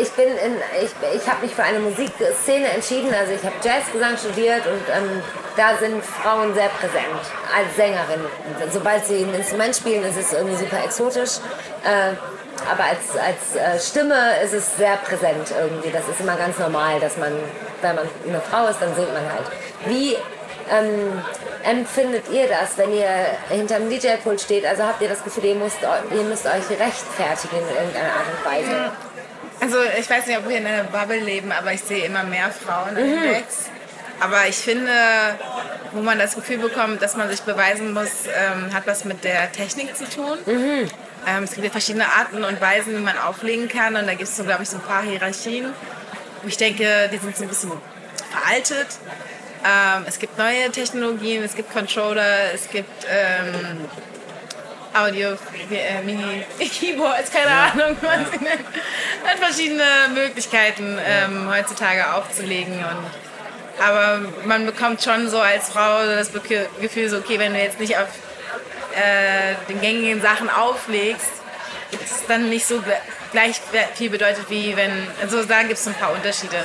Ich 0.00 0.10
bin 0.12 0.28
in, 0.28 0.54
ich, 0.82 0.90
ich 1.14 1.28
habe 1.28 1.44
mich 1.44 1.54
für 1.54 1.62
eine 1.62 1.80
Musikszene 1.80 2.68
entschieden. 2.68 3.12
Also 3.12 3.32
ich 3.32 3.42
habe 3.42 3.54
Jazzgesang 3.62 4.16
studiert 4.16 4.66
und 4.66 4.82
ähm, 4.94 5.22
da 5.56 5.76
sind 5.76 6.04
Frauen 6.04 6.54
sehr 6.54 6.68
präsent 6.68 7.20
als 7.56 7.74
Sängerin. 7.76 8.20
Sobald 8.72 9.04
sie 9.06 9.24
ein 9.24 9.34
Instrument 9.34 9.74
spielen, 9.74 10.04
ist 10.04 10.16
es 10.16 10.32
irgendwie 10.32 10.56
super 10.56 10.84
exotisch. 10.84 11.38
Äh, 11.84 12.14
aber 12.70 12.84
als, 12.84 13.16
als 13.16 13.56
äh, 13.56 13.78
Stimme 13.78 14.40
ist 14.44 14.52
es 14.52 14.76
sehr 14.76 14.96
präsent 14.96 15.52
irgendwie. 15.58 15.90
Das 15.90 16.08
ist 16.08 16.20
immer 16.20 16.36
ganz 16.36 16.58
normal, 16.58 17.00
dass 17.00 17.16
man, 17.16 17.32
wenn 17.82 17.94
man 17.96 18.08
eine 18.26 18.40
Frau 18.40 18.66
ist, 18.66 18.80
dann 18.80 18.94
singt 18.94 19.12
man 19.12 19.24
halt. 19.32 19.46
Wie 19.86 20.14
ähm, 20.70 21.22
empfindet 21.64 22.24
ihr 22.30 22.46
das, 22.48 22.76
wenn 22.76 22.92
ihr 22.92 23.08
hinterm 23.48 23.88
DJ-Pult 23.88 24.40
steht? 24.40 24.66
Also 24.66 24.84
habt 24.84 25.02
ihr 25.02 25.08
das 25.08 25.24
Gefühl, 25.24 25.44
ihr 25.46 25.54
müsst, 25.54 25.78
ihr 25.82 26.22
müsst 26.22 26.46
euch 26.46 26.68
rechtfertigen 26.70 27.58
in 27.58 27.76
irgendeiner 27.76 28.12
Art 28.12 28.26
und 28.26 28.44
Weise? 28.44 29.07
Also 29.60 29.76
ich 29.98 30.08
weiß 30.08 30.26
nicht, 30.26 30.38
ob 30.38 30.48
wir 30.48 30.58
in 30.58 30.66
einer 30.66 30.84
Bubble 30.84 31.18
leben, 31.18 31.52
aber 31.52 31.72
ich 31.72 31.80
sehe 31.80 32.04
immer 32.04 32.22
mehr 32.24 32.50
Frauen 32.50 32.90
an 32.90 32.94
den 32.96 33.22
Decks. 33.22 33.66
Aber 34.20 34.46
ich 34.48 34.56
finde, 34.56 34.90
wo 35.92 36.00
man 36.00 36.18
das 36.18 36.34
Gefühl 36.34 36.58
bekommt, 36.58 37.02
dass 37.02 37.16
man 37.16 37.28
sich 37.28 37.42
beweisen 37.42 37.92
muss, 37.92 38.26
ähm, 38.26 38.72
hat 38.74 38.86
was 38.86 39.04
mit 39.04 39.24
der 39.24 39.50
Technik 39.52 39.96
zu 39.96 40.08
tun. 40.08 40.38
Ähm, 41.26 41.44
es 41.44 41.52
gibt 41.52 41.64
ja 41.64 41.70
verschiedene 41.70 42.06
Arten 42.06 42.44
und 42.44 42.60
Weisen, 42.60 42.96
wie 42.96 43.00
man 43.00 43.18
auflegen 43.18 43.68
kann. 43.68 43.96
Und 43.96 44.06
da 44.06 44.12
gibt 44.12 44.28
es 44.28 44.36
so, 44.36 44.44
glaube 44.44 44.62
ich, 44.62 44.68
so 44.68 44.76
ein 44.76 44.82
paar 44.82 45.02
Hierarchien. 45.02 45.72
ich 46.46 46.56
denke, 46.56 47.08
die 47.12 47.18
sind 47.18 47.36
so 47.36 47.42
ein 47.42 47.48
bisschen 47.48 47.72
veraltet. 48.30 48.86
Ähm, 49.64 50.04
es 50.06 50.18
gibt 50.18 50.38
neue 50.38 50.70
Technologien, 50.70 51.42
es 51.42 51.54
gibt 51.54 51.72
Controller, 51.72 52.52
es 52.54 52.68
gibt 52.70 53.06
ähm, 53.10 53.88
Audio, 54.98 55.30
äh, 55.70 56.02
Mini 56.04 56.44
Keyboards, 56.58 57.30
keine 57.30 57.50
Ahnung, 57.50 57.96
wie 58.00 58.06
man 58.06 58.26
sie 58.30 58.38
nennt. 58.38 58.64
Hat 59.24 59.38
verschiedene 59.40 59.84
Möglichkeiten 60.14 60.98
ähm, 61.06 61.48
heutzutage 61.50 62.12
aufzulegen 62.14 62.74
und 62.78 63.84
aber 63.86 64.20
man 64.44 64.66
bekommt 64.66 65.02
schon 65.04 65.28
so 65.30 65.38
als 65.38 65.68
Frau 65.68 66.04
das 66.04 66.30
Gefühl, 66.80 67.08
so 67.08 67.18
okay, 67.18 67.38
wenn 67.38 67.54
du 67.54 67.60
jetzt 67.60 67.78
nicht 67.78 67.96
auf 67.96 68.08
äh, 68.96 69.54
den 69.68 69.80
gängigen 69.80 70.20
Sachen 70.20 70.50
auflegst, 70.50 71.28
ist 71.92 72.02
es 72.02 72.26
dann 72.26 72.48
nicht 72.48 72.66
so 72.66 72.78
gle- 72.78 72.96
gleich 73.30 73.60
viel 73.94 74.10
bedeutet 74.10 74.46
wie 74.50 74.76
wenn, 74.76 75.06
also 75.22 75.44
da 75.44 75.60
gibt 75.62 75.74
es 75.78 75.86
ein 75.86 75.94
paar 75.94 76.12
Unterschiede. 76.12 76.56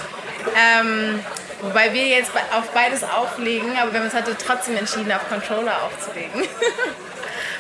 Ähm, 0.58 1.20
wobei 1.62 1.94
wir 1.94 2.08
jetzt 2.08 2.32
auf 2.52 2.70
beides 2.74 3.04
auflegen, 3.04 3.78
aber 3.80 3.92
wir 3.94 4.00
haben 4.00 4.06
uns 4.08 4.16
heute 4.16 4.36
trotzdem 4.36 4.76
entschieden, 4.78 5.12
auf 5.12 5.30
Controller 5.30 5.84
aufzulegen. 5.84 6.44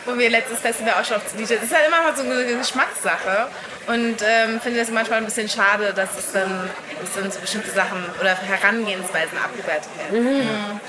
Wo 0.06 0.18
wir 0.18 0.30
letztes 0.30 0.60
Festival 0.60 0.94
auch 0.94 1.06
schon 1.06 1.18
auf 1.18 1.28
CDs. 1.28 1.52
Es 1.52 1.64
ist 1.64 1.74
halt 1.74 1.88
immer 1.88 2.02
mal 2.02 2.16
so 2.16 2.24
eine 2.24 2.58
Geschmackssache. 2.58 3.48
Und 3.88 4.18
ähm, 4.22 4.62
finde 4.62 4.80
das 4.80 4.90
manchmal 4.90 5.20
ein 5.20 5.26
bisschen 5.26 5.50
schade, 5.50 5.94
dass 5.94 6.18
es 6.18 6.32
dann, 6.32 6.70
dass 7.02 7.14
dann 7.16 7.32
so 7.32 7.40
bestimmte 7.40 7.72
Sachen 7.72 8.04
oder 8.20 8.36
Herangehensweisen 8.36 9.38
abgewertet 9.38 9.90
werden. 9.98 10.80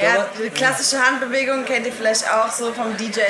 Ja, 0.00 0.26
die 0.38 0.50
klassische 0.50 1.04
Handbewegung 1.04 1.64
kennt 1.64 1.86
ihr 1.86 1.92
vielleicht 1.92 2.30
auch 2.30 2.50
so 2.50 2.72
vom 2.72 2.96
DJ, 2.96 3.20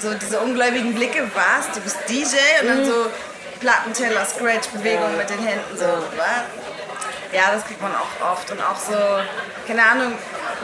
so, 0.00 0.08
so 0.08 0.14
diese 0.14 0.40
ungläubigen 0.40 0.94
Blicke, 0.94 1.30
was, 1.34 1.72
du 1.74 1.80
bist 1.80 1.98
DJ 2.08 2.36
und 2.62 2.68
dann 2.68 2.84
so 2.84 3.06
Plattenteller, 3.60 4.24
Scratch-Bewegung 4.24 5.16
mit 5.16 5.30
den 5.30 5.38
Händen, 5.38 5.76
so, 5.76 5.86
was? 6.16 6.65
Ja, 7.32 7.52
das 7.52 7.64
kriegt 7.64 7.82
man 7.82 7.92
auch 7.94 8.32
oft 8.32 8.50
und 8.50 8.60
auch 8.60 8.76
so, 8.76 8.96
keine 9.66 9.82
Ahnung, 9.82 10.12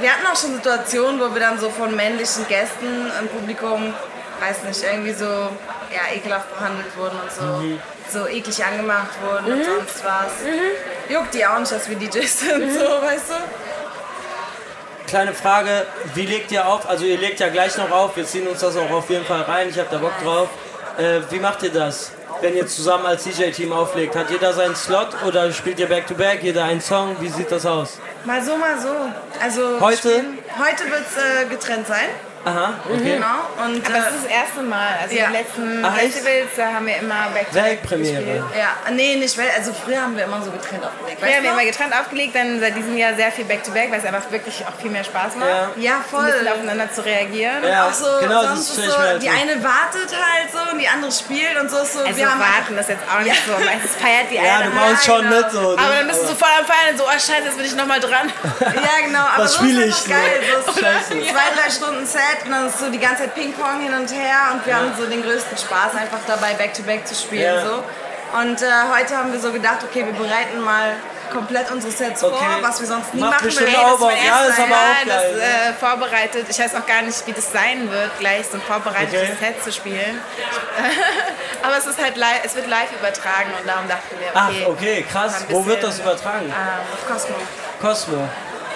wir 0.00 0.10
hatten 0.10 0.26
auch 0.26 0.36
schon 0.36 0.54
Situationen, 0.54 1.20
wo 1.20 1.32
wir 1.32 1.40
dann 1.40 1.58
so 1.58 1.68
von 1.70 1.94
männlichen 1.94 2.46
Gästen 2.48 3.10
im 3.20 3.28
Publikum, 3.28 3.92
weiß 4.40 4.62
nicht, 4.64 4.82
irgendwie 4.82 5.12
so, 5.12 5.24
ja, 5.26 6.14
ekelhaft 6.14 6.54
behandelt 6.56 6.96
wurden 6.96 7.18
und 7.20 7.32
so, 7.32 8.18
so 8.18 8.26
eklig 8.26 8.64
angemacht 8.64 9.10
wurden 9.22 9.52
und 9.52 9.64
sonst 9.64 10.04
was. 10.04 10.32
Juckt 11.08 11.34
die 11.34 11.44
auch 11.44 11.58
nicht, 11.58 11.72
dass 11.72 11.88
wir 11.88 11.96
DJs 11.96 12.40
sind, 12.40 12.72
so, 12.72 12.80
weißt 12.80 13.30
du? 13.30 13.34
Kleine 15.08 15.34
Frage, 15.34 15.86
wie 16.14 16.24
legt 16.24 16.52
ihr 16.52 16.66
auf? 16.66 16.88
Also 16.88 17.04
ihr 17.04 17.18
legt 17.18 17.40
ja 17.40 17.48
gleich 17.48 17.76
noch 17.76 17.90
auf, 17.90 18.16
wir 18.16 18.24
ziehen 18.24 18.46
uns 18.48 18.60
das 18.60 18.76
auch 18.76 18.90
auf 18.90 19.10
jeden 19.10 19.26
Fall 19.26 19.42
rein, 19.42 19.68
ich 19.68 19.78
habe 19.78 19.88
da 19.90 19.98
Bock 19.98 20.14
drauf. 20.22 20.48
Äh, 20.96 21.20
wie 21.30 21.38
macht 21.38 21.62
ihr 21.62 21.72
das, 21.72 22.12
wenn 22.42 22.56
ihr 22.56 22.66
zusammen 22.66 23.06
als 23.06 23.24
DJ-Team 23.24 23.72
auflegt? 23.72 24.14
Hat 24.16 24.30
jeder 24.30 24.52
seinen 24.52 24.74
Slot 24.76 25.08
oder 25.26 25.50
spielt 25.52 25.78
ihr 25.78 25.88
Back-to-Back, 25.88 26.42
jeder 26.42 26.64
einen 26.64 26.80
Song? 26.80 27.16
Wie 27.20 27.28
sieht 27.28 27.50
das 27.50 27.64
aus? 27.64 27.98
Mal 28.24 28.42
so, 28.42 28.56
mal 28.56 28.78
so. 28.80 28.88
Also 29.40 29.80
Heute? 29.80 29.96
spielen- 29.98 30.38
heute 30.58 30.90
wird 30.90 31.02
es 31.08 31.16
äh, 31.16 31.46
getrennt 31.48 31.86
sein. 31.86 32.08
Aha, 32.44 32.74
okay. 32.90 33.14
Genau. 33.14 33.26
Und 33.64 33.86
Aber 33.86 33.94
äh, 33.94 33.98
ist 34.00 34.24
das 34.24 34.30
erste 34.30 34.62
Mal. 34.62 34.88
Also 35.00 35.14
Ja. 35.14 35.26
die 35.28 35.32
letzten 35.32 35.84
Ach? 35.84 35.94
Festivals, 35.94 36.48
da 36.56 36.72
haben 36.72 36.86
wir 36.86 36.96
immer 36.96 37.28
back 37.32 37.46
Weltpremiere. 37.54 38.16
gespielt. 38.20 38.44
ja, 38.58 38.90
nee, 38.90 39.14
nicht 39.14 39.38
weil, 39.38 39.46
also 39.56 39.72
früher 39.72 40.02
haben 40.02 40.16
wir 40.16 40.24
immer 40.24 40.42
so 40.42 40.50
getrennt 40.50 40.84
aufgelegt. 40.84 41.20
Wir 41.22 41.28
Weißt 41.28 41.36
haben 41.38 41.44
du? 41.44 41.50
immer 41.52 41.64
getrennt 41.64 41.94
aufgelegt, 41.94 42.34
dann 42.34 42.58
seit 42.58 42.74
diesem 42.76 42.96
Jahr 42.96 43.14
sehr 43.14 43.30
viel 43.30 43.44
Back-to-Back, 43.44 43.92
weil 43.92 44.00
es 44.00 44.04
einfach 44.04 44.28
wirklich 44.32 44.64
auch 44.66 44.74
viel 44.80 44.90
mehr 44.90 45.04
Spaß 45.04 45.36
macht. 45.36 45.48
Ja. 45.48 45.70
ja, 45.76 45.92
So 46.10 46.16
ein 46.16 46.22
voll. 46.24 46.32
bisschen 46.32 46.48
aufeinander 46.48 46.92
zu 46.92 47.04
reagieren. 47.04 47.62
Ja, 47.62 47.86
auch 47.86 47.92
so, 47.92 48.06
genau, 48.20 48.42
das 48.42 48.48
sonst 48.66 48.72
stell 48.72 48.84
ist 48.84 48.90
ich 48.90 48.96
so, 48.96 48.98
halt 48.98 49.22
die 49.22 49.28
vor. 49.28 49.40
eine 49.40 49.62
wartet 49.62 50.10
halt 50.10 50.48
so 50.52 50.72
und 50.72 50.78
die 50.80 50.88
andere 50.88 51.12
spielt 51.12 51.56
und 51.60 51.70
so 51.70 51.78
ist 51.78 51.92
so. 51.92 52.00
Also 52.00 52.16
wir 52.16 52.28
haben 52.28 52.40
warten 52.40 52.74
das 52.76 52.88
jetzt 52.88 53.04
auch 53.08 53.20
nicht 53.22 53.40
so. 53.46 53.52
Meistens 53.52 53.94
feiert 54.02 54.26
die 54.32 54.36
Ja, 54.42 54.58
eine. 54.58 54.70
du 54.70 54.76
brauchst 54.76 55.04
schon 55.04 55.22
genau. 55.22 55.36
mit 55.36 55.50
so. 55.52 55.78
aber 55.78 55.94
dann 55.94 56.08
bist 56.08 56.22
du 56.22 56.26
so 56.26 56.34
voll 56.34 56.48
am 56.58 56.66
Feiern, 56.66 56.98
so, 56.98 57.04
oh 57.04 57.12
scheiße, 57.12 57.44
jetzt 57.46 57.56
bin 57.56 57.66
ich 57.66 57.76
nochmal 57.76 58.00
dran. 58.00 58.32
Ja, 58.82 59.06
genau. 59.06 59.20
Aber 59.20 59.44
Was 59.44 59.52
so 59.54 59.58
spiel 59.62 59.78
ist 59.82 60.06
ich 60.06 60.10
geil. 60.10 60.40
so? 60.64 60.70
Ist 60.72 61.08
zwei, 61.30 61.46
drei 61.54 61.70
Stunden 61.70 62.04
Set 62.06 62.20
und 62.44 62.50
dann 62.52 62.66
ist 62.68 62.78
so 62.78 62.90
die 62.90 62.98
ganze 62.98 63.22
Zeit 63.24 63.34
Ping-Pong 63.34 63.80
hin 63.80 63.94
und 63.94 64.10
her 64.12 64.36
und 64.52 64.64
wir 64.66 64.76
haben 64.76 64.92
so 64.98 65.06
den 65.06 65.22
größten 65.22 65.56
Spaß 65.58 65.94
einfach 65.96 66.18
dabei, 66.26 66.54
Back-to-Back 66.54 67.06
zu 67.06 67.14
spielen. 67.14 67.54
Ja. 67.56 67.64
So. 67.66 67.82
Und 68.38 68.62
äh, 68.62 68.66
heute 68.96 69.16
haben 69.16 69.32
wir 69.32 69.38
so 69.40 69.52
gedacht, 69.52 69.78
okay, 69.84 70.04
wir 70.06 70.12
bereiten 70.14 70.60
mal 70.60 70.94
komplett 71.30 71.70
unsere 71.70 71.92
Sets 71.92 72.22
Okay. 72.22 72.36
vor, 72.36 72.62
was 72.68 72.80
wir 72.80 72.86
sonst 72.86 73.14
nie 73.14 73.20
Macht 73.20 73.42
machen 73.42 73.46
Das 73.46 73.56
war 73.60 73.96
Bock. 73.98 74.10
erst 74.12 74.26
Ja, 74.26 74.44
ist 74.48 74.58
aber 74.60 74.68
ja, 74.68 74.76
auch 74.76 75.06
das 75.06 75.22
geil, 75.22 75.40
äh, 75.40 75.72
vorbereitet. 75.74 76.46
Ich 76.50 76.58
weiß 76.58 76.74
auch 76.74 76.86
gar 76.86 77.02
nicht, 77.02 77.26
wie 77.26 77.32
das 77.32 77.52
sein 77.52 77.90
wird, 77.90 78.18
gleich 78.18 78.46
so 78.50 78.56
ein 78.58 78.62
vorbereitetes 78.62 79.30
Okay. 79.30 79.36
Set 79.40 79.64
zu 79.64 79.72
spielen. 79.72 80.20
aber 81.62 81.76
es 81.78 81.86
ist 81.86 82.02
halt 82.02 82.16
live, 82.16 82.40
es 82.44 82.54
wird 82.54 82.68
live 82.68 82.92
übertragen 82.98 83.50
und 83.58 83.66
darum 83.66 83.88
dachten 83.88 84.16
wir, 84.18 84.28
Ach, 84.34 84.48
okay. 84.48 84.66
okay, 84.66 85.06
krass. 85.10 85.44
Wo 85.48 85.64
wird 85.64 85.82
das 85.82 85.98
übertragen? 86.00 86.46
Ähm, 86.46 86.52
auf 86.92 87.06
Cosmo. 87.10 87.36
Cosmo. 87.80 88.28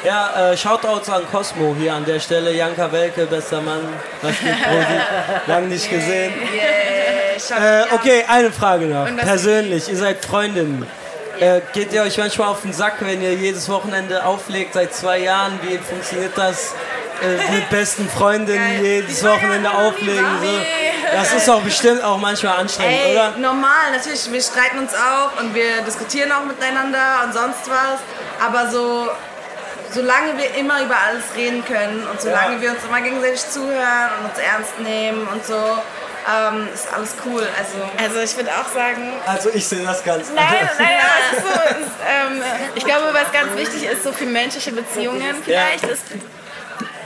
Ja, 0.04 0.50
äh, 0.52 0.56
Shoutouts 0.56 1.08
an 1.10 1.22
Cosmo 1.30 1.74
hier 1.78 1.94
an 1.94 2.04
der 2.04 2.20
Stelle. 2.20 2.52
Janka 2.52 2.90
Welke, 2.92 3.26
bester 3.26 3.60
Mann. 3.60 3.80
Was 4.22 4.36
Brudi? 4.36 5.00
Lang 5.46 5.68
nicht 5.68 5.90
gesehen. 5.90 6.32
Yeah, 6.54 7.82
Äh, 7.82 7.94
okay, 7.94 8.24
eine 8.28 8.50
Frage 8.52 8.86
noch. 8.86 9.06
Persönlich, 9.16 9.88
ihr 9.88 9.96
seid 9.96 10.24
Freundinnen. 10.24 10.86
Äh, 11.40 11.60
geht 11.74 11.92
ihr 11.92 12.02
euch 12.02 12.16
manchmal 12.16 12.48
auf 12.48 12.62
den 12.62 12.72
Sack, 12.72 12.94
wenn 13.00 13.20
ihr 13.20 13.34
jedes 13.34 13.68
Wochenende 13.68 14.24
auflegt 14.24 14.74
seit 14.74 14.94
zwei 14.94 15.18
Jahren? 15.18 15.58
Wie 15.62 15.76
funktioniert 15.76 16.32
das 16.36 16.72
äh, 17.22 17.52
mit 17.52 17.68
besten 17.70 18.08
Freundinnen 18.08 18.82
jedes 18.82 19.22
Wochenende 19.24 19.70
auflegen? 19.70 20.24
So? 20.42 20.48
Das 21.12 21.34
ist 21.34 21.46
doch 21.48 21.60
bestimmt 21.60 22.02
auch 22.02 22.18
manchmal 22.18 22.56
anstrengend, 22.58 22.96
Ey, 23.04 23.12
oder? 23.16 23.30
normal, 23.38 23.92
natürlich, 23.92 24.30
wir 24.32 24.40
streiten 24.40 24.78
uns 24.78 24.92
auch 24.94 25.38
und 25.40 25.54
wir 25.54 25.82
diskutieren 25.84 26.32
auch 26.32 26.44
miteinander 26.44 27.22
und 27.24 27.34
sonst 27.34 27.68
was. 27.68 28.00
Aber 28.44 28.70
so, 28.70 29.08
solange 29.96 30.36
wir 30.38 30.54
immer 30.54 30.82
über 30.82 30.96
alles 30.96 31.24
reden 31.36 31.64
können 31.64 32.06
und 32.10 32.20
solange 32.20 32.56
Ja. 32.56 32.60
wir 32.62 32.70
uns 32.72 32.84
immer 32.84 33.00
gegenseitig 33.00 33.40
zuhören 33.48 34.10
und 34.20 34.30
uns 34.30 34.38
ernst 34.38 34.78
nehmen 34.80 35.26
und 35.32 35.44
so, 35.44 35.54
ähm, 36.28 36.68
ist 36.74 36.92
alles 36.92 37.14
cool. 37.24 37.46
Also, 37.58 37.76
Also 38.02 38.20
ich 38.20 38.36
würde 38.36 38.50
auch 38.50 38.68
sagen, 38.72 39.12
Also 39.26 39.50
ich 39.52 39.66
sehe 39.66 39.84
das 39.84 40.02
ganz 40.04 40.28
Nein, 40.34 40.44
anders. 40.60 40.78
nein, 40.78 40.96
aber 41.00 41.40
so, 41.40 41.78
ist, 41.80 41.90
ähm, 42.08 42.42
ich 42.74 42.84
glaube, 42.84 43.06
was 43.12 43.32
ganz 43.32 43.56
wichtig 43.56 43.88
ist, 43.88 44.02
so 44.04 44.12
für 44.12 44.26
menschliche 44.26 44.72
Beziehungen 44.72 45.34
vielleicht, 45.44 45.84
ist, 45.84 46.02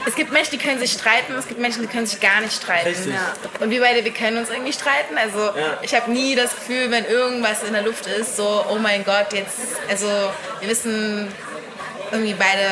es 0.06 0.14
gibt 0.14 0.32
Menschen, 0.32 0.52
die 0.52 0.58
können 0.58 0.78
sich 0.78 0.92
streiten, 0.92 1.34
es 1.38 1.46
gibt 1.46 1.60
Menschen, 1.60 1.82
die 1.82 1.88
können 1.88 2.06
sich 2.06 2.18
gar 2.20 2.40
nicht 2.40 2.54
streiten. 2.54 2.88
Richtig. 2.88 3.14
Und 3.60 3.68
wir 3.70 3.80
beide, 3.82 4.02
wir 4.02 4.14
können 4.14 4.38
uns 4.38 4.48
irgendwie 4.48 4.72
streiten. 4.72 5.18
Also 5.18 5.52
ich 5.82 5.94
habe 5.94 6.10
nie 6.10 6.34
das 6.34 6.54
Gefühl, 6.54 6.90
wenn 6.90 7.04
irgendwas 7.04 7.62
in 7.62 7.74
der 7.74 7.82
Luft 7.82 8.06
ist, 8.06 8.36
so, 8.38 8.64
oh 8.70 8.76
mein 8.76 9.04
Gott, 9.04 9.32
jetzt, 9.34 9.58
also 9.90 10.06
wir 10.60 10.68
wissen 10.70 11.30
irgendwie 12.12 12.34
beide, 12.34 12.66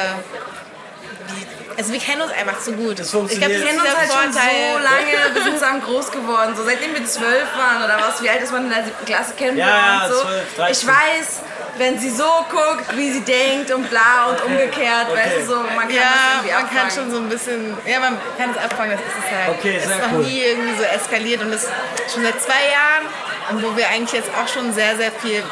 wie, 1.29 1.47
also 1.77 1.93
wir 1.93 2.01
kennen 2.01 2.23
uns 2.23 2.33
einfach 2.33 2.59
zu 2.61 2.73
gut. 2.73 2.99
Das 2.99 3.07
ich 3.07 3.13
glaube, 3.13 3.29
funktioniert. 3.29 3.53
das 3.53 3.61
wir 3.61 3.67
kennen 3.69 3.81
uns 3.81 3.97
halt 3.97 4.13
schon 4.13 4.33
Vorteil. 4.33 4.73
so 4.73 4.79
lange, 4.79 5.35
wir 5.35 5.43
sind 5.43 5.55
zusammen 5.59 5.83
groß 5.83 6.11
geworden. 6.11 6.55
So 6.57 6.65
seitdem 6.65 6.95
wir 6.95 7.05
zwölf 7.07 7.47
waren 7.57 7.85
oder 7.85 7.99
was, 8.01 8.23
wie 8.23 8.29
alt 8.31 8.43
ist 8.43 8.53
man 8.53 8.65
in 8.65 8.71
der 8.71 8.85
siebten 8.85 9.05
Klasse, 9.07 9.35
kennen 9.37 9.57
wir 9.57 9.65
Ja, 9.67 10.07
uns 10.07 10.15
so. 10.17 10.23
12, 10.23 10.55
13. 10.57 10.73
Ich 10.73 10.87
weiß, 10.95 11.41
wenn 11.79 11.97
sie 11.99 12.11
so 12.11 12.25
guckt, 12.51 12.97
wie 12.97 13.13
sie 13.13 13.21
denkt 13.21 13.71
und 13.71 13.89
bla 13.89 14.27
und 14.31 14.43
umgekehrt, 14.45 15.15
weißt 15.15 15.37
du, 15.39 15.47
so, 15.47 15.57
man 15.61 15.87
kann 15.87 15.89
das 15.89 15.95
Ja, 15.95 16.03
irgendwie 16.43 16.53
man 16.55 16.71
kann 16.75 16.91
schon 16.91 17.11
so 17.13 17.19
ein 17.19 17.29
bisschen, 17.29 17.77
ja, 17.87 18.01
man 18.01 18.19
kann 18.37 18.51
es 18.51 18.57
abfangen, 18.59 18.93
das 18.93 19.01
ist 19.01 19.25
es 19.25 19.39
halt. 19.39 19.51
Okay, 19.59 19.77
es 19.77 19.85
ist 19.87 19.99
noch 20.01 20.13
cool. 20.19 20.25
nie 20.25 20.41
irgendwie 20.43 20.77
so 20.77 20.83
eskaliert 20.83 21.41
und 21.43 21.53
das 21.53 21.69
schon 22.13 22.25
seit 22.25 22.43
zwei 22.43 22.63
Jahren 22.73 23.07
und 23.51 23.63
wo 23.63 23.77
wir 23.77 23.89
eigentlich 23.89 24.13
jetzt 24.13 24.31
auch 24.35 24.49
schon 24.53 24.73
sehr, 24.73 24.97
sehr 24.97 25.13
viel 25.13 25.45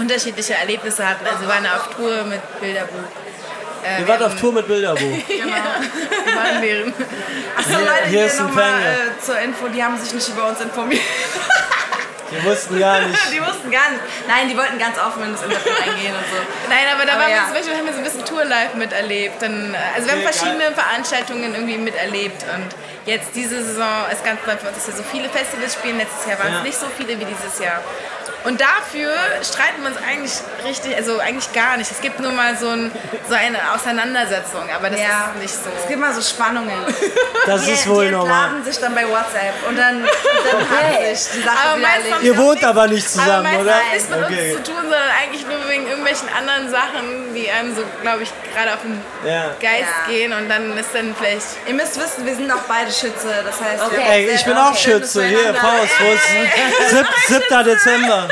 unterschiedliche 0.00 0.54
Erlebnisse 0.54 1.06
hatten. 1.08 1.24
Also 1.26 1.42
wir 1.42 1.48
waren 1.48 1.66
auf 1.66 1.94
Tour 1.94 2.24
mit 2.24 2.40
Bilderbuch. 2.60 3.08
Äh, 3.84 4.06
wir 4.06 4.26
auf 4.26 4.34
Tour 4.38 4.52
mit 4.52 4.66
Bilderbuch. 4.66 5.00
Wir 5.28 6.36
waren 6.36 6.60
während. 6.62 6.94
Achso, 7.56 7.70
Hier- 7.70 7.78
Leute, 7.78 7.90
hier 8.08 8.18
hier, 8.18 8.26
ist 8.26 8.38
ein 8.40 8.46
nochmal 8.48 8.82
äh, 8.82 9.24
zur 9.24 9.38
Info, 9.38 9.68
die 9.68 9.82
haben 9.82 9.98
sich 9.98 10.12
nicht 10.12 10.28
über 10.28 10.48
uns 10.48 10.60
informiert. 10.60 11.00
Wir 12.30 12.44
wussten 12.44 12.78
gar 12.78 13.00
nicht. 13.08 13.18
Die 13.32 13.40
wussten 13.40 13.70
gar 13.70 13.90
nicht. 13.90 14.02
Nein, 14.28 14.48
die 14.50 14.56
wollten 14.56 14.78
ganz 14.78 14.96
offen 14.98 15.24
in 15.24 15.32
das 15.32 15.42
Interview 15.42 15.72
eingehen 15.82 16.14
und 16.14 16.26
so. 16.30 16.38
Nein, 16.68 16.86
aber 16.94 17.04
da 17.06 17.12
Aber 17.14 17.22
waren 17.22 17.30
ja. 17.30 17.36
wir 17.38 17.44
zum 17.46 17.54
Beispiel, 17.54 17.74
haben 17.76 17.86
wir 17.86 17.92
so 17.92 17.98
ein 17.98 18.04
bisschen 18.04 18.24
Tour 18.24 18.44
live 18.44 18.74
miterlebt. 18.74 19.42
Dann, 19.42 19.74
äh, 19.74 19.78
also 19.96 20.06
wir 20.06 20.12
haben 20.14 20.22
Okay, 20.24 20.32
verschiedene 20.32 20.70
Veranstaltungen 20.72 21.54
irgendwie 21.54 21.78
miterlebt 21.78 22.44
und 22.54 22.68
jetzt 23.06 23.30
diese 23.34 23.64
Saison 23.64 24.04
ist 24.12 24.22
ganz 24.24 24.38
neu 24.46 24.56
für 24.58 24.68
uns, 24.68 24.76
dass 24.76 24.86
wir 24.88 24.94
so 24.94 25.02
viele 25.10 25.28
Festivals 25.30 25.74
spielen. 25.74 25.98
Letztes 25.98 26.26
Jahr 26.28 26.38
waren 26.38 26.52
es 26.52 26.58
Ja. 26.58 26.62
nicht 26.62 26.78
so 26.78 26.86
viele 26.96 27.18
wie 27.18 27.24
dieses 27.24 27.58
Jahr. 27.58 27.80
Und 28.44 28.60
dafür 28.60 29.12
streiten 29.42 29.82
wir 29.82 29.88
uns 29.90 29.98
eigentlich 30.06 30.32
richtig, 30.64 30.96
also 30.96 31.18
eigentlich 31.20 31.52
gar 31.52 31.76
nicht. 31.76 31.90
Es 31.90 32.00
gibt 32.00 32.20
nur 32.20 32.32
mal 32.32 32.56
so, 32.56 32.68
ein, 32.70 32.90
so 33.28 33.34
eine 33.34 33.58
Auseinandersetzung, 33.74 34.62
aber 34.74 34.88
das 34.90 35.00
Ja. 35.00 35.32
ist 35.34 35.42
nicht 35.42 35.54
so. 35.54 35.70
Es 35.82 35.86
gibt 35.88 36.00
mal 36.00 36.14
so 36.14 36.22
Spannungen. 36.22 36.72
Das 37.46 37.64
Die, 37.64 37.70
ist 37.72 37.88
wohl 37.88 38.04
die 38.04 38.10
normal. 38.12 38.44
entladen 38.48 38.64
sich 38.64 38.78
dann 38.80 38.94
bei 38.94 39.08
WhatsApp 39.08 39.54
und 39.66 39.76
dann, 39.78 40.02
dann 40.04 40.60
hat 40.70 41.00
sich 41.16 41.32
die 41.36 41.42
Sache 41.42 41.56
Aber 41.70 41.78
wieder. 41.78 42.20
Ihr 42.20 42.36
wohnt 42.36 42.62
aber 42.62 42.86
nicht 42.86 43.06
Aber 43.06 43.12
zusammen, 43.24 43.42
meistens 43.44 43.62
oder? 43.62 43.74
hat 43.74 43.92
nichts 43.94 44.08
mit 44.10 44.24
Okay. 44.24 44.54
uns 44.56 44.64
zu 44.66 44.72
tun, 44.72 44.82
sondern 44.82 45.10
eigentlich 45.22 45.46
nur 45.46 45.68
wegen 45.68 45.86
irgendwelchen 45.88 46.28
anderen 46.36 46.70
Sachen, 46.70 47.34
die 47.34 47.50
einem 47.50 47.74
so, 47.74 47.82
glaube 48.02 48.22
ich, 48.24 48.30
gerade 48.54 48.74
auf 48.74 48.82
den 48.82 49.00
Ja. 49.26 49.44
Geist 49.58 49.88
Ja. 50.06 50.12
gehen 50.12 50.32
und 50.34 50.48
dann 50.50 50.76
ist 50.76 50.90
dann 50.94 51.14
vielleicht 51.18 51.46
Ihr 51.66 51.74
müsst 51.74 51.98
wissen, 51.98 52.26
wir 52.26 52.34
sind 52.36 52.52
auch 52.52 52.62
beide 52.68 52.90
Schütze. 52.92 53.42
Das 53.44 53.58
heißt, 53.60 53.82
Okay. 53.86 54.02
Ey, 54.06 54.30
ich 54.34 54.44
bin 54.44 54.56
auch 54.58 54.76
Schütze. 54.76 55.24
Hier. 55.24 55.54
Faust. 55.54 55.92
Wo 56.00 56.12
ist 56.12 56.90
Sieb, 56.90 57.06
7. 57.48 57.64
Dezember. 57.64 58.28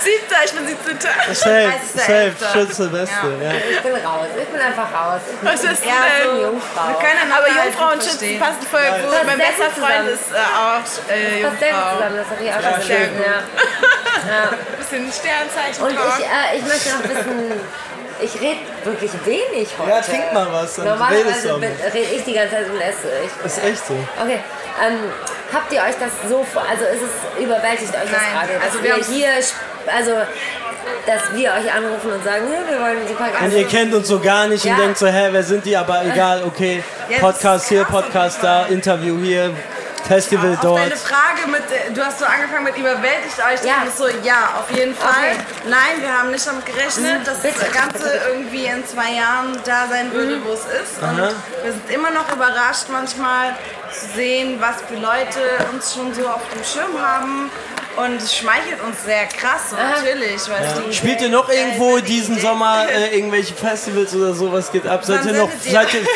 Siebter, 0.00 0.36
ich 0.44 0.52
bin 0.52 0.66
17. 0.66 0.98
Safe, 1.34 1.72
safe, 1.94 2.32
30.11.. 2.40 2.52
Schütze-Beste. 2.52 3.26
Ja. 3.42 3.52
Ich 3.70 3.80
bin 3.82 3.94
raus. 3.94 4.26
Ich 4.40 4.48
bin 4.48 4.60
einfach 4.60 4.88
raus. 4.92 5.20
Ich 5.30 5.36
bin 5.38 5.48
Was 5.48 5.64
ist 5.64 5.84
Ja, 5.84 5.92
eine 6.00 6.24
so, 6.24 6.42
Jungfrau. 6.46 6.88
wir 6.88 6.94
können 6.96 7.32
Aber 7.32 7.44
halt 7.46 7.64
Jungfrauenschützen 7.64 8.18
verstehen. 8.18 8.40
passen 8.40 8.66
voll 8.70 8.80
gut. 8.80 9.12
Das 9.12 9.24
Mein 9.26 9.38
bester 9.38 9.64
gut 9.68 9.78
Freund 9.84 9.92
zusammen. 9.92 10.08
ist 10.08 10.32
äh, 10.32 10.50
auch 10.56 10.84
äh, 11.12 11.42
Das 11.42 11.50
passt 11.50 11.60
sehr 11.60 11.70
gut 11.70 11.80
Jungfrau. 11.80 11.96
zusammen, 11.96 12.16
das 12.16 12.28
habe 12.30 12.40
ich 12.44 12.50
auch 12.50 12.62
schon 12.64 12.82
sehr 12.86 12.98
gesehen. 13.08 13.24
Ja. 13.26 13.38
Bisschen 14.80 15.12
Sternzeichen. 15.12 15.80
Und 15.84 15.92
ich, 15.92 16.24
äh, 16.24 16.58
ich 16.58 16.64
möchte 16.64 16.88
noch 16.90 17.04
wissen, 17.04 17.60
ich 18.20 18.34
rede 18.40 18.60
wirklich 18.84 19.12
wenig 19.24 19.68
heute. 19.78 19.90
Ja, 19.90 20.00
trink 20.00 20.32
mal 20.32 20.48
was, 20.52 20.76
Normalerweise 20.78 21.54
rede 21.56 22.10
ich 22.16 22.24
die 22.24 22.34
ganze 22.34 22.54
Zeit 22.56 22.68
und 22.68 22.80
esse. 22.80 23.08
Ich, 23.24 23.46
Ist 23.46 23.64
echt 23.64 23.86
so. 23.86 23.94
Okay. 24.20 24.40
Ähm, 24.84 24.98
habt 25.52 25.72
ihr 25.72 25.80
euch 25.80 25.96
das 25.98 26.10
so 26.28 26.44
vor, 26.44 26.62
also 26.68 26.84
ist 26.84 27.02
es 27.02 27.42
überwältigt 27.44 27.92
euch 27.94 28.10
das 28.10 28.10
Nein, 28.12 28.32
gerade, 28.32 28.62
also 28.64 28.82
wir 28.82 28.94
hier, 29.06 29.28
sp- 29.42 29.58
also 29.94 30.12
dass 31.06 31.32
wir 31.34 31.50
euch 31.52 31.72
anrufen 31.72 32.12
und 32.12 32.24
sagen, 32.24 32.44
"Ja, 32.52 32.60
wir 32.70 32.80
wollen 32.80 33.06
super 33.08 33.24
Und 33.44 33.52
ihr 33.52 33.66
kennt 33.66 33.94
uns 33.94 34.08
so 34.08 34.18
gar 34.20 34.46
nicht 34.46 34.64
Ja. 34.64 34.74
und 34.74 34.80
denkt 34.80 34.98
so, 34.98 35.06
hä, 35.06 35.28
wer 35.30 35.42
sind 35.42 35.64
die? 35.64 35.76
Aber 35.76 36.04
egal, 36.04 36.42
okay. 36.44 36.82
Podcast 37.20 37.68
hier, 37.68 37.84
Podcast 37.84 38.38
da. 38.42 38.66
Interview 38.66 39.18
hier, 39.22 39.50
Festival 40.10 40.54
Auf 40.54 40.60
dort. 40.60 40.78
deine 40.80 40.96
Frage 40.96 41.46
mit, 41.46 41.62
äh, 41.70 41.92
du 41.94 42.02
hast 42.04 42.18
so 42.18 42.24
angefangen 42.24 42.64
mit 42.64 42.76
überwältigt 42.76 43.38
euch, 43.38 43.62
Ja. 43.64 43.84
so, 43.96 44.08
ja, 44.24 44.58
auf 44.58 44.68
jeden 44.76 44.92
Fall. 44.96 45.08
Okay. 45.10 45.36
Nein, 45.68 46.00
wir 46.02 46.12
haben 46.18 46.32
nicht 46.32 46.44
damit 46.44 46.66
gerechnet, 46.66 47.24
dass 47.28 47.38
bitte. 47.42 47.60
das 47.60 47.72
Ganze 47.72 48.20
irgendwie 48.28 48.64
in 48.64 48.84
zwei 48.84 49.12
Jahren 49.12 49.56
da 49.64 49.86
sein 49.88 50.12
würde, 50.12 50.44
wo 50.44 50.52
es 50.52 50.64
ist. 50.64 50.98
Und 51.00 51.08
Aha. 51.20 51.30
wir 51.62 51.72
sind 51.72 51.88
immer 51.90 52.10
noch 52.10 52.26
überrascht 52.32 52.86
manchmal 52.90 53.54
zu 53.92 54.06
sehen, 54.16 54.60
was 54.60 54.76
für 54.88 54.96
Leute 54.96 55.40
uns 55.72 55.94
schon 55.94 56.12
so 56.12 56.26
auf 56.26 56.42
dem 56.52 56.64
Schirm 56.64 57.00
haben. 57.00 57.48
Und 58.04 58.16
es 58.22 58.36
schmeichelt 58.36 58.80
uns 58.82 59.04
sehr 59.04 59.26
krass, 59.26 59.70
so 59.70 59.76
natürlich. 59.76 60.40
Die 60.88 60.94
Spielt 60.94 61.20
ihr 61.20 61.28
noch 61.28 61.48
irgendwo 61.48 61.98
diesen 61.98 62.38
Sommer 62.38 62.86
äh, 62.88 63.16
irgendwelche 63.16 63.54
Festivals 63.54 64.14
oder 64.14 64.32
sowas 64.32 64.70
geht 64.72 64.86
ab? 64.86 65.04
Seid 65.04 65.24
ihr 65.26 65.32
noch, 65.34 65.50
seid 65.60 65.92
ihr, 65.94 66.06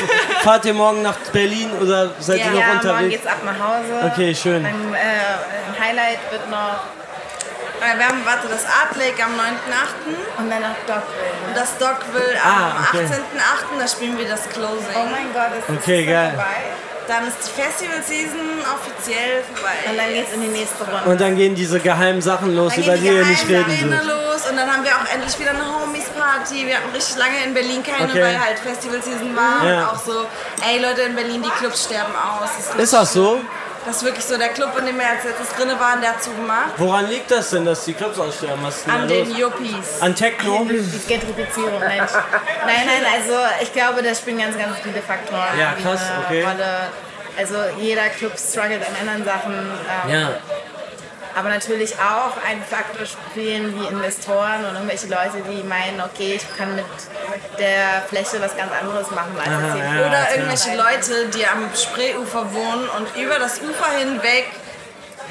fahrt 0.43 0.65
ihr 0.65 0.75
morgen 0.75 1.03
nach 1.03 1.17
Berlin 1.33 1.71
oder 1.81 2.11
seid 2.21 2.39
ihr 2.39 2.51
noch 2.51 2.61
ja, 2.61 2.67
morgen 2.67 2.79
unterwegs? 2.79 3.11
geht's 3.11 3.27
ab 3.27 3.39
nach 3.45 3.59
Hause. 3.59 4.13
Okay, 4.13 4.35
schön. 4.35 4.65
Ein, 4.65 4.95
äh, 4.95 4.99
ein 4.99 5.85
Highlight 5.89 6.19
wird 6.31 6.49
noch 6.51 6.81
Äh, 7.81 7.99
Wir 7.99 8.09
haben, 8.09 8.25
warte, 8.25 8.49
das 8.49 8.65
Art 8.65 8.97
Lake 8.97 9.23
am 9.23 9.33
9.8. 9.35 10.39
und 10.39 10.49
dann 10.51 10.63
nach 10.63 10.77
Dockville. 10.87 11.33
und 11.49 11.57
das 11.57 11.77
Dockville 11.77 12.39
Ah, 12.43 12.71
am 12.79 12.87
okay. 12.95 13.05
18.8. 13.05 13.79
Da 13.81 13.89
spielen 13.89 14.17
wir 14.17 14.27
das 14.29 14.49
Closing. 14.49 14.95
Oh 14.97 15.07
mein 15.11 15.33
Gott, 15.35 15.59
ist 15.59 15.69
Okay, 15.83 16.07
geil. 16.07 16.31
vorbei. 16.31 16.63
Dann 17.07 17.29
ist 17.29 17.37
die 17.47 17.61
Festival-Season 17.61 18.41
offiziell 18.75 19.43
vorbei. 19.53 19.75
Und 19.91 19.97
dann 19.99 20.09
geht's 20.15 20.33
in 20.33 20.41
die 20.41 20.49
nächste 20.49 20.85
Runde. 20.85 21.11
Und 21.11 21.21
dann 21.21 21.37
gehen 21.37 21.55
diese 21.55 21.79
geheimen 21.79 22.23
Sachen 22.23 22.57
los, 22.57 22.73
Dann 22.75 22.85
über 22.85 22.93
gehen 22.95 23.03
die 23.03 23.09
die 23.11 23.15
ihr 23.17 23.27
nicht 23.27 23.49
reden 23.49 23.91
dürft. 23.91 24.05
los 24.07 24.51
und 24.51 24.57
dann 24.57 24.71
haben 24.73 24.85
wir 24.85 24.91
auch 24.93 25.13
endlich 25.13 25.39
wieder 25.39 25.51
eine 25.51 25.65
Homies-Party. 25.65 26.67
Wir 26.67 26.77
hatten 26.79 26.91
richtig 26.95 27.17
lange 27.19 27.45
in 27.45 27.53
Berlin 27.53 27.83
keine, 27.83 28.11
Okay. 28.11 28.23
weil 28.23 28.41
halt 28.41 28.59
Festival-Season 28.59 29.37
war. 29.37 29.67
Ja. 29.69 29.81
Und 29.83 29.97
auch 29.97 30.03
so, 30.05 30.27
ey 30.67 30.81
Leute, 30.81 31.03
in 31.03 31.15
Berlin, 31.15 31.43
die 31.43 31.51
Clubs 31.51 31.85
sterben 31.85 32.13
aus. 32.17 32.49
Das 32.75 32.83
Ist 32.85 32.93
das 32.95 33.13
so? 33.13 33.41
Das 33.87 33.97
ist 33.97 34.05
wirklich 34.05 34.25
so. 34.25 34.37
Der 34.39 34.49
Club, 34.49 34.77
in 34.79 34.87
dem 34.87 34.99
wir 34.99 35.07
als 35.09 35.25
letztes 35.25 35.51
drin 35.57 35.69
waren, 35.79 36.01
der 36.01 36.11
hat 36.11 36.23
zugemacht. 36.23 36.71
Woran 36.79 37.09
liegt 37.09 37.31
das 37.31 37.51
denn, 37.51 37.65
dass 37.67 37.85
die 37.85 37.93
Clubs 37.95 38.19
aussterben? 38.19 38.63
Was 38.63 38.79
ist 38.79 38.87
denn 38.87 38.95
An 38.95 39.01
da 39.03 39.07
den 39.07 39.29
los? 39.29 39.39
Yuppies. 39.39 40.01
An 40.01 40.15
Techno? 40.15 40.65
Die 40.69 40.99
Gentrifizierung, 41.07 41.81
nein. 41.81 41.99
nein, 42.67 42.87
nein, 42.87 43.05
also 43.15 43.35
ich 43.61 43.73
glaube, 43.73 44.03
da 44.03 44.15
spielen 44.15 44.39
ganz, 44.39 44.57
ganz 44.57 44.79
viele 44.83 45.01
Faktoren 45.03 45.59
Ja, 45.59 45.75
krass, 45.83 46.01
eine 46.11 46.25
okay. 46.25 46.43
Rolle. 46.45 46.89
Also 47.37 47.55
jeder 47.79 48.09
Club 48.11 48.33
struggelt 48.39 48.83
an 48.87 49.09
anderen 49.09 49.25
Sachen. 49.25 49.53
Ähm, 49.53 50.11
Ja. 50.13 50.29
Aber 51.37 51.49
natürlich 51.49 51.95
auch 51.95 52.37
ein 52.49 52.63
Faktor 52.63 53.07
spielen 53.07 53.75
wie 53.79 53.87
Investoren 53.87 54.65
und 54.67 54.75
irgendwelche 54.75 55.09
Leute, 55.09 55.43
die 55.51 55.63
meinen, 55.65 56.01
okay, 56.01 56.35
ich 56.37 56.57
kann 56.57 56.77
mit 56.77 56.85
der 57.59 58.03
Fläche 58.09 58.41
was 58.41 58.57
ganz 58.57 58.71
anderes 58.73 59.11
machen 59.11 59.37
als 59.37 59.49
jetzt 59.49 59.75
hier. 59.75 60.01
ja. 60.01 60.07
Oder 60.07 60.31
irgendwelche 60.31 60.77
Leute, 60.77 61.29
die 61.37 61.45
am 61.47 61.69
Spreeufer 61.75 62.53
wohnen 62.53 62.89
und 62.97 63.17
über 63.17 63.39
das 63.39 63.61
Ufer 63.61 63.91
hinweg 63.99 64.47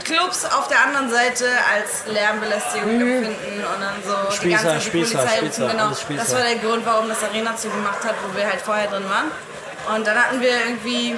Clubs 0.04 0.46
auf 0.46 0.68
der 0.68 0.82
anderen 0.84 1.10
Seite 1.10 1.46
als 1.74 2.06
Lärmbelästigung 2.14 2.90
empfinden 2.90 3.64
und 3.64 3.82
dann 3.82 3.96
so 4.06 4.30
die 4.30 4.36
Spießer, 4.36 4.64
ganze 4.64 4.76
die 4.76 4.82
Spießer, 4.82 5.18
Polizei 5.20 5.38
Spießer, 5.38 5.64
rufen. 5.64 5.78
Genau. 5.78 6.18
Das 6.18 6.34
war 6.34 6.42
der 6.42 6.56
Grund, 6.56 6.86
warum 6.86 7.08
das 7.08 7.24
Arena 7.24 7.56
zugemacht 7.56 8.04
hat, 8.04 8.16
wo 8.28 8.36
wir 8.36 8.46
halt 8.46 8.62
vorher 8.62 8.88
drin 8.88 9.06
waren. 9.10 9.32
Und 9.96 10.08
dann 10.08 10.18
hatten 10.18 10.42
wir 10.42 10.52
irgendwie, 10.52 11.16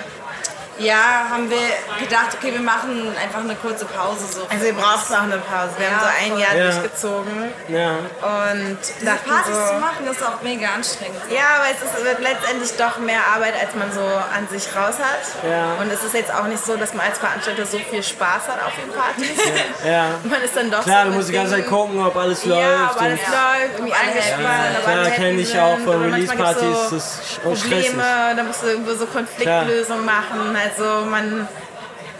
ja, 0.77 1.27
haben 1.31 1.49
wir 1.49 1.57
gedacht, 1.99 2.35
okay, 2.37 2.51
wir 2.53 2.61
machen 2.61 3.15
einfach 3.21 3.39
eine 3.39 3.55
kurze 3.55 3.85
Pause. 3.85 4.25
So 4.29 4.41
Also 4.49 4.65
wir 4.65 4.73
brauchten 4.73 5.13
auch 5.13 5.23
eine 5.23 5.37
Pause. 5.37 5.71
Wir 5.77 5.87
haben 5.87 6.01
Ja, 6.01 6.11
so 6.27 6.33
ein. 6.33 6.39
Jahr 6.39 6.55
Ja. 6.55 6.71
durchgezogen 6.71 7.53
Ja. 7.69 7.89
und 7.91 8.77
Diese 8.99 9.05
Partys 9.05 9.55
zu 9.55 9.67
so, 9.73 9.79
machen, 9.79 10.07
ist 10.11 10.23
auch 10.23 10.41
mega 10.41 10.67
anstrengend. 10.75 11.21
Ja, 11.29 11.43
aber 11.59 11.65
es 11.71 11.81
ist, 11.81 12.03
wird 12.03 12.19
letztendlich 12.21 12.71
doch 12.77 12.97
mehr 12.99 13.21
Arbeit, 13.35 13.53
als 13.61 13.73
man 13.75 13.91
so 13.91 14.01
an 14.01 14.47
sich 14.49 14.67
raus 14.75 14.95
hat. 14.99 15.49
Ja. 15.49 15.73
Und 15.81 15.91
es 15.91 16.03
ist 16.03 16.13
jetzt 16.13 16.33
auch 16.33 16.45
nicht 16.45 16.63
so, 16.65 16.75
dass 16.75 16.93
man 16.93 17.05
als 17.05 17.19
Veranstalter 17.19 17.65
so 17.65 17.77
viel 17.77 18.03
Spaß 18.03 18.47
hat 18.49 18.59
auf 18.65 18.73
den 18.75 18.91
Partys. 18.91 19.37
Ja. 19.85 20.07
Man 20.23 20.41
ist 20.41 20.55
dann 20.55 20.69
doch 20.71 20.83
Klar, 20.83 21.05
so 21.05 21.11
du 21.11 21.17
musst 21.17 21.29
die 21.29 21.33
ganze 21.33 21.53
Zeit 21.55 21.67
gucken, 21.67 22.03
ob 22.03 22.15
alles 22.15 22.43
Ja, 22.45 22.55
läuft. 22.55 22.95
ob 22.95 23.01
alles 23.01 23.19
läuft, 23.21 23.73
irgendwie 23.77 23.93
angespannt, 23.93 24.75
sind. 24.75 24.79
ob 24.83 24.87
alle 24.87 25.11
kenne 25.11 25.41
ich 25.41 25.59
auch 25.59 25.77
von 25.79 26.01
Release-Partys, 26.03 26.59
so 26.89 26.95
das 26.95 27.03
ist 27.03 27.39
auch 27.45 27.55
stressig. 27.55 27.87
Probleme, 27.91 28.03
da 28.35 28.43
musst 28.43 28.63
du 28.63 28.67
irgendwo 28.67 28.93
so 28.95 29.05
Konfliktlösung 29.05 30.03
machen. 30.05 30.55
Also 30.65 31.05
man, 31.05 31.47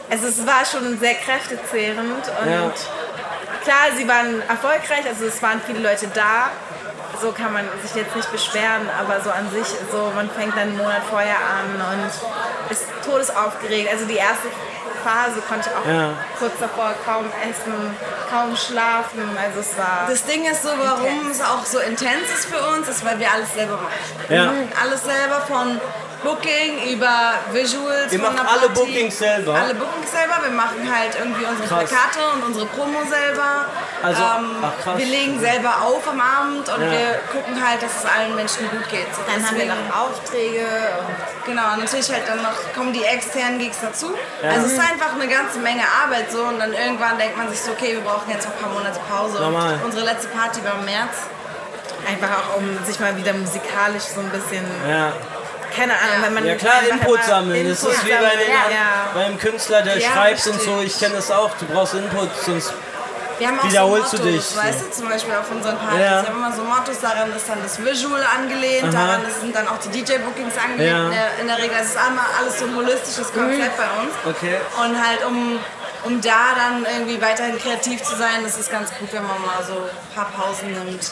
also 0.09 0.27
es 0.27 0.45
war 0.45 0.63
schon 0.65 0.99
sehr 0.99 1.15
kräftezehrend 1.15 1.99
und 2.41 2.51
Ja. 2.51 2.71
klar, 3.63 3.85
sie 3.97 4.07
waren 4.07 4.41
erfolgreich, 4.47 5.05
also 5.07 5.25
es 5.25 5.41
waren 5.41 5.61
viele 5.65 5.79
Leute 5.79 6.07
da. 6.13 6.49
So 7.21 7.31
kann 7.31 7.53
man 7.53 7.63
sich 7.81 7.95
jetzt 7.95 8.13
nicht 8.15 8.29
beschweren, 8.31 8.89
aber 8.99 9.21
so 9.21 9.31
an 9.31 9.49
sich, 9.49 9.67
so 9.89 10.11
man 10.13 10.29
fängt 10.31 10.51
dann 10.53 10.63
einen 10.69 10.77
Monat 10.77 11.01
vorher 11.09 11.37
an 11.37 11.69
und 12.01 12.71
ist 12.71 12.83
todesaufgeregt. 13.05 13.89
Also 13.89 14.05
die 14.05 14.17
erste 14.17 14.49
Phase 15.01 15.39
konnte 15.47 15.69
ich 15.69 15.75
auch 15.77 15.87
Ja. 15.89 16.09
kurz 16.37 16.51
davor 16.59 16.93
kaum 17.05 17.25
essen, 17.49 17.95
kaum 18.29 18.55
schlafen. 18.57 19.23
Also 19.41 19.61
es 19.61 19.77
war 19.77 20.07
Das 20.09 20.25
Ding 20.25 20.45
ist 20.45 20.61
so, 20.63 20.69
warum 20.77 21.31
es 21.31 21.41
auch 21.41 21.65
so 21.65 21.79
intens 21.79 22.27
ist 22.37 22.45
für 22.47 22.61
uns, 22.75 22.89
ist, 22.89 23.05
weil 23.05 23.17
wir 23.17 23.31
alles 23.31 23.53
selber 23.53 23.77
machen. 23.77 23.93
Ja. 24.27 24.35
Wir 24.35 24.45
machen 24.47 24.71
alles 24.83 25.03
selber 25.05 25.39
von 25.47 25.79
Booking 26.25 26.91
über 26.91 27.35
Visuals. 27.53 28.11
Macht 28.17 28.37
der 28.39 28.49
alle 28.49 28.67
Party. 28.67 28.73
Bookings 28.79 29.17
selber? 29.17 29.53
Alle 29.53 29.75
Bookings 29.75 30.11
selber. 30.11 30.35
Wir 30.43 30.51
machen 30.51 30.81
halt 30.93 31.15
irgendwie 31.17 31.45
unsere 31.45 31.67
Krass. 31.67 31.89
Plakate 31.89 32.19
und 32.33 32.43
unsere 32.43 32.65
Promo 32.65 32.99
selber. 33.09 33.65
Also, 34.03 34.21
ähm, 34.21 34.55
ach, 34.61 34.83
krass. 34.83 34.97
Wir 34.97 35.05
legen 35.05 35.39
selber 35.39 35.81
auf 35.81 36.07
am 36.09 36.19
Abend 36.19 36.67
und 36.67 36.81
Ja. 36.81 36.91
wir 36.91 37.07
gucken 37.31 37.55
halt, 37.65 37.81
dass 37.81 38.03
es 38.03 38.05
allen 38.05 38.35
Menschen 38.35 38.69
gut 38.69 38.89
geht. 38.89 39.07
So, 39.15 39.21
dann 39.31 39.45
haben 39.47 39.57
wir 39.57 39.65
noch 39.65 39.95
Aufträge 40.01 40.65
und 40.99 41.15
Genau, 41.45 41.73
und 41.73 41.79
natürlich 41.79 42.09
halt 42.11 42.23
dann 42.27 42.41
noch 42.41 42.57
kommen 42.73 42.91
die 42.91 43.03
externen 43.03 43.59
Gigs 43.59 43.77
dazu. 43.79 44.07
Also 44.41 44.65
es 44.65 44.73
ist 44.73 44.79
einfach 44.79 45.13
eine 45.13 45.27
ganze 45.27 45.59
Menge 45.59 45.83
Arbeit 46.03 46.31
so 46.31 46.41
und 46.43 46.57
dann 46.59 46.73
irgendwann 46.73 47.19
denkt 47.19 47.37
man 47.37 47.47
sich 47.49 47.61
so, 47.61 47.71
okay, 47.71 47.93
wir 47.93 48.01
brauchen 48.01 48.31
jetzt 48.31 48.47
noch 48.47 48.55
ein 48.55 48.61
paar 48.63 48.73
Monate 48.73 48.99
Pause. 49.07 49.39
Normal. 49.39 49.75
Und 49.75 49.85
unsere 49.85 50.05
letzte 50.05 50.27
Party 50.29 50.63
war 50.65 50.73
im 50.79 50.85
März. 50.85 51.29
einfach 52.07 52.29
auch 52.49 52.57
um 52.57 52.83
sich 52.85 52.99
mal 52.99 53.15
wieder 53.17 53.33
musikalisch 53.33 54.03
so 54.03 54.19
ein 54.21 54.29
bisschen, 54.29 54.63
Ja. 54.87 55.13
Keine 55.75 55.93
Ahnung, 55.93 56.23
wenn 56.23 56.33
man 56.33 56.45
ja 56.45 56.55
klar, 56.55 56.81
Input 56.89 57.15
immer 57.15 57.23
sammeln. 57.23 57.69
Das 57.69 57.79
Input 57.79 57.95
ist 57.95 58.05
wie 58.05 58.11
bei, 58.11 58.17
den, 58.17 58.51
ja. 58.51 59.11
beim 59.13 59.37
Künstler, 59.37 59.81
der 59.81 59.97
Ja, 59.97 60.11
schreibt 60.11 60.47
und 60.47 60.61
so. 60.61 60.81
Ich 60.81 60.97
kenne 60.99 61.15
das 61.15 61.31
auch. 61.31 61.51
Du 61.59 61.65
brauchst 61.65 61.93
Input, 61.93 62.29
sonst 62.45 62.73
Wir 63.37 63.47
haben 63.47 63.59
auch 63.59 63.69
Wiederholst 63.69 64.11
so 64.11 64.17
du 64.17 64.23
Mottos, 64.23 64.49
dich, 64.49 64.57
weißt 64.57 64.81
du, 64.81 64.91
zum 64.91 65.09
Beispiel 65.09 65.33
auf 65.33 65.51
unseren 65.51 65.77
Partys. 65.77 65.99
Ja. 65.99 66.21
Wir 66.21 66.29
haben 66.29 66.37
immer 66.37 66.53
so 66.53 66.63
Mottos, 66.63 66.99
daran 67.01 67.35
ist 67.35 67.49
dann 67.49 67.61
das 67.61 67.83
Visual 67.83 68.23
angelehnt, 68.23 68.93
daran 68.93 69.21
sind 69.41 69.55
dann 69.55 69.67
auch 69.67 69.77
die 69.77 69.89
DJ-Bookings 69.89 70.55
angelehnt. 70.57 70.89
Ja. 70.89 71.05
In, 71.05 71.11
der, 71.11 71.27
in 71.41 71.47
der 71.47 71.57
Regel, 71.57 71.77
es 71.81 71.89
ist 71.89 71.97
einmal 71.97 72.25
alles 72.39 72.59
so 72.59 72.65
ein 72.65 72.75
holistisches 72.75 73.33
Konzept 73.33 73.77
bei 73.77 73.89
uns. 74.01 74.13
Okay. 74.25 74.55
Und 74.79 74.95
halt 74.95 75.25
um, 75.25 75.59
um 76.05 76.21
da 76.21 76.53
dann 76.55 76.85
irgendwie 76.85 77.21
weiterhin 77.21 77.57
kreativ 77.57 78.01
zu 78.03 78.15
sein, 78.15 78.45
ist 78.45 78.59
es 78.59 78.69
ganz 78.69 78.89
gut, 78.97 79.11
wenn 79.11 79.23
man 79.23 79.41
mal 79.41 79.63
so 79.65 79.73
ein 79.73 80.15
paar 80.15 80.31
Pausen 80.31 80.71
nimmt. 80.71 81.11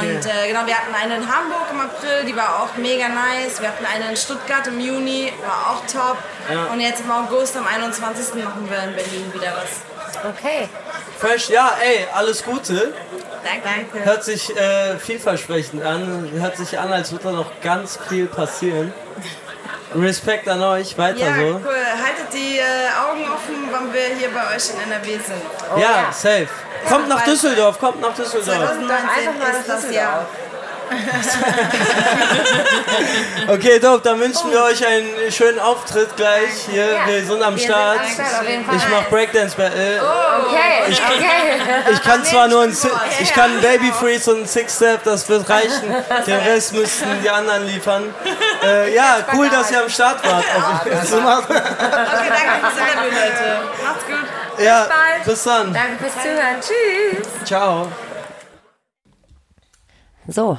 Und 0.00 0.26
äh, 0.26 0.48
genau, 0.48 0.66
wir 0.66 0.76
hatten 0.76 0.94
eine 0.94 1.16
in 1.16 1.22
Hamburg 1.22 1.66
im 1.72 1.80
April, 1.80 2.24
die 2.26 2.36
war 2.36 2.62
auch 2.62 2.76
mega 2.76 3.08
nice. 3.08 3.60
Wir 3.60 3.68
hatten 3.68 3.86
eine 3.86 4.10
in 4.10 4.16
Stuttgart 4.16 4.66
im 4.66 4.80
Juni, 4.80 5.32
war 5.46 5.70
auch 5.76 5.86
top. 5.90 6.18
Und 6.72 6.80
jetzt 6.80 7.00
im 7.00 7.10
August, 7.10 7.56
am 7.56 7.66
21. 7.66 8.42
machen 8.44 8.68
wir 8.68 8.82
in 8.82 8.94
Berlin 8.94 9.32
wieder 9.32 9.52
was. 9.56 10.24
Okay. 10.36 10.68
Fresh, 11.18 11.50
ja, 11.50 11.72
ey, 11.82 12.06
alles 12.14 12.44
Gute. 12.44 12.92
Danke. 13.44 14.04
Hört 14.04 14.24
sich 14.24 14.56
äh, 14.56 14.96
vielversprechend 14.98 15.82
an. 15.82 16.30
Hört 16.34 16.56
sich 16.56 16.78
an, 16.78 16.92
als 16.92 17.12
würde 17.12 17.24
da 17.24 17.32
noch 17.32 17.60
ganz 17.60 17.98
viel 18.08 18.26
passieren. 18.26 18.92
Respekt 19.94 20.48
an 20.48 20.62
euch, 20.62 20.98
weiter 20.98 21.18
Ja, 21.18 21.34
so. 21.36 21.60
cool. 21.64 21.73
Die 22.34 22.58
äh, 22.58 22.62
Augen 23.08 23.24
offen, 23.30 23.68
wann 23.70 23.92
wir 23.92 24.16
hier 24.18 24.30
bei 24.30 24.56
euch 24.56 24.70
in 24.70 24.80
NRW 24.90 25.12
sind. 25.12 25.42
ja, 25.76 25.80
ja. 25.80 26.12
safe. 26.12 26.48
Kommt 26.88 27.08
nach 27.08 27.22
Düsseldorf, 27.24 27.78
kommt 27.78 28.00
nach 28.00 28.14
Düsseldorf. 28.14 28.46
2019 28.46 29.08
Einfach 29.08 29.38
mal 29.38 29.60
ist 29.60 29.68
das 29.68 29.90
Jahr. 29.90 30.26
Okay, 33.48 33.78
dope, 33.78 34.02
dann 34.02 34.20
wünschen 34.20 34.50
wir 34.50 34.62
euch 34.64 34.86
einen 34.86 35.30
schönen 35.30 35.58
Auftritt 35.58 36.14
gleich 36.16 36.66
hier. 36.70 36.86
Wir 37.06 37.24
sind 37.24 37.42
am 37.42 37.58
Start. 37.58 38.00
Ich 38.06 38.88
mach 38.90 39.08
Breakdance 39.08 39.56
Battle. 39.56 40.00
Okay, 40.46 40.92
okay. 40.92 41.92
Ich 41.92 42.02
kann 42.02 42.24
zwar 42.30 42.48
nur 42.48 42.62
ein, 42.62 42.72
Si- 42.72 42.88
ich 43.20 43.32
kann 43.32 43.60
Baby 43.60 43.92
Freeze 43.92 44.30
und 44.32 44.42
ein 44.42 44.46
Six 44.46 44.76
Step, 44.76 45.04
das 45.04 45.28
wird 45.28 45.48
reichen. 45.48 45.94
Den 46.26 46.38
Rest 46.40 46.72
müssten 46.74 47.06
die 47.22 47.30
anderen 47.30 47.66
liefern. 47.66 48.14
Äh, 48.64 48.94
ja, 48.94 49.16
cool, 49.34 49.48
dass 49.50 49.70
ihr 49.70 49.82
am 49.82 49.88
Start 49.88 50.24
wart. 50.24 50.44
Auf 50.56 50.84
jeden 50.86 50.96
Fall. 50.98 51.38
Okay, 51.38 51.48
danke 51.48 52.60
fürs 52.60 52.78
Interview, 52.78 53.10
Leute. 53.10 53.84
Macht's 53.84 54.06
gut. 54.06 54.64
Ja, 54.64 54.86
bald. 54.86 55.24
bis 55.24 55.42
dann. 55.44 55.72
Danke 55.72 55.96
fürs 55.98 56.12
Zuhören. 56.14 56.60
Tschüss. 56.60 57.44
Ciao. 57.44 57.88
So, 60.26 60.58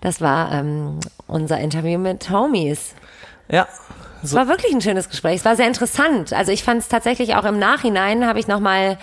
das 0.00 0.20
war 0.20 0.52
ähm, 0.52 1.00
unser 1.26 1.58
Interview 1.58 1.98
mit 1.98 2.30
Homies. 2.30 2.94
Ja. 3.48 3.68
Es 4.22 4.34
war 4.34 4.48
wirklich 4.48 4.72
ein 4.72 4.80
schönes 4.80 5.10
Gespräch. 5.10 5.36
Es 5.36 5.44
war 5.44 5.54
sehr 5.54 5.66
interessant. 5.66 6.32
Also 6.32 6.50
ich 6.50 6.64
fand 6.64 6.80
es 6.80 6.88
tatsächlich 6.88 7.34
auch 7.34 7.44
im 7.44 7.58
Nachhinein, 7.58 8.26
habe 8.26 8.38
ich 8.38 8.48
nochmal 8.48 8.96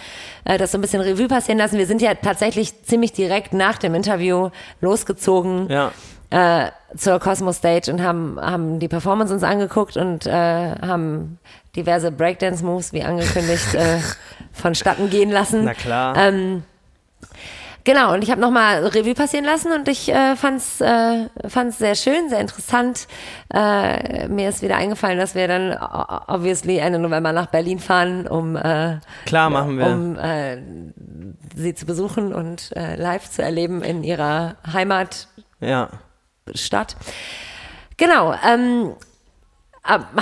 äh, 0.46 0.58
das 0.58 0.72
so 0.72 0.80
ein 0.80 0.82
bisschen 0.82 1.02
Revue 1.02 1.28
passieren 1.28 1.60
lassen. 1.60 1.78
Wir 1.78 1.86
sind 1.86 2.02
ja 2.02 2.16
tatsächlich 2.16 2.84
ziemlich 2.86 3.14
direkt 3.14 3.54
nach 3.54 3.78
dem 3.78 3.94
Interview 3.94 4.50
losgezogen 4.80 5.70
Ja. 5.70 5.92
Äh, 6.32 6.72
zur 6.98 7.20
Cosmo 7.20 7.54
Stage 7.54 7.92
und 7.92 8.02
haben, 8.02 8.40
haben 8.42 8.80
die 8.80 8.88
Performance 8.88 9.34
uns 9.34 9.44
angeguckt 9.44 9.96
und 9.98 10.26
äh, 10.26 10.32
haben 10.32 11.38
diverse 11.76 12.12
Breakdance-Moves, 12.12 12.92
wie 12.94 13.04
angekündigt, 13.04 13.74
äh, 13.76 14.00
vonstatten 14.52 15.10
gehen 15.10 15.30
lassen. 15.30 15.64
Na 15.66 15.74
klar. 15.74 16.18
Ähm, 16.18 16.64
Genau, 17.84 18.14
und 18.14 18.24
ich 18.24 18.30
habe 18.30 18.40
nochmal 18.40 18.86
Revue 18.86 19.16
passieren 19.16 19.46
lassen 19.46 19.72
und 19.72 19.88
ich 19.88 20.08
äh, 20.14 20.36
fand's 20.36 20.82
äh, 20.82 21.30
fand's 21.48 21.80
sehr 21.80 21.96
schön, 21.96 22.30
sehr 22.30 22.40
interessant. 22.40 23.08
Äh, 23.52 24.28
mir 24.28 24.50
ist 24.50 24.62
wieder 24.62 24.76
eingefallen, 24.76 25.18
dass 25.18 25.34
wir 25.34 25.48
dann 25.48 25.76
obviously 26.28 26.78
Ende 26.78 27.00
November 27.00 27.32
nach 27.32 27.48
Berlin 27.48 27.80
fahren, 27.80 28.28
um, 28.28 28.56
äh, 28.56 28.98
Klar 29.26 29.50
machen 29.50 29.80
wir. 29.80 29.88
um 29.88 30.16
äh, 30.20 30.58
sie 31.56 31.74
zu 31.74 31.88
besuchen 31.88 32.34
und 32.36 32.72
äh, 32.76 32.98
live 32.98 33.30
zu 33.32 33.42
erleben 33.42 33.82
in 33.82 34.04
ihrer 34.04 34.56
Heimatstadt. 34.72 35.28
ja. 35.60 35.90
Genau, 37.98 38.34
ähm, 38.48 38.94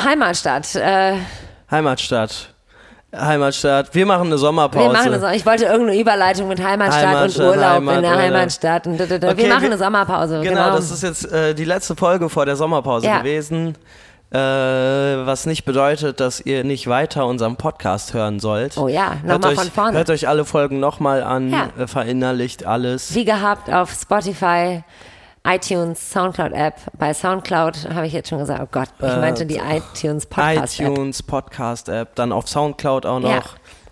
Heimatstadt. 0.04 0.76
Äh, 0.76 1.14
Heimatstadt. 1.72 2.54
Heimatstadt. 3.16 3.96
Wir 3.96 4.06
machen 4.06 4.28
eine 4.28 4.38
Sommerpause. 4.38 4.86
wir 4.86 4.94
machen 4.94 5.14
eine, 5.14 5.20
So- 5.20 5.28
ich 5.30 5.46
wollte 5.46 5.66
irgendeine 5.66 6.00
Überleitung 6.00 6.48
mit 6.48 6.64
Heimatstadt, 6.64 7.08
Heimatstadt, 7.08 7.44
und 7.46 7.50
Urlaub 7.56 7.72
Heimat, 7.76 7.96
in 7.96 8.02
der. 8.04 8.18
Heimatstadt. 8.18 8.88
Und 8.88 8.98
da, 9.00 9.06
da. 9.06 9.30
Okay, 9.30 9.38
wir 9.38 9.50
machen 9.50 9.66
eine 9.66 9.78
Sommerpause. 9.78 10.42
Genau, 10.42 10.50
Genau, 10.66 10.76
das 10.76 10.92
ist 10.92 11.02
jetzt 11.04 11.32
äh, 11.32 11.56
die 11.56 11.66
letzte 11.66 11.96
Folge 11.96 12.30
vor 12.30 12.46
der 12.46 12.56
Sommerpause 12.56 13.08
Ja. 13.08 13.18
gewesen. 13.20 13.76
Äh, 14.32 14.38
was 14.38 15.48
nicht 15.48 15.66
bedeutet, 15.66 16.20
dass 16.20 16.40
ihr 16.40 16.64
nicht 16.64 16.86
weiter 16.86 17.26
unseren 17.26 17.56
Podcast 17.56 18.14
hören 18.14 18.40
sollt. 18.40 18.78
Oh 18.78 18.88
ja, 18.88 19.14
nochmal 19.24 19.56
von 19.56 19.72
vorne. 19.72 19.98
Hört 19.98 20.12
euch 20.12 20.28
alle 20.28 20.46
Folgen 20.46 20.80
nochmal 20.80 21.24
an, 21.24 21.50
Ja. 21.52 21.70
äh, 21.80 21.88
verinnerlicht 21.88 22.64
alles. 22.64 23.16
Wie 23.16 23.26
gehabt 23.26 23.74
auf 23.74 23.90
Spotify, 23.92 24.84
iTunes, 25.50 26.12
Soundcloud-App. 26.12 26.76
Bei 26.98 27.14
Soundcloud 27.14 27.90
habe 27.94 28.08
ich 28.08 28.14
jetzt 28.14 28.30
schon 28.30 28.40
gesagt, 28.40 28.62
oh 28.62 28.68
Gott, 28.72 28.90
ich 29.00 29.18
meinte 29.18 29.46
die 29.46 29.58
iTunes 29.58 30.26
Podcast-App. 30.26 30.88
iTunes, 30.88 31.24
Podcast-App, 31.24 32.16
dann 32.16 32.32
auf 32.32 32.48
Soundcloud 32.48 33.06
auch 33.06 33.20
noch. 33.20 33.30
Ja, 33.30 33.44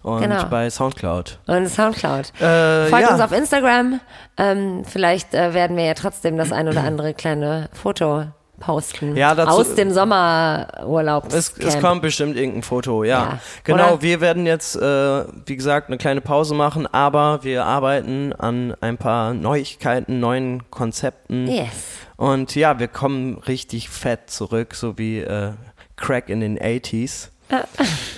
und 0.04 0.22
genau. 0.22 0.46
bei 0.46 0.70
Soundcloud. 0.70 1.40
Und 1.48 1.68
Soundcloud. 1.68 2.40
Äh, 2.40 2.88
Folgt 2.88 3.08
ja. 3.08 3.14
uns 3.14 3.22
auf 3.22 3.32
Instagram. 3.32 4.00
Ähm, 4.38 4.84
vielleicht 4.86 5.34
äh, 5.34 5.54
werden 5.54 5.76
wir 5.76 5.86
ja 5.86 5.96
trotzdem 5.96 6.38
das 6.38 6.52
ein 6.52 6.68
oder 6.68 6.84
andere 6.84 7.14
kleine 7.14 7.70
Foto 7.74 8.28
posten. 8.60 9.16
Ja, 9.16 9.36
dazu- 9.36 9.52
Aus 9.52 9.76
dem 9.76 9.92
Sommerurlaub. 9.92 11.32
Es, 11.34 11.54
es 11.58 11.80
kommt 11.80 12.02
bestimmt 12.02 12.36
irgendein 12.36 12.64
Foto, 12.64 13.04
ja. 13.04 13.10
Ja, 13.24 13.40
genau, 13.64 13.94
oder? 13.94 14.02
wir 14.02 14.22
werden 14.22 14.46
jetzt, 14.46 14.76
äh, 14.76 15.26
wie 15.46 15.56
gesagt, 15.56 15.88
eine 15.88 15.98
kleine 15.98 16.22
Pause 16.22 16.56
machen, 16.56 16.88
aber 16.88 17.44
wir 17.44 17.66
arbeiten 17.66 18.34
an 18.34 18.76
ein 18.82 18.98
paar 18.98 19.34
Neuigkeiten, 19.34 20.20
neuen 20.20 20.70
Konzepten. 20.72 21.48
Yes. 21.48 21.68
Und 22.16 22.56
ja, 22.56 22.80
wir 22.80 22.88
kommen 22.88 23.38
richtig 23.48 23.90
fett 23.90 24.30
zurück, 24.30 24.74
so 24.74 24.98
wie 24.98 25.20
äh, 25.20 25.52
Crack 25.96 26.30
in 26.30 26.40
den 26.42 26.58
80s. 26.60 27.30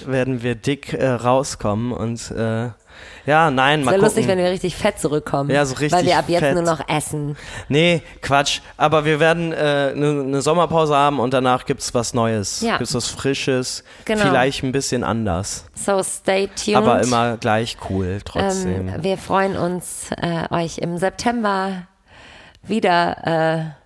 werden 0.06 0.42
wir 0.42 0.56
dick 0.56 0.94
äh, 0.94 1.08
rauskommen 1.08 1.92
und 1.92 2.32
äh, 2.32 2.70
ja, 3.30 3.52
nein, 3.52 3.82
mal 3.84 3.92
Wäre 3.92 4.00
gucken. 4.02 4.06
lustig, 4.06 4.28
wenn 4.28 4.38
wir 4.40 4.50
richtig 4.50 4.76
fett 4.76 5.00
zurückkommen. 5.00 5.50
Ja, 5.52 5.64
so 5.66 5.76
Weil 5.76 5.84
richtig 5.84 6.06
wir 6.06 6.18
ab 6.18 6.26
jetzt 6.28 6.40
fett. 6.42 6.54
nur 6.56 6.64
noch 6.64 6.82
essen. 6.90 7.38
Nee, 7.68 8.02
Quatsch. 8.22 8.62
Aber 8.78 9.06
wir 9.06 9.20
werden 9.20 9.54
eine 9.54 9.92
äh, 9.92 9.96
ne- 9.96 10.24
ne 10.24 10.42
Sommerpause 10.42 10.96
haben 10.96 11.20
und 11.20 11.34
danach 11.34 11.66
gibt's 11.66 11.94
was 11.94 12.14
Neues. 12.14 12.62
Ja. 12.62 12.78
Gibt's 12.78 12.94
was 12.94 13.08
Frisches. 13.08 13.84
Genau. 14.06 14.22
Vielleicht 14.26 14.64
ein 14.64 14.72
bisschen 14.72 15.04
anders. 15.04 15.66
So 15.76 16.02
stay 16.04 16.48
tuned. 16.56 16.78
Aber 16.78 17.02
immer 17.02 17.38
gleich 17.38 17.78
cool 17.90 18.20
trotzdem. 18.26 18.88
Ähm, 18.90 19.04
wir 19.04 19.18
freuen 19.18 19.56
uns, 19.58 20.10
äh, 20.22 20.44
euch 20.54 20.80
im 20.80 20.98
September 20.98 21.84
wieder 22.64 23.76
äh, 23.78 23.79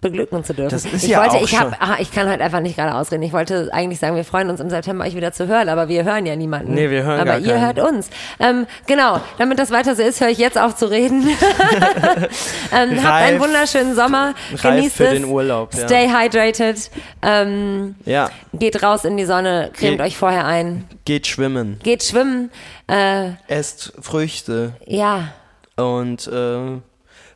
beglücken 0.00 0.42
zu 0.44 0.54
dürfen. 0.54 0.70
Das 0.70 0.84
ist 0.86 1.04
ich 1.04 1.10
ja 1.10 1.20
wollte, 1.20 1.36
auch 1.36 1.42
ich, 1.42 1.58
hab, 1.58 1.76
ah, 1.82 1.96
ich 2.00 2.10
kann 2.10 2.28
heute 2.30 2.42
einfach 2.42 2.60
nicht 2.60 2.76
gerade 2.76 2.94
ausreden. 2.94 3.22
Ich 3.22 3.32
wollte 3.34 3.68
eigentlich 3.72 3.98
sagen, 4.00 4.16
wir 4.16 4.24
freuen 4.24 4.48
uns 4.48 4.58
im 4.60 4.70
September 4.70 5.04
euch 5.04 5.14
wieder 5.14 5.32
zu 5.32 5.46
hören, 5.46 5.68
aber 5.68 5.88
wir 5.88 6.04
hören 6.04 6.24
ja 6.26 6.36
niemanden. 6.36 6.72
Nee, 6.74 6.88
wir 6.90 7.02
hören 7.02 7.20
Aber 7.20 7.38
ihr 7.38 7.54
keinen. 7.54 7.66
hört 7.66 7.78
uns. 7.80 8.08
Ähm, 8.38 8.66
genau, 8.86 9.20
damit 9.38 9.58
das 9.58 9.70
weiter 9.70 9.94
so 9.94 10.02
ist, 10.02 10.20
höre 10.20 10.28
ich 10.30 10.38
jetzt 10.38 10.56
auf 10.58 10.74
zu 10.76 10.90
reden. 10.90 11.28
ähm, 12.72 13.02
habt 13.02 13.12
einen 13.12 13.36
Reif- 13.36 13.40
wunderschönen 13.40 13.94
Sommer. 13.94 14.34
reif 14.52 14.62
Genießt 14.62 14.96
für 14.96 15.04
es. 15.06 15.12
den 15.12 15.24
Urlaub, 15.26 15.74
ja. 15.74 15.86
Stay 15.86 16.08
hydrated. 16.08 16.90
Ähm, 17.22 17.94
ja, 18.04 18.30
geht 18.54 18.82
raus 18.82 19.04
in 19.04 19.16
die 19.16 19.24
Sonne, 19.24 19.70
cremt 19.74 19.98
Ge- 19.98 20.06
euch 20.06 20.16
vorher 20.16 20.46
ein. 20.46 20.86
geht 21.04 21.26
schwimmen. 21.26 21.78
Geht 21.82 22.02
schwimmen. 22.02 22.50
Äh, 22.86 23.32
Esst 23.48 23.92
Früchte 24.00 24.72
ja, 24.86 25.28
und 25.76 26.26
äh, 26.26 26.80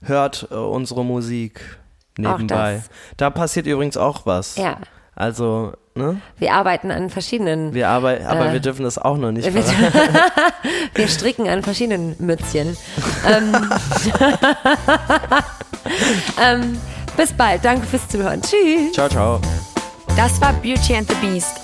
hört 0.06 0.48
äh, 0.50 0.54
unsere 0.54 1.04
Musik 1.04 1.60
nebenbei. 2.18 2.74
das. 2.76 2.90
Da 3.16 3.30
passiert 3.30 3.66
übrigens 3.66 3.96
auch 3.96 4.26
was. 4.26 4.56
ja. 4.56 4.76
Also, 5.16 5.74
ne? 5.94 6.20
Wir 6.38 6.54
arbeiten 6.54 6.90
an 6.90 7.08
verschiedenen, 7.08 7.72
Wir 7.72 7.88
arbeiten, 7.88 8.26
aber 8.26 8.46
Äh, 8.48 8.54
wir 8.54 8.58
dürfen 8.58 8.82
das 8.82 8.98
auch 8.98 9.16
noch 9.16 9.30
nicht 9.30 9.46
wir, 9.54 9.62
wir 10.94 11.06
stricken 11.08 11.48
an 11.48 11.62
verschiedenen 11.62 12.16
Mützchen. 12.18 12.76
ähm, 13.24 13.54
ähm, 16.42 16.80
bis 17.16 17.32
bald, 17.32 17.64
danke 17.64 17.86
fürs 17.86 18.08
Zuhören. 18.08 18.42
Tschüss. 18.42 18.92
Ciao, 18.92 19.08
ciao. 19.08 19.40
Das 20.16 20.40
war 20.40 20.52
Beauty 20.54 20.96
and 20.96 21.08
the 21.08 21.14
Beast. 21.24 21.60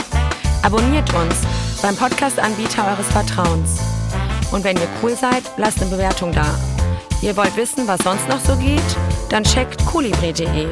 Abonniert 0.62 1.12
uns 1.12 1.34
beim 1.82 1.96
Podcast-Anbieter 1.96 2.86
eures 2.86 3.06
Vertrauens. 3.08 3.80
Und 4.52 4.62
wenn 4.62 4.76
ihr 4.76 4.88
cool 5.02 5.16
seid, 5.16 5.42
lasst 5.56 5.80
eine 5.80 5.90
Bewertung 5.90 6.30
da. 6.32 6.46
Ihr 7.22 7.36
wollt 7.36 7.54
wissen, 7.56 7.86
was 7.86 8.00
sonst 8.02 8.26
noch 8.28 8.40
so 8.40 8.56
geht? 8.56 8.80
Dann 9.28 9.44
checkt 9.44 9.84
kolibri.de. 9.84 10.68